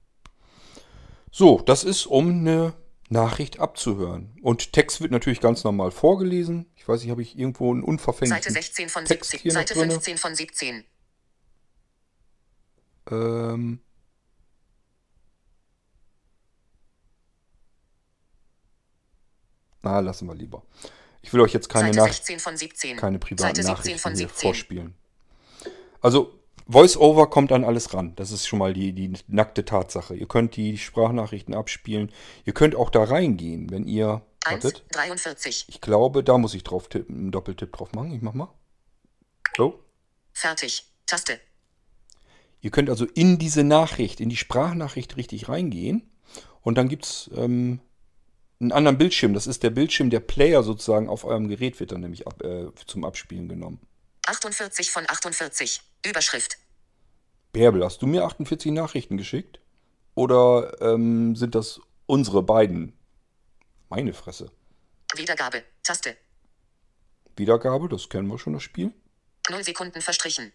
[1.30, 2.74] So, das ist, um eine
[3.08, 4.36] Nachricht abzuhören.
[4.42, 6.66] Und Text wird natürlich ganz normal vorgelesen.
[6.76, 9.42] Ich weiß nicht, habe ich irgendwo einen unverfänglichen Seite 16 von Text 17.
[9.42, 9.92] hier noch Seite drinne?
[9.92, 10.84] 15 von 17.
[13.10, 13.80] Ähm,
[19.82, 20.62] na, lassen wir lieber.
[21.22, 22.96] Ich will euch jetzt keine, Seite Nach 16 von 17.
[22.96, 24.40] keine privaten Seite 17 Nachrichten von hier 17.
[24.40, 24.94] vorspielen.
[26.00, 26.39] Also,
[26.72, 28.14] VoiceOver kommt an alles ran.
[28.16, 30.14] Das ist schon mal die, die nackte Tatsache.
[30.14, 32.12] Ihr könnt die Sprachnachrichten abspielen.
[32.44, 34.22] Ihr könnt auch da reingehen, wenn ihr.
[34.44, 34.84] 1, Wartet.
[34.92, 35.66] 43.
[35.68, 38.12] Ich glaube, da muss ich drauf tippen, einen Doppeltipp drauf machen.
[38.14, 38.54] Ich mach mal.
[39.56, 39.84] So.
[40.32, 40.84] Fertig.
[41.06, 41.40] Taste.
[42.62, 46.10] Ihr könnt also in diese Nachricht, in die Sprachnachricht richtig reingehen.
[46.62, 47.80] Und dann gibt es ähm,
[48.60, 49.34] einen anderen Bildschirm.
[49.34, 52.68] Das ist der Bildschirm, der Player sozusagen auf eurem Gerät wird dann nämlich ab, äh,
[52.86, 53.80] zum Abspielen genommen.
[54.30, 55.82] 48 von 48.
[56.06, 56.56] Überschrift.
[57.52, 59.60] Bärbel, hast du mir 48 Nachrichten geschickt?
[60.14, 62.96] Oder ähm, sind das unsere beiden?
[63.88, 64.52] Meine Fresse.
[65.16, 65.64] Wiedergabe.
[65.82, 66.16] Taste.
[67.36, 68.92] Wiedergabe, das kennen wir schon, das Spiel.
[69.50, 70.52] 0 Sekunden verstrichen.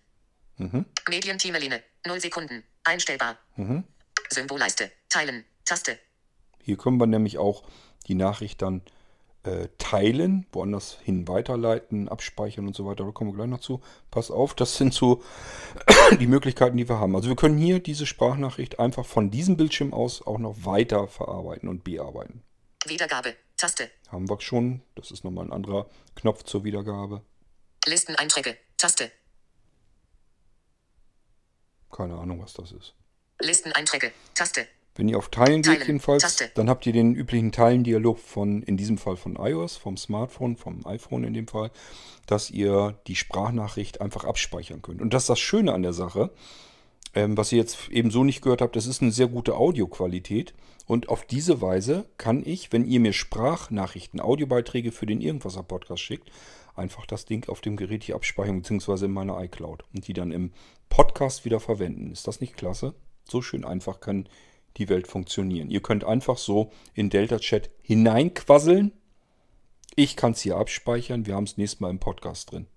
[0.56, 0.86] Mhm.
[1.10, 1.84] Medientimeline.
[2.06, 2.64] 0 Sekunden.
[2.86, 3.38] Einstellbar.
[3.58, 3.84] Mhm.
[4.30, 4.90] Symbolleiste.
[5.10, 5.44] Teilen.
[5.66, 6.00] Taste.
[6.64, 7.64] Hier können wir nämlich auch
[8.08, 8.84] die Nachricht dann
[9.46, 13.04] äh, teilen, woanders hin weiterleiten, abspeichern und so weiter.
[13.04, 13.82] Da kommen wir gleich noch zu.
[14.12, 15.24] Pass auf, das sind so
[16.20, 17.16] die Möglichkeiten, die wir haben.
[17.16, 21.70] Also wir können hier diese Sprachnachricht einfach von diesem Bildschirm aus auch noch weiter verarbeiten
[21.70, 22.44] und bearbeiten.
[22.86, 23.36] Wiedergabe.
[23.58, 23.90] Taste.
[24.10, 24.82] Haben wir schon.
[24.96, 27.22] Das ist nochmal ein anderer Knopf zur Wiedergabe.
[27.86, 28.58] Listeneinträge.
[28.78, 29.12] Taste.
[31.92, 32.94] Keine Ahnung, was das ist.
[33.40, 34.12] Listeneinträge.
[34.34, 34.68] Taste.
[34.96, 35.88] Wenn ihr auf Teilen geht Teilen.
[35.88, 36.52] jedenfalls, Taste.
[36.56, 40.86] dann habt ihr den üblichen Teilendialog von, in diesem Fall von iOS, vom Smartphone, vom
[40.86, 41.72] iPhone in dem Fall,
[42.28, 45.02] dass ihr die Sprachnachricht einfach abspeichern könnt.
[45.02, 46.32] Und das ist das Schöne an der Sache,
[47.14, 50.54] ähm, was ihr jetzt eben so nicht gehört habt, das ist eine sehr gute Audioqualität.
[50.86, 56.30] Und auf diese Weise kann ich, wenn ihr mir Sprachnachrichten, Audiobeiträge für den Irgendwasser-Podcast schickt,
[56.76, 60.32] einfach das Ding auf dem Gerät hier abspeichern, beziehungsweise in meiner iCloud und die dann
[60.32, 60.52] im
[60.90, 62.12] Podcast wieder verwenden.
[62.12, 62.94] Ist das nicht klasse?
[63.28, 64.28] So schön einfach kann
[64.78, 65.70] die Welt funktionieren.
[65.70, 68.92] Ihr könnt einfach so in Delta Chat hineinquasseln.
[69.96, 71.26] Ich kann es hier abspeichern.
[71.26, 72.68] Wir haben es nächstes Mal im Podcast drin.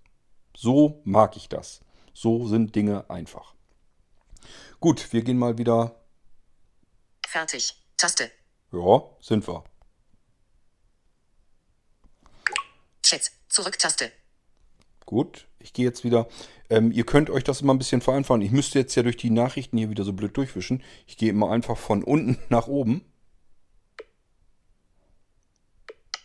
[0.56, 1.80] So mag ich das.
[2.12, 3.54] So sind Dinge einfach.
[4.80, 6.00] Gut, wir gehen mal wieder.
[7.26, 7.74] Fertig.
[7.96, 8.30] Taste.
[8.72, 9.64] Ja, sind wir.
[13.02, 13.32] Chat.
[13.48, 14.12] Zurück-Taste.
[15.08, 16.28] Gut, ich gehe jetzt wieder.
[16.68, 18.42] Ähm, ihr könnt euch das immer ein bisschen vereinfachen.
[18.42, 20.84] Ich müsste jetzt ja durch die Nachrichten hier wieder so blöd durchwischen.
[21.06, 23.10] Ich gehe immer einfach von unten nach oben.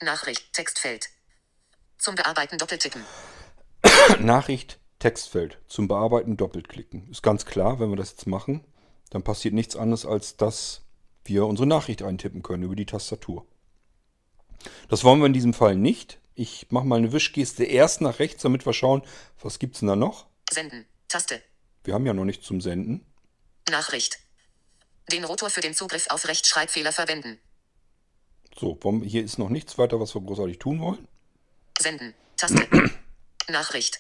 [0.01, 0.51] Nachricht.
[0.51, 1.11] Textfeld.
[1.97, 3.01] Zum Bearbeiten doppeltippen.
[4.19, 7.09] Nachricht, Textfeld zum Bearbeiten doppelt klicken.
[7.09, 8.65] Ist ganz klar, wenn wir das jetzt machen,
[9.11, 10.81] dann passiert nichts anderes, als dass
[11.23, 13.45] wir unsere Nachricht eintippen können über die Tastatur.
[14.89, 16.19] Das wollen wir in diesem Fall nicht.
[16.35, 19.03] Ich mache mal eine Wischgeste erst nach rechts, damit wir schauen,
[19.41, 20.25] was gibt es denn da noch.
[20.51, 20.85] Senden.
[21.07, 21.41] Taste.
[21.83, 23.05] Wir haben ja noch nichts zum Senden.
[23.69, 24.19] Nachricht.
[25.11, 27.39] Den Rotor für den Zugriff auf Rechtschreibfehler verwenden.
[28.57, 31.07] So, hier ist noch nichts weiter, was wir großartig tun wollen.
[31.79, 32.13] Senden.
[32.37, 32.67] Taste.
[33.49, 33.99] Nachricht.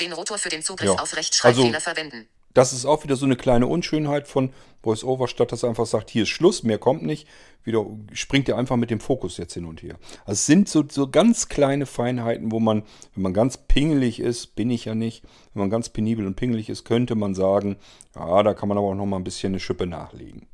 [0.00, 0.98] Den Rotor für den Zugriff Ja.
[0.98, 2.28] auf Rechtschreibfehler Also- verwenden.
[2.52, 4.52] Das ist auch wieder so eine kleine Unschönheit von
[4.82, 7.28] VoiceOver, statt dass er einfach sagt, hier ist Schluss, mehr kommt nicht.
[7.62, 9.96] Wieder springt er einfach mit dem Fokus jetzt hin und her.
[10.24, 12.82] Also es sind so, so ganz kleine Feinheiten, wo man,
[13.14, 15.22] wenn man ganz pingelig ist, bin ich ja nicht,
[15.52, 17.76] wenn man ganz penibel und pingelig ist, könnte man sagen,
[18.16, 20.48] ja, da kann man aber auch noch mal ein bisschen eine Schippe nachlegen.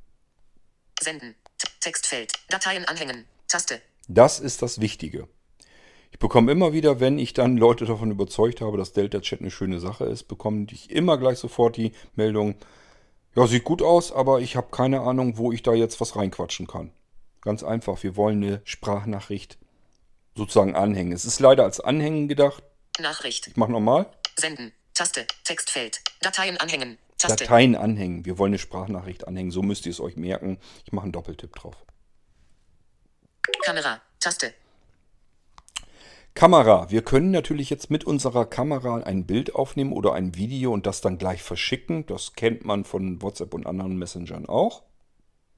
[1.01, 1.35] Senden.
[1.81, 2.33] Textfeld.
[2.49, 3.25] Dateien anhängen.
[3.49, 3.81] Taste.
[4.09, 5.29] Das ist das Wichtige.
[6.17, 9.51] Ich bekomme immer wieder, wenn ich dann Leute davon überzeugt habe, dass Delta Chat eine
[9.51, 12.55] schöne Sache ist, bekomme ich immer gleich sofort die Meldung,
[13.35, 16.67] ja, sieht gut aus, aber ich habe keine Ahnung, wo ich da jetzt was reinquatschen
[16.67, 16.91] kann.
[17.43, 19.59] Ganz einfach, wir wollen eine Sprachnachricht
[20.35, 21.13] sozusagen anhängen.
[21.13, 22.63] Es ist leider als Anhängen gedacht.
[22.99, 23.49] Nachricht.
[23.49, 24.07] Ich mache nochmal.
[24.39, 24.73] Senden.
[24.95, 25.27] Taste.
[25.45, 26.01] Textfeld.
[26.23, 26.97] Dateien anhängen.
[27.19, 27.45] Taste.
[27.45, 28.25] Dateien anhängen.
[28.25, 29.51] Wir wollen eine Sprachnachricht anhängen.
[29.51, 30.57] So müsst ihr es euch merken.
[30.87, 31.77] Ich mache einen Doppeltipp drauf.
[33.67, 34.01] Kamera.
[34.19, 34.55] Taste.
[36.37, 36.91] Kamera.
[36.91, 41.01] Wir können natürlich jetzt mit unserer Kamera ein Bild aufnehmen oder ein Video und das
[41.01, 42.05] dann gleich verschicken.
[42.05, 44.83] Das kennt man von WhatsApp und anderen Messengern auch.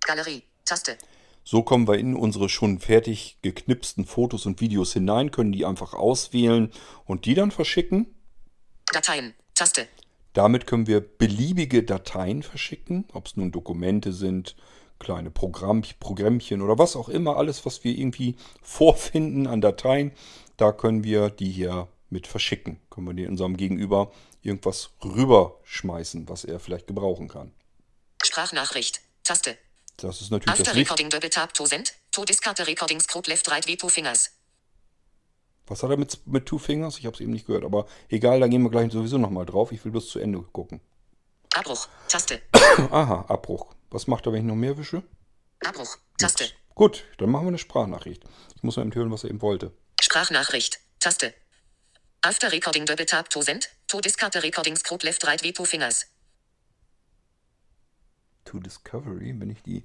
[0.00, 0.44] Galerie.
[0.64, 0.96] Taste.
[1.42, 5.94] So kommen wir in unsere schon fertig geknipsten Fotos und Videos hinein, können die einfach
[5.94, 6.70] auswählen
[7.06, 8.14] und die dann verschicken.
[8.92, 9.34] Dateien.
[9.54, 9.88] Taste.
[10.32, 14.54] Damit können wir beliebige Dateien verschicken, ob es nun Dokumente sind,
[15.00, 20.12] kleine Programm, Programmchen oder was auch immer, alles, was wir irgendwie vorfinden an Dateien,
[20.58, 22.78] da können wir die hier mit verschicken.
[22.90, 24.12] Können wir die unserem Gegenüber
[24.42, 27.52] irgendwas rüberschmeißen, was er vielleicht gebrauchen kann.
[28.22, 29.00] Sprachnachricht.
[29.24, 29.56] Taste.
[29.96, 30.80] Das ist natürlich das After Wichtigste.
[30.80, 31.94] recording double tap to send.
[32.12, 34.30] To discard recording scroll left right with two fingers.
[35.66, 36.98] Was hat er mit, mit Two Fingers?
[36.98, 39.70] Ich habe es eben nicht gehört, aber egal, da gehen wir gleich sowieso nochmal drauf.
[39.70, 40.80] Ich will bloß zu Ende gucken.
[41.54, 41.88] Abbruch.
[42.08, 42.40] Taste.
[42.90, 43.74] Aha, Abbruch.
[43.90, 45.02] Was macht er, wenn ich noch mehr wische?
[45.64, 45.98] Abbruch.
[46.16, 46.46] Taste.
[46.74, 48.24] Gut, dann machen wir eine Sprachnachricht.
[48.56, 49.72] Ich muss mal eben hören, was er eben wollte.
[50.00, 50.80] Sprachnachricht.
[51.00, 51.34] Taste.
[52.22, 53.68] After recording double tap to send.
[53.88, 56.06] To discard the recording scroll left right with two fingers.
[58.44, 59.84] To Discovery, wenn ich die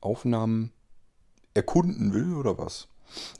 [0.00, 0.72] Aufnahmen
[1.54, 2.88] erkunden will oder was?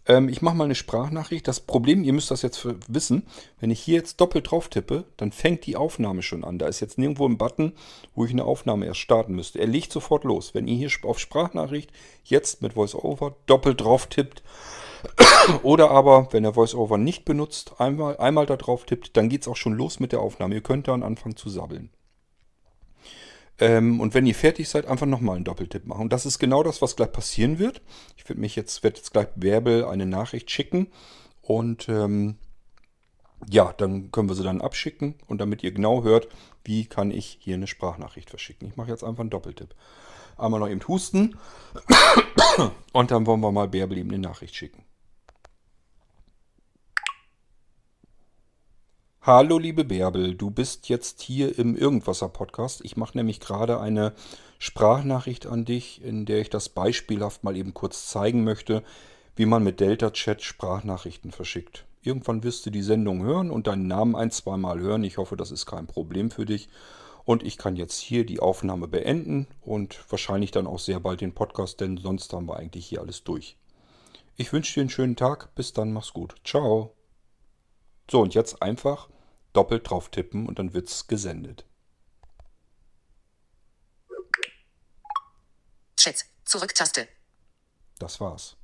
[0.07, 1.47] Ähm, ich mache mal eine Sprachnachricht.
[1.47, 3.27] Das Problem, ihr müsst das jetzt wissen,
[3.61, 6.59] wenn ich hier jetzt doppelt drauf tippe, dann fängt die Aufnahme schon an.
[6.59, 7.75] Da ist jetzt nirgendwo ein Button,
[8.15, 9.59] wo ich eine Aufnahme erst starten müsste.
[9.59, 10.55] Er legt sofort los.
[10.55, 11.93] Wenn ihr hier auf Sprachnachricht
[12.25, 14.43] jetzt mit VoiceOver doppelt drauf tippt,
[15.63, 19.49] oder aber, wenn ihr VoiceOver nicht benutzt, einmal, einmal da drauf tippt, dann geht es
[19.49, 20.55] auch schon los mit der Aufnahme.
[20.55, 21.91] Ihr könnt dann anfangen zu sabbeln.
[23.61, 26.03] Ähm, und wenn ihr fertig seid, einfach nochmal einen Doppeltipp machen.
[26.03, 27.83] Und das ist genau das, was gleich passieren wird.
[28.17, 30.89] Ich werde jetzt, werde jetzt gleich Bärbel eine Nachricht schicken.
[31.43, 32.37] Und ähm,
[33.49, 35.15] ja, dann können wir sie dann abschicken.
[35.27, 36.29] Und damit ihr genau hört,
[36.65, 38.69] wie kann ich hier eine Sprachnachricht verschicken.
[38.69, 39.75] Ich mache jetzt einfach einen Doppeltipp.
[40.37, 41.37] Einmal noch eben husten.
[42.93, 44.85] Und dann wollen wir mal Bärbel eben eine Nachricht schicken.
[49.29, 52.81] Hallo liebe Bärbel, du bist jetzt hier im Irgendwasser Podcast.
[52.83, 54.15] Ich mache nämlich gerade eine
[54.59, 58.83] Sprachnachricht an dich, in der ich das beispielhaft mal eben kurz zeigen möchte,
[59.37, 61.85] wie man mit Delta Chat Sprachnachrichten verschickt.
[62.01, 65.05] Irgendwann wirst du die Sendung hören und deinen Namen ein, zweimal hören.
[65.05, 66.71] Ich hoffe, das ist kein Problem für dich.
[67.27, 71.35] Und ich kann jetzt hier die Aufnahme beenden und wahrscheinlich dann auch sehr bald den
[71.35, 73.59] Podcast, denn sonst haben wir eigentlich hier alles durch.
[74.37, 75.55] Ich wünsche dir einen schönen Tag.
[75.55, 76.35] Bis dann, mach's gut.
[76.45, 76.95] Ciao.
[78.11, 79.11] So, und jetzt einfach
[79.53, 81.65] doppelt drauf tippen und dann wird's gesendet.
[85.97, 86.25] Chat.
[86.45, 87.09] Zurück-Taste.
[87.99, 88.57] Das war's.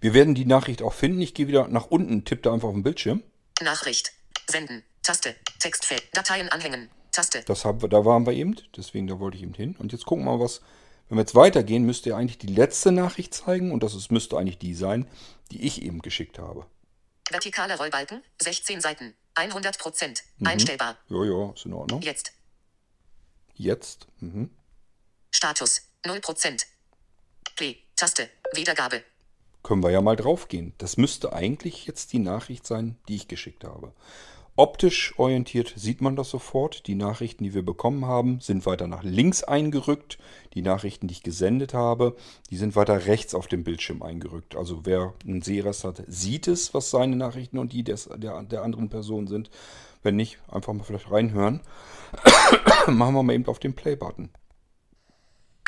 [0.00, 1.20] Wir werden die Nachricht auch finden.
[1.20, 3.22] Ich gehe wieder nach unten, tippe da einfach auf den Bildschirm.
[3.62, 4.12] Nachricht.
[4.48, 4.82] Senden.
[5.02, 5.34] Taste.
[5.58, 6.04] Textfeld.
[6.12, 6.90] Dateien anhängen.
[7.12, 7.42] Taste.
[7.46, 9.76] Das haben wir, da waren wir eben, deswegen da wollte ich eben hin.
[9.78, 10.60] Und jetzt gucken wir mal, was.
[11.08, 14.58] Wenn wir jetzt weitergehen, müsste eigentlich die letzte Nachricht zeigen und das ist, müsste eigentlich
[14.58, 15.08] die sein,
[15.50, 16.66] die ich eben geschickt habe.
[17.28, 18.22] Vertikaler Rollbalken.
[18.40, 19.14] 16 Seiten.
[19.34, 20.24] 100 Prozent.
[20.44, 20.96] Einstellbar.
[21.08, 22.02] Ja, ja, ist in Ordnung.
[22.02, 22.32] Jetzt.
[23.54, 24.06] Jetzt.
[24.20, 24.50] Mhm.
[25.30, 25.82] Status.
[26.06, 26.66] 0 Prozent.
[27.56, 27.76] Play.
[27.96, 28.30] Taste.
[28.54, 29.02] Wiedergabe.
[29.62, 30.74] Können wir ja mal draufgehen.
[30.78, 33.92] Das müsste eigentlich jetzt die Nachricht sein, die ich geschickt habe.
[34.58, 36.88] Optisch orientiert sieht man das sofort.
[36.88, 40.18] Die Nachrichten, die wir bekommen haben, sind weiter nach links eingerückt.
[40.54, 42.16] Die Nachrichten, die ich gesendet habe,
[42.50, 44.56] die sind weiter rechts auf dem Bildschirm eingerückt.
[44.56, 48.62] Also wer einen Sehrest hat, sieht es, was seine Nachrichten und die des, der, der
[48.62, 49.48] anderen Person sind.
[50.02, 51.60] Wenn nicht, einfach mal vielleicht reinhören.
[52.88, 54.28] Machen wir mal eben auf den Play-Button.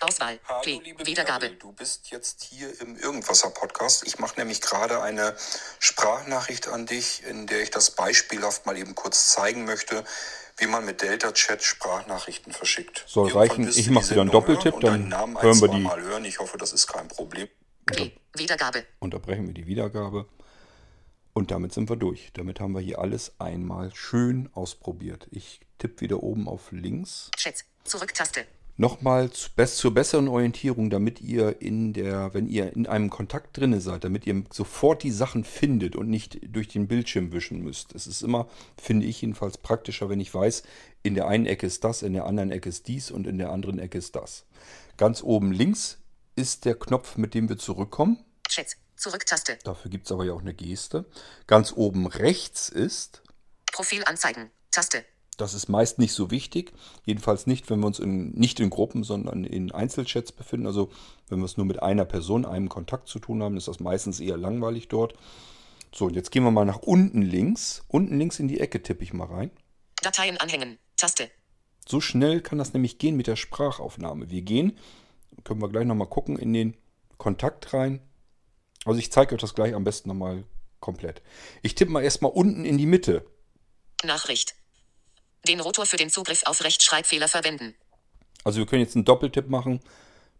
[0.02, 0.38] Auswahl.
[0.48, 1.46] Hallo, liebe Wiedergabe.
[1.46, 4.06] Bärbel, Du bist jetzt hier im Irgendwasser-Podcast.
[4.06, 5.36] Ich mache nämlich gerade eine
[5.78, 10.04] Sprachnachricht an dich, in der ich das beispielhaft mal eben kurz zeigen möchte,
[10.56, 13.04] wie man mit Delta-Chat Sprachnachrichten verschickt.
[13.06, 15.80] Soll Irgendwann reichen, ich du mach die wieder einen Doppeltipp, dann hören wir die.
[15.80, 16.24] Mal hören.
[16.24, 17.48] Ich hoffe, das ist kein Problem.
[17.86, 18.12] Play.
[18.34, 18.84] Wiedergabe.
[19.00, 20.28] Unterbrechen wir die Wiedergabe.
[21.32, 22.30] Und damit sind wir durch.
[22.34, 25.26] Damit haben wir hier alles einmal schön ausprobiert.
[25.30, 27.30] Ich tippe wieder oben auf links.
[27.36, 27.64] Chat.
[27.84, 28.46] Zurück-Taste.
[28.80, 33.78] Nochmal zu, zur besseren Orientierung, damit ihr in der, wenn ihr in einem Kontakt drinne
[33.78, 37.94] seid, damit ihr sofort die Sachen findet und nicht durch den Bildschirm wischen müsst.
[37.94, 38.48] Es ist immer,
[38.80, 40.62] finde ich jedenfalls praktischer, wenn ich weiß,
[41.02, 43.52] in der einen Ecke ist das, in der anderen Ecke ist dies und in der
[43.52, 44.46] anderen Ecke ist das.
[44.96, 45.98] Ganz oben links
[46.34, 48.24] ist der Knopf, mit dem wir zurückkommen.
[48.48, 48.78] Chat.
[48.96, 49.58] Zurück-Taste.
[49.62, 51.04] Dafür gibt es aber ja auch eine Geste.
[51.46, 53.22] Ganz oben rechts ist
[53.72, 54.50] Profil anzeigen.
[54.70, 55.04] Taste.
[55.40, 56.72] Das ist meist nicht so wichtig.
[57.04, 60.66] Jedenfalls nicht, wenn wir uns in, nicht in Gruppen, sondern in Einzelchats befinden.
[60.66, 60.90] Also
[61.28, 64.20] wenn wir es nur mit einer Person, einem Kontakt zu tun haben, ist das meistens
[64.20, 65.14] eher langweilig dort.
[65.94, 67.84] So, und jetzt gehen wir mal nach unten links.
[67.88, 69.50] Unten links in die Ecke tippe ich mal rein.
[70.02, 70.78] Dateien anhängen.
[70.96, 71.30] Taste.
[71.88, 74.30] So schnell kann das nämlich gehen mit der Sprachaufnahme.
[74.30, 74.78] Wir gehen,
[75.42, 76.76] können wir gleich nochmal gucken, in den
[77.16, 78.00] Kontakt rein.
[78.84, 80.44] Also ich zeige euch das gleich am besten nochmal
[80.80, 81.22] komplett.
[81.62, 83.24] Ich tippe mal erstmal unten in die Mitte.
[84.04, 84.54] Nachricht.
[85.46, 87.74] Den Rotor für den Zugriff auf Rechtschreibfehler verwenden.
[88.44, 89.80] Also wir können jetzt einen Doppeltipp machen.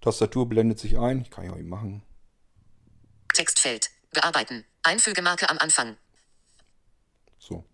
[0.01, 1.21] Tastatur blendet sich ein.
[1.23, 2.03] Ich kann ja auch eben machen.
[3.35, 3.91] Textfeld.
[4.13, 4.65] Bearbeiten.
[4.83, 5.97] Einfügemarke am Anfang.
[7.39, 7.65] So.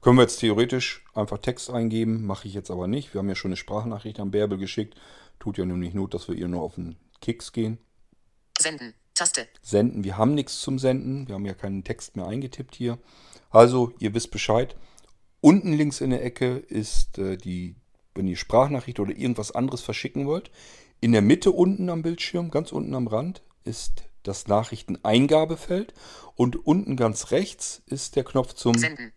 [0.00, 3.14] Können wir jetzt theoretisch einfach Text eingeben, mache ich jetzt aber nicht.
[3.14, 4.96] Wir haben ja schon eine Sprachnachricht an Bärbel geschickt.
[5.38, 7.78] Tut ja nun nicht Not, dass wir ihr nur auf den Keks gehen.
[8.58, 8.94] Senden.
[9.14, 9.46] Taste.
[9.60, 11.28] Senden, wir haben nichts zum Senden.
[11.28, 12.98] Wir haben ja keinen Text mehr eingetippt hier.
[13.50, 14.74] Also, ihr wisst Bescheid.
[15.42, 17.74] Unten links in der Ecke ist äh, die,
[18.14, 20.52] wenn ihr Sprachnachricht oder irgendwas anderes verschicken wollt.
[21.00, 25.94] In der Mitte unten am Bildschirm, ganz unten am Rand, ist das Nachrichteneingabefeld.
[26.36, 29.12] Und unten ganz rechts ist der Knopf zum Senden.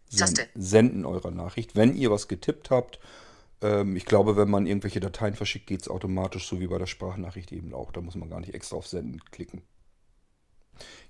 [0.56, 1.76] Senden eurer Nachricht.
[1.76, 3.00] Wenn ihr was getippt habt,
[3.62, 6.88] ähm, ich glaube, wenn man irgendwelche Dateien verschickt, geht es automatisch, so wie bei der
[6.88, 7.92] Sprachnachricht eben auch.
[7.92, 9.62] Da muss man gar nicht extra auf Senden klicken.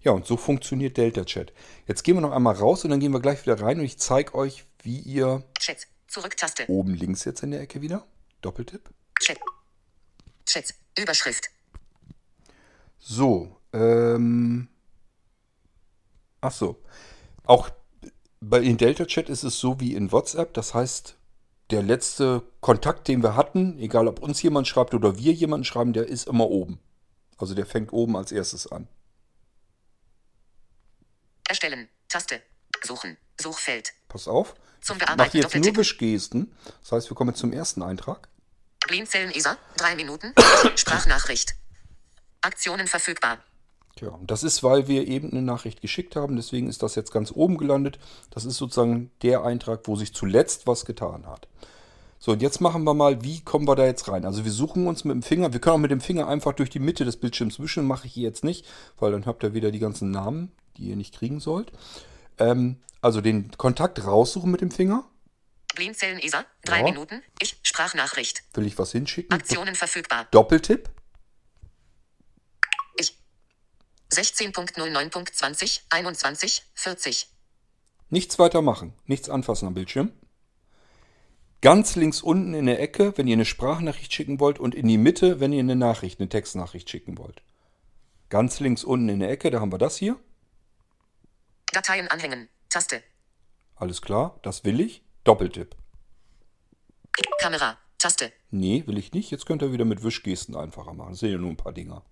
[0.01, 1.53] Ja, und so funktioniert Delta Chat.
[1.87, 3.97] Jetzt gehen wir noch einmal raus und dann gehen wir gleich wieder rein und ich
[3.97, 5.87] zeige euch, wie ihr Chat.
[6.07, 6.65] Zurück-Taste.
[6.69, 8.05] oben links jetzt in der Ecke wieder,
[8.41, 8.89] Doppeltipp.
[9.19, 9.39] Chat.
[10.45, 10.73] Chat.
[10.97, 11.49] Überschrift.
[12.99, 14.69] So, ähm,
[16.41, 16.81] ach so.
[17.43, 17.69] Auch
[18.39, 20.53] bei in Delta Chat ist es so wie in WhatsApp.
[20.53, 21.17] Das heißt,
[21.71, 25.93] der letzte Kontakt, den wir hatten, egal ob uns jemand schreibt oder wir jemanden schreiben,
[25.93, 26.79] der ist immer oben.
[27.37, 28.87] Also der fängt oben als erstes an.
[31.47, 31.89] Erstellen.
[32.09, 32.41] Taste.
[32.83, 33.17] Suchen.
[33.39, 33.93] Suchfeld.
[34.07, 34.55] Pass auf.
[34.81, 35.75] Zum Bearbeiten jetzt nur.
[35.75, 36.55] Wischgesten.
[36.81, 38.29] Das heißt, wir kommen jetzt zum ersten Eintrag.
[38.87, 39.57] Blinzeln ISA.
[39.77, 40.33] Drei Minuten.
[40.75, 41.55] Sprachnachricht.
[42.41, 43.39] Aktionen verfügbar.
[43.95, 46.35] Tja, und das ist, weil wir eben eine Nachricht geschickt haben.
[46.35, 47.97] Deswegen ist das jetzt ganz oben gelandet.
[48.29, 51.47] Das ist sozusagen der Eintrag, wo sich zuletzt was getan hat.
[52.19, 54.25] So, und jetzt machen wir mal, wie kommen wir da jetzt rein?
[54.25, 56.69] Also wir suchen uns mit dem Finger, wir können auch mit dem Finger einfach durch
[56.69, 58.65] die Mitte des Bildschirms wischen, mache ich hier jetzt nicht,
[58.97, 61.71] weil dann habt ihr wieder die ganzen Namen, die ihr nicht kriegen sollt.
[62.37, 65.09] Ähm, also den Kontakt raussuchen mit dem Finger.
[65.75, 66.45] Blinzeln ISA.
[66.63, 66.83] Drei Ja.
[66.85, 67.21] Minuten.
[67.41, 67.57] Ich.
[67.63, 68.43] Sprachnachricht.
[68.53, 69.33] Will ich was hinschicken?
[69.33, 70.27] Aktionen verfügbar.
[70.31, 70.89] Doppeltipp.
[72.97, 73.17] Ich.
[74.11, 75.81] 16.09.20.
[75.89, 76.63] 21.
[76.73, 77.27] 40.
[78.09, 78.93] Nichts weiter machen.
[79.05, 80.11] Nichts anfassen am Bildschirm.
[81.61, 84.99] Ganz links unten in der Ecke, wenn ihr eine Sprachnachricht schicken wollt und in die
[84.99, 87.41] Mitte, wenn ihr eine Nachricht, eine Textnachricht schicken wollt.
[88.29, 90.17] Ganz links unten in der Ecke, da haben wir das hier.
[91.75, 92.47] Dateien anhängen.
[92.69, 93.03] Taste.
[93.75, 95.03] Alles klar, das will ich.
[95.25, 95.75] Doppeltipp.
[97.39, 97.77] Kamera.
[97.97, 98.31] Taste.
[98.49, 99.29] Nee, will ich nicht.
[99.29, 101.11] Jetzt könnt ihr wieder mit Wischgesten einfacher machen.
[101.11, 102.05] Das sind ja nur ein paar Dinger.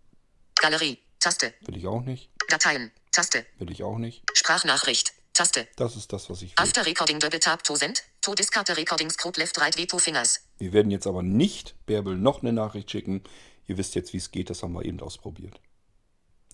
[0.56, 1.00] Galerie.
[1.20, 1.54] Taste.
[1.62, 2.30] Will ich auch nicht.
[2.50, 2.92] Dateien.
[3.12, 3.46] Taste.
[3.58, 4.24] Will ich auch nicht.
[4.34, 5.14] Sprachnachricht.
[5.34, 5.68] Taste.
[5.78, 6.64] Das ist das, was ich will.
[6.64, 8.04] After Recording Double Tap to Send.
[8.22, 10.42] To Discard the Recording Screwed Left Right V2 Fingers.
[10.58, 13.24] Wir werden jetzt aber nicht Bärbel noch eine Nachricht schicken.
[13.66, 14.50] Ihr wisst jetzt, wie es geht.
[14.50, 15.62] Das haben wir eben ausprobiert.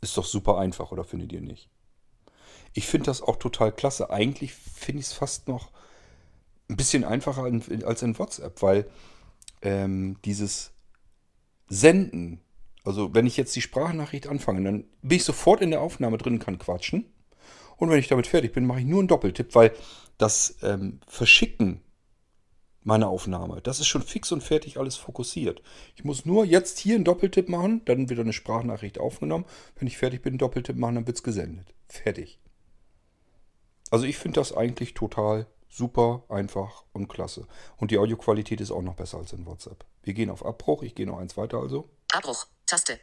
[0.02, 1.70] Ist doch super einfach, oder findet ihr nicht?
[2.74, 4.10] Ich finde das auch total klasse.
[4.10, 5.72] Eigentlich finde ich es fast noch
[6.70, 8.90] ein bisschen einfacher in- als in WhatsApp, weil
[9.62, 10.72] ähm, dieses
[11.68, 12.42] Senden,
[12.84, 16.40] also wenn ich jetzt die Sprachnachricht anfange, dann bin ich sofort in der Aufnahme drin,
[16.40, 17.06] kann quatschen.
[17.78, 19.74] Und wenn ich damit fertig bin, mache ich nur einen Doppeltipp, weil
[20.18, 21.82] das ähm, Verschicken
[22.84, 25.62] meiner Aufnahme, das ist schon fix und fertig alles fokussiert.
[25.96, 29.46] Ich muss nur jetzt hier einen Doppeltipp machen, dann wird eine Sprachnachricht aufgenommen.
[29.76, 31.74] Wenn ich fertig bin, einen Doppeltipp machen, dann wird es gesendet.
[31.88, 32.40] Fertig.
[33.92, 37.48] Also ich finde das eigentlich total super, einfach und klasse.
[37.78, 39.86] Und die Audioqualität ist auch noch besser als in WhatsApp.
[40.04, 41.90] Wir gehen auf Abbruch, ich gehe noch eins weiter also.
[42.12, 42.48] Abbruch.
[42.66, 43.00] Taste.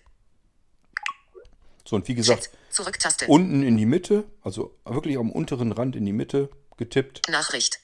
[1.85, 2.51] So, und wie gesagt.
[2.71, 3.27] Zurück Taste.
[3.29, 7.29] unten in die Mitte, also wirklich am unteren Rand in die Mitte getippt.
[7.31, 7.81] Nachricht.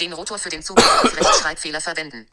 [0.00, 2.26] Den Rotor für den Zugriff auf Rechtschreibfehler verwenden.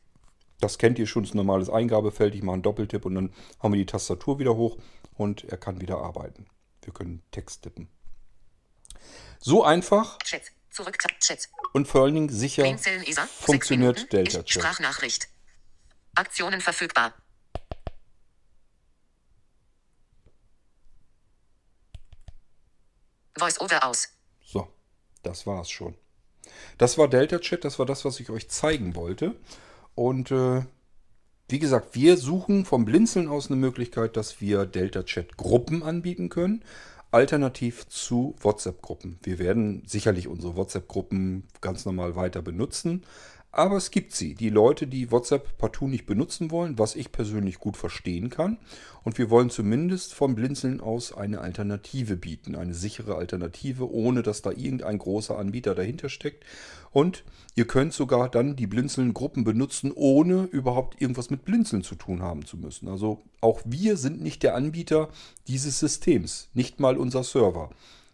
[0.59, 2.35] Das kennt ihr schon, das ist ein normales Eingabefeld.
[2.35, 4.77] Ich mache einen Doppeltipp und dann haben wir die Tastatur wieder hoch
[5.15, 6.45] und er kann wieder arbeiten.
[6.83, 7.89] Wir können Text tippen.
[9.39, 10.51] So einfach Chat.
[10.69, 10.97] Zurück.
[11.19, 11.49] Chat.
[11.73, 14.13] und vor allen Dingen sicher Blinzeln funktioniert.
[14.13, 14.61] Delta Chat.
[14.61, 15.27] Sprachnachricht.
[16.15, 17.13] Aktionen verfügbar.
[23.38, 24.09] Voice-over aus.
[24.43, 24.71] So,
[25.23, 25.95] das war's schon.
[26.77, 29.35] Das war Delta Chat, das war das, was ich euch zeigen wollte.
[29.95, 30.61] Und äh,
[31.49, 36.30] wie gesagt, wir suchen vom Blinzeln aus eine Möglichkeit, dass wir Delta Chat Gruppen anbieten
[36.30, 36.64] können.
[37.11, 39.19] Alternativ zu WhatsApp-Gruppen.
[39.22, 43.03] Wir werden sicherlich unsere WhatsApp-Gruppen ganz normal weiter benutzen.
[43.53, 44.34] Aber es gibt sie.
[44.34, 48.57] Die Leute, die WhatsApp partout nicht benutzen wollen, was ich persönlich gut verstehen kann.
[49.03, 52.56] Und wir wollen zumindest vom Blinzeln aus eine Alternative bieten.
[52.56, 56.45] Eine sichere Alternative, ohne dass da irgendein großer Anbieter dahinter steckt.
[56.91, 57.26] Und
[57.56, 62.45] ihr könnt sogar dann die Blinzeln-Gruppen benutzen, ohne überhaupt irgendwas mit Blinzeln zu tun haben
[62.45, 62.88] zu müssen.
[62.88, 65.10] Also auch wir sind nicht der Anbieter
[65.48, 67.69] dieses Systems, nicht mal unser Server.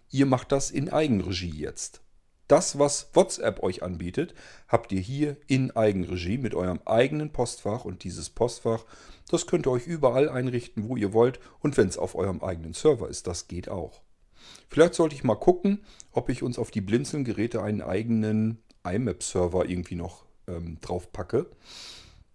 [0.09, 2.01] Ihr macht das in Eigenregie jetzt.
[2.47, 4.33] Das, was WhatsApp euch anbietet,
[4.67, 8.85] habt ihr hier in Eigenregie mit eurem eigenen Postfach und dieses Postfach,
[9.29, 12.73] das könnt ihr euch überall einrichten, wo ihr wollt und wenn es auf eurem eigenen
[12.73, 14.01] Server ist, das geht auch.
[14.69, 19.95] Vielleicht sollte ich mal gucken, ob ich uns auf die Blinzeln-Geräte einen eigenen IMAP-Server irgendwie
[19.95, 21.47] noch ähm, drauf packe.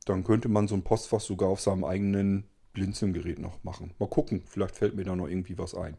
[0.04, 2.44] Dann könnte man so ein Postfach sogar auf seinem eigenen
[2.74, 3.94] Blinzeln-Gerät noch machen.
[3.98, 5.96] Mal gucken, vielleicht fällt mir da noch irgendwie was ein.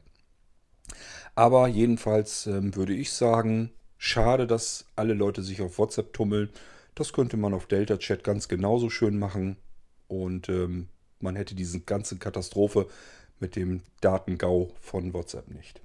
[1.34, 3.72] Aber jedenfalls ähm, würde ich sagen,
[4.04, 6.50] schade, dass alle Leute sich auf WhatsApp tummeln.
[6.94, 9.56] Das könnte man auf Delta Chat ganz genauso schön machen.
[10.10, 10.90] Und ähm,
[11.22, 12.88] man hätte diese ganze Katastrophe
[13.40, 15.82] mit dem Datengau von WhatsApp nicht.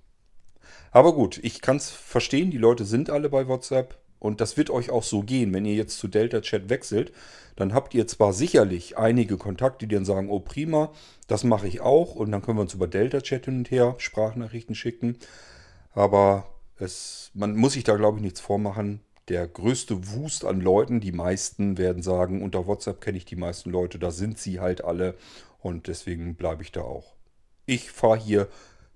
[0.90, 4.70] Aber gut, ich kann es verstehen, die Leute sind alle bei WhatsApp und das wird
[4.70, 5.55] euch auch so gehen.
[5.55, 7.12] Wenn ihr jetzt zu Delta Chat wechselt,
[7.55, 10.93] dann habt ihr zwar sicherlich einige Kontakte, die dann sagen, oh prima,
[11.28, 13.95] das mache ich auch und dann können wir uns über Delta Chat hin und her
[13.99, 15.19] Sprachnachrichten schicken.
[15.93, 16.49] Aber
[16.80, 19.00] es, man muss sich da, glaube ich, nichts vormachen.
[19.28, 23.70] Der größte Wust an Leuten, die meisten werden sagen, unter WhatsApp kenne ich die meisten
[23.70, 25.14] Leute, da sind sie halt alle
[25.60, 27.14] und deswegen bleibe ich da auch.
[27.66, 28.48] Ich fahre hier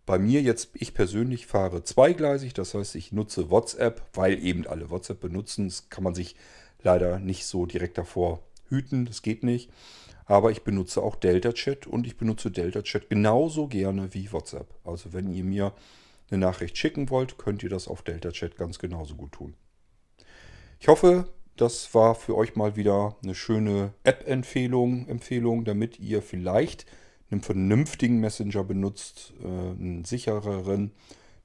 [0.07, 4.91] bei mir jetzt, ich persönlich fahre zweigleisig, das heißt, ich nutze WhatsApp, weil eben alle
[4.91, 5.69] WhatsApp benutzen.
[5.69, 6.35] Das kann man sich
[6.83, 9.71] leider nicht so direkt davor hüten, das geht nicht.
[10.25, 14.67] Aber ich benutze auch Delta Chat und ich benutze Delta Chat genauso gerne wie WhatsApp.
[14.85, 15.73] Also wenn ihr mir
[16.33, 19.55] eine Nachricht schicken wollt, könnt ihr das auf Delta Chat ganz genauso gut tun.
[20.81, 26.87] Ich hoffe, das war für euch mal wieder eine schöne App-Empfehlung, Empfehlung, damit ihr vielleicht
[27.31, 30.93] einen vernünftigen Messenger benutzt, äh, einen sichereren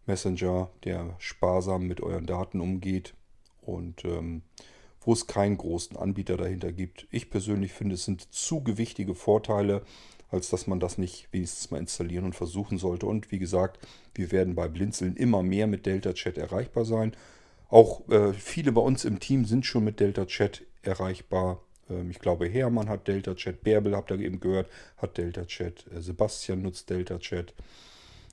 [0.05, 3.13] Messenger, der sparsam mit euren Daten umgeht
[3.61, 4.41] und ähm,
[5.01, 7.07] wo es keinen großen Anbieter dahinter gibt.
[7.11, 9.83] Ich persönlich finde, es sind zu gewichtige Vorteile,
[10.29, 13.05] als dass man das nicht wenigstens mal installieren und versuchen sollte.
[13.05, 13.79] Und wie gesagt,
[14.13, 17.15] wir werden bei Blinzeln immer mehr mit Delta Chat erreichbar sein.
[17.69, 21.61] Auch äh, viele bei uns im Team sind schon mit Delta Chat erreichbar.
[21.89, 25.85] Ähm, ich glaube, Hermann hat Delta Chat, Bärbel habt ihr eben gehört, hat Delta Chat,
[25.93, 27.53] äh, Sebastian nutzt Delta Chat.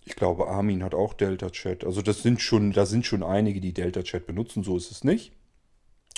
[0.06, 1.84] Ich glaube, Armin hat auch Delta Chat.
[1.84, 5.02] Also das sind schon, da sind schon einige, die Delta Chat benutzen, so ist es
[5.02, 5.32] nicht.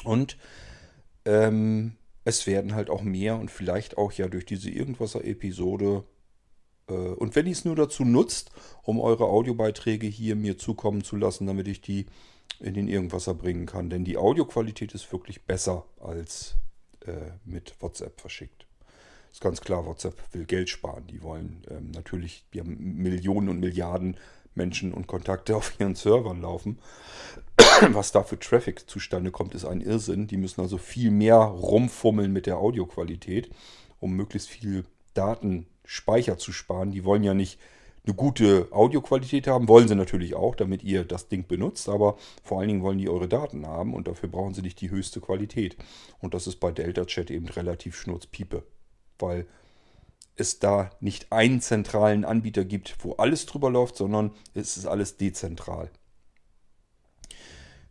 [0.04, 0.36] Und
[1.24, 1.96] ähm,
[2.26, 6.04] es werden halt auch mehr und vielleicht auch ja durch diese Irgendwasser-Episode
[6.88, 8.50] äh, und wenn ihr es nur dazu nutzt,
[8.82, 12.06] um eure Audiobeiträge hier mir zukommen zu lassen, damit ich die
[12.58, 13.90] in den Irgendwasser bringen kann.
[13.90, 16.56] Denn die Audioqualität ist wirklich besser als
[17.06, 18.66] äh, mit WhatsApp verschickt.
[19.30, 21.06] Ist ganz klar, WhatsApp will Geld sparen.
[21.06, 24.16] Die wollen ähm, natürlich, die haben Millionen und Milliarden
[24.56, 26.78] Menschen und Kontakte auf ihren Servern laufen.
[27.90, 30.26] Was da für Traffic zustande kommt, ist ein Irrsinn.
[30.26, 33.50] Die müssen also viel mehr rumfummeln mit der Audioqualität,
[34.00, 34.84] um möglichst viel
[35.14, 36.90] Datenspeicher zu sparen.
[36.90, 37.58] Die wollen ja nicht
[38.06, 42.60] eine gute Audioqualität haben, wollen sie natürlich auch, damit ihr das Ding benutzt, aber vor
[42.60, 45.76] allen Dingen wollen die eure Daten haben und dafür brauchen sie nicht die höchste Qualität.
[46.20, 48.62] Und das ist bei Delta Chat eben relativ schnurzpiepe,
[49.18, 49.46] weil
[50.36, 55.16] es da nicht einen zentralen Anbieter gibt, wo alles drüber läuft, sondern es ist alles
[55.16, 55.90] dezentral.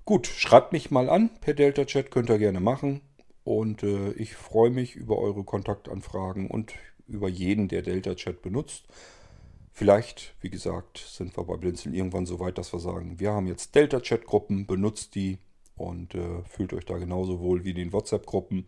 [0.06, 3.02] Gut, schreibt mich mal an per Delta Chat, könnt ihr gerne machen.
[3.44, 6.74] Und äh, ich freue mich über eure Kontaktanfragen und
[7.08, 8.86] über jeden, der Delta Chat benutzt.
[9.72, 13.48] Vielleicht, wie gesagt, sind wir bei Blinzeln irgendwann so weit, dass wir sagen, wir haben
[13.48, 15.40] jetzt Delta Chat Gruppen, benutzt die
[15.76, 18.68] und äh, fühlt euch da genauso wohl wie in den WhatsApp Gruppen.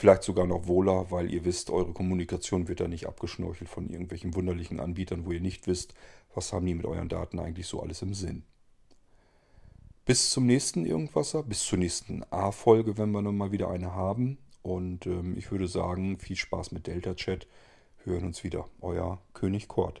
[0.00, 4.34] Vielleicht sogar noch wohler, weil ihr wisst, eure Kommunikation wird da nicht abgeschnorchelt von irgendwelchen
[4.34, 5.92] wunderlichen Anbietern, wo ihr nicht wisst,
[6.34, 8.42] was haben die mit euren Daten eigentlich so alles im Sinn.
[10.06, 14.38] Bis zum nächsten Irgendwasser, bis zur nächsten A-Folge, wenn wir nochmal wieder eine haben.
[14.62, 17.46] Und ähm, ich würde sagen, viel Spaß mit Delta Chat.
[18.04, 18.70] Hören uns wieder.
[18.80, 20.00] Euer König Kort.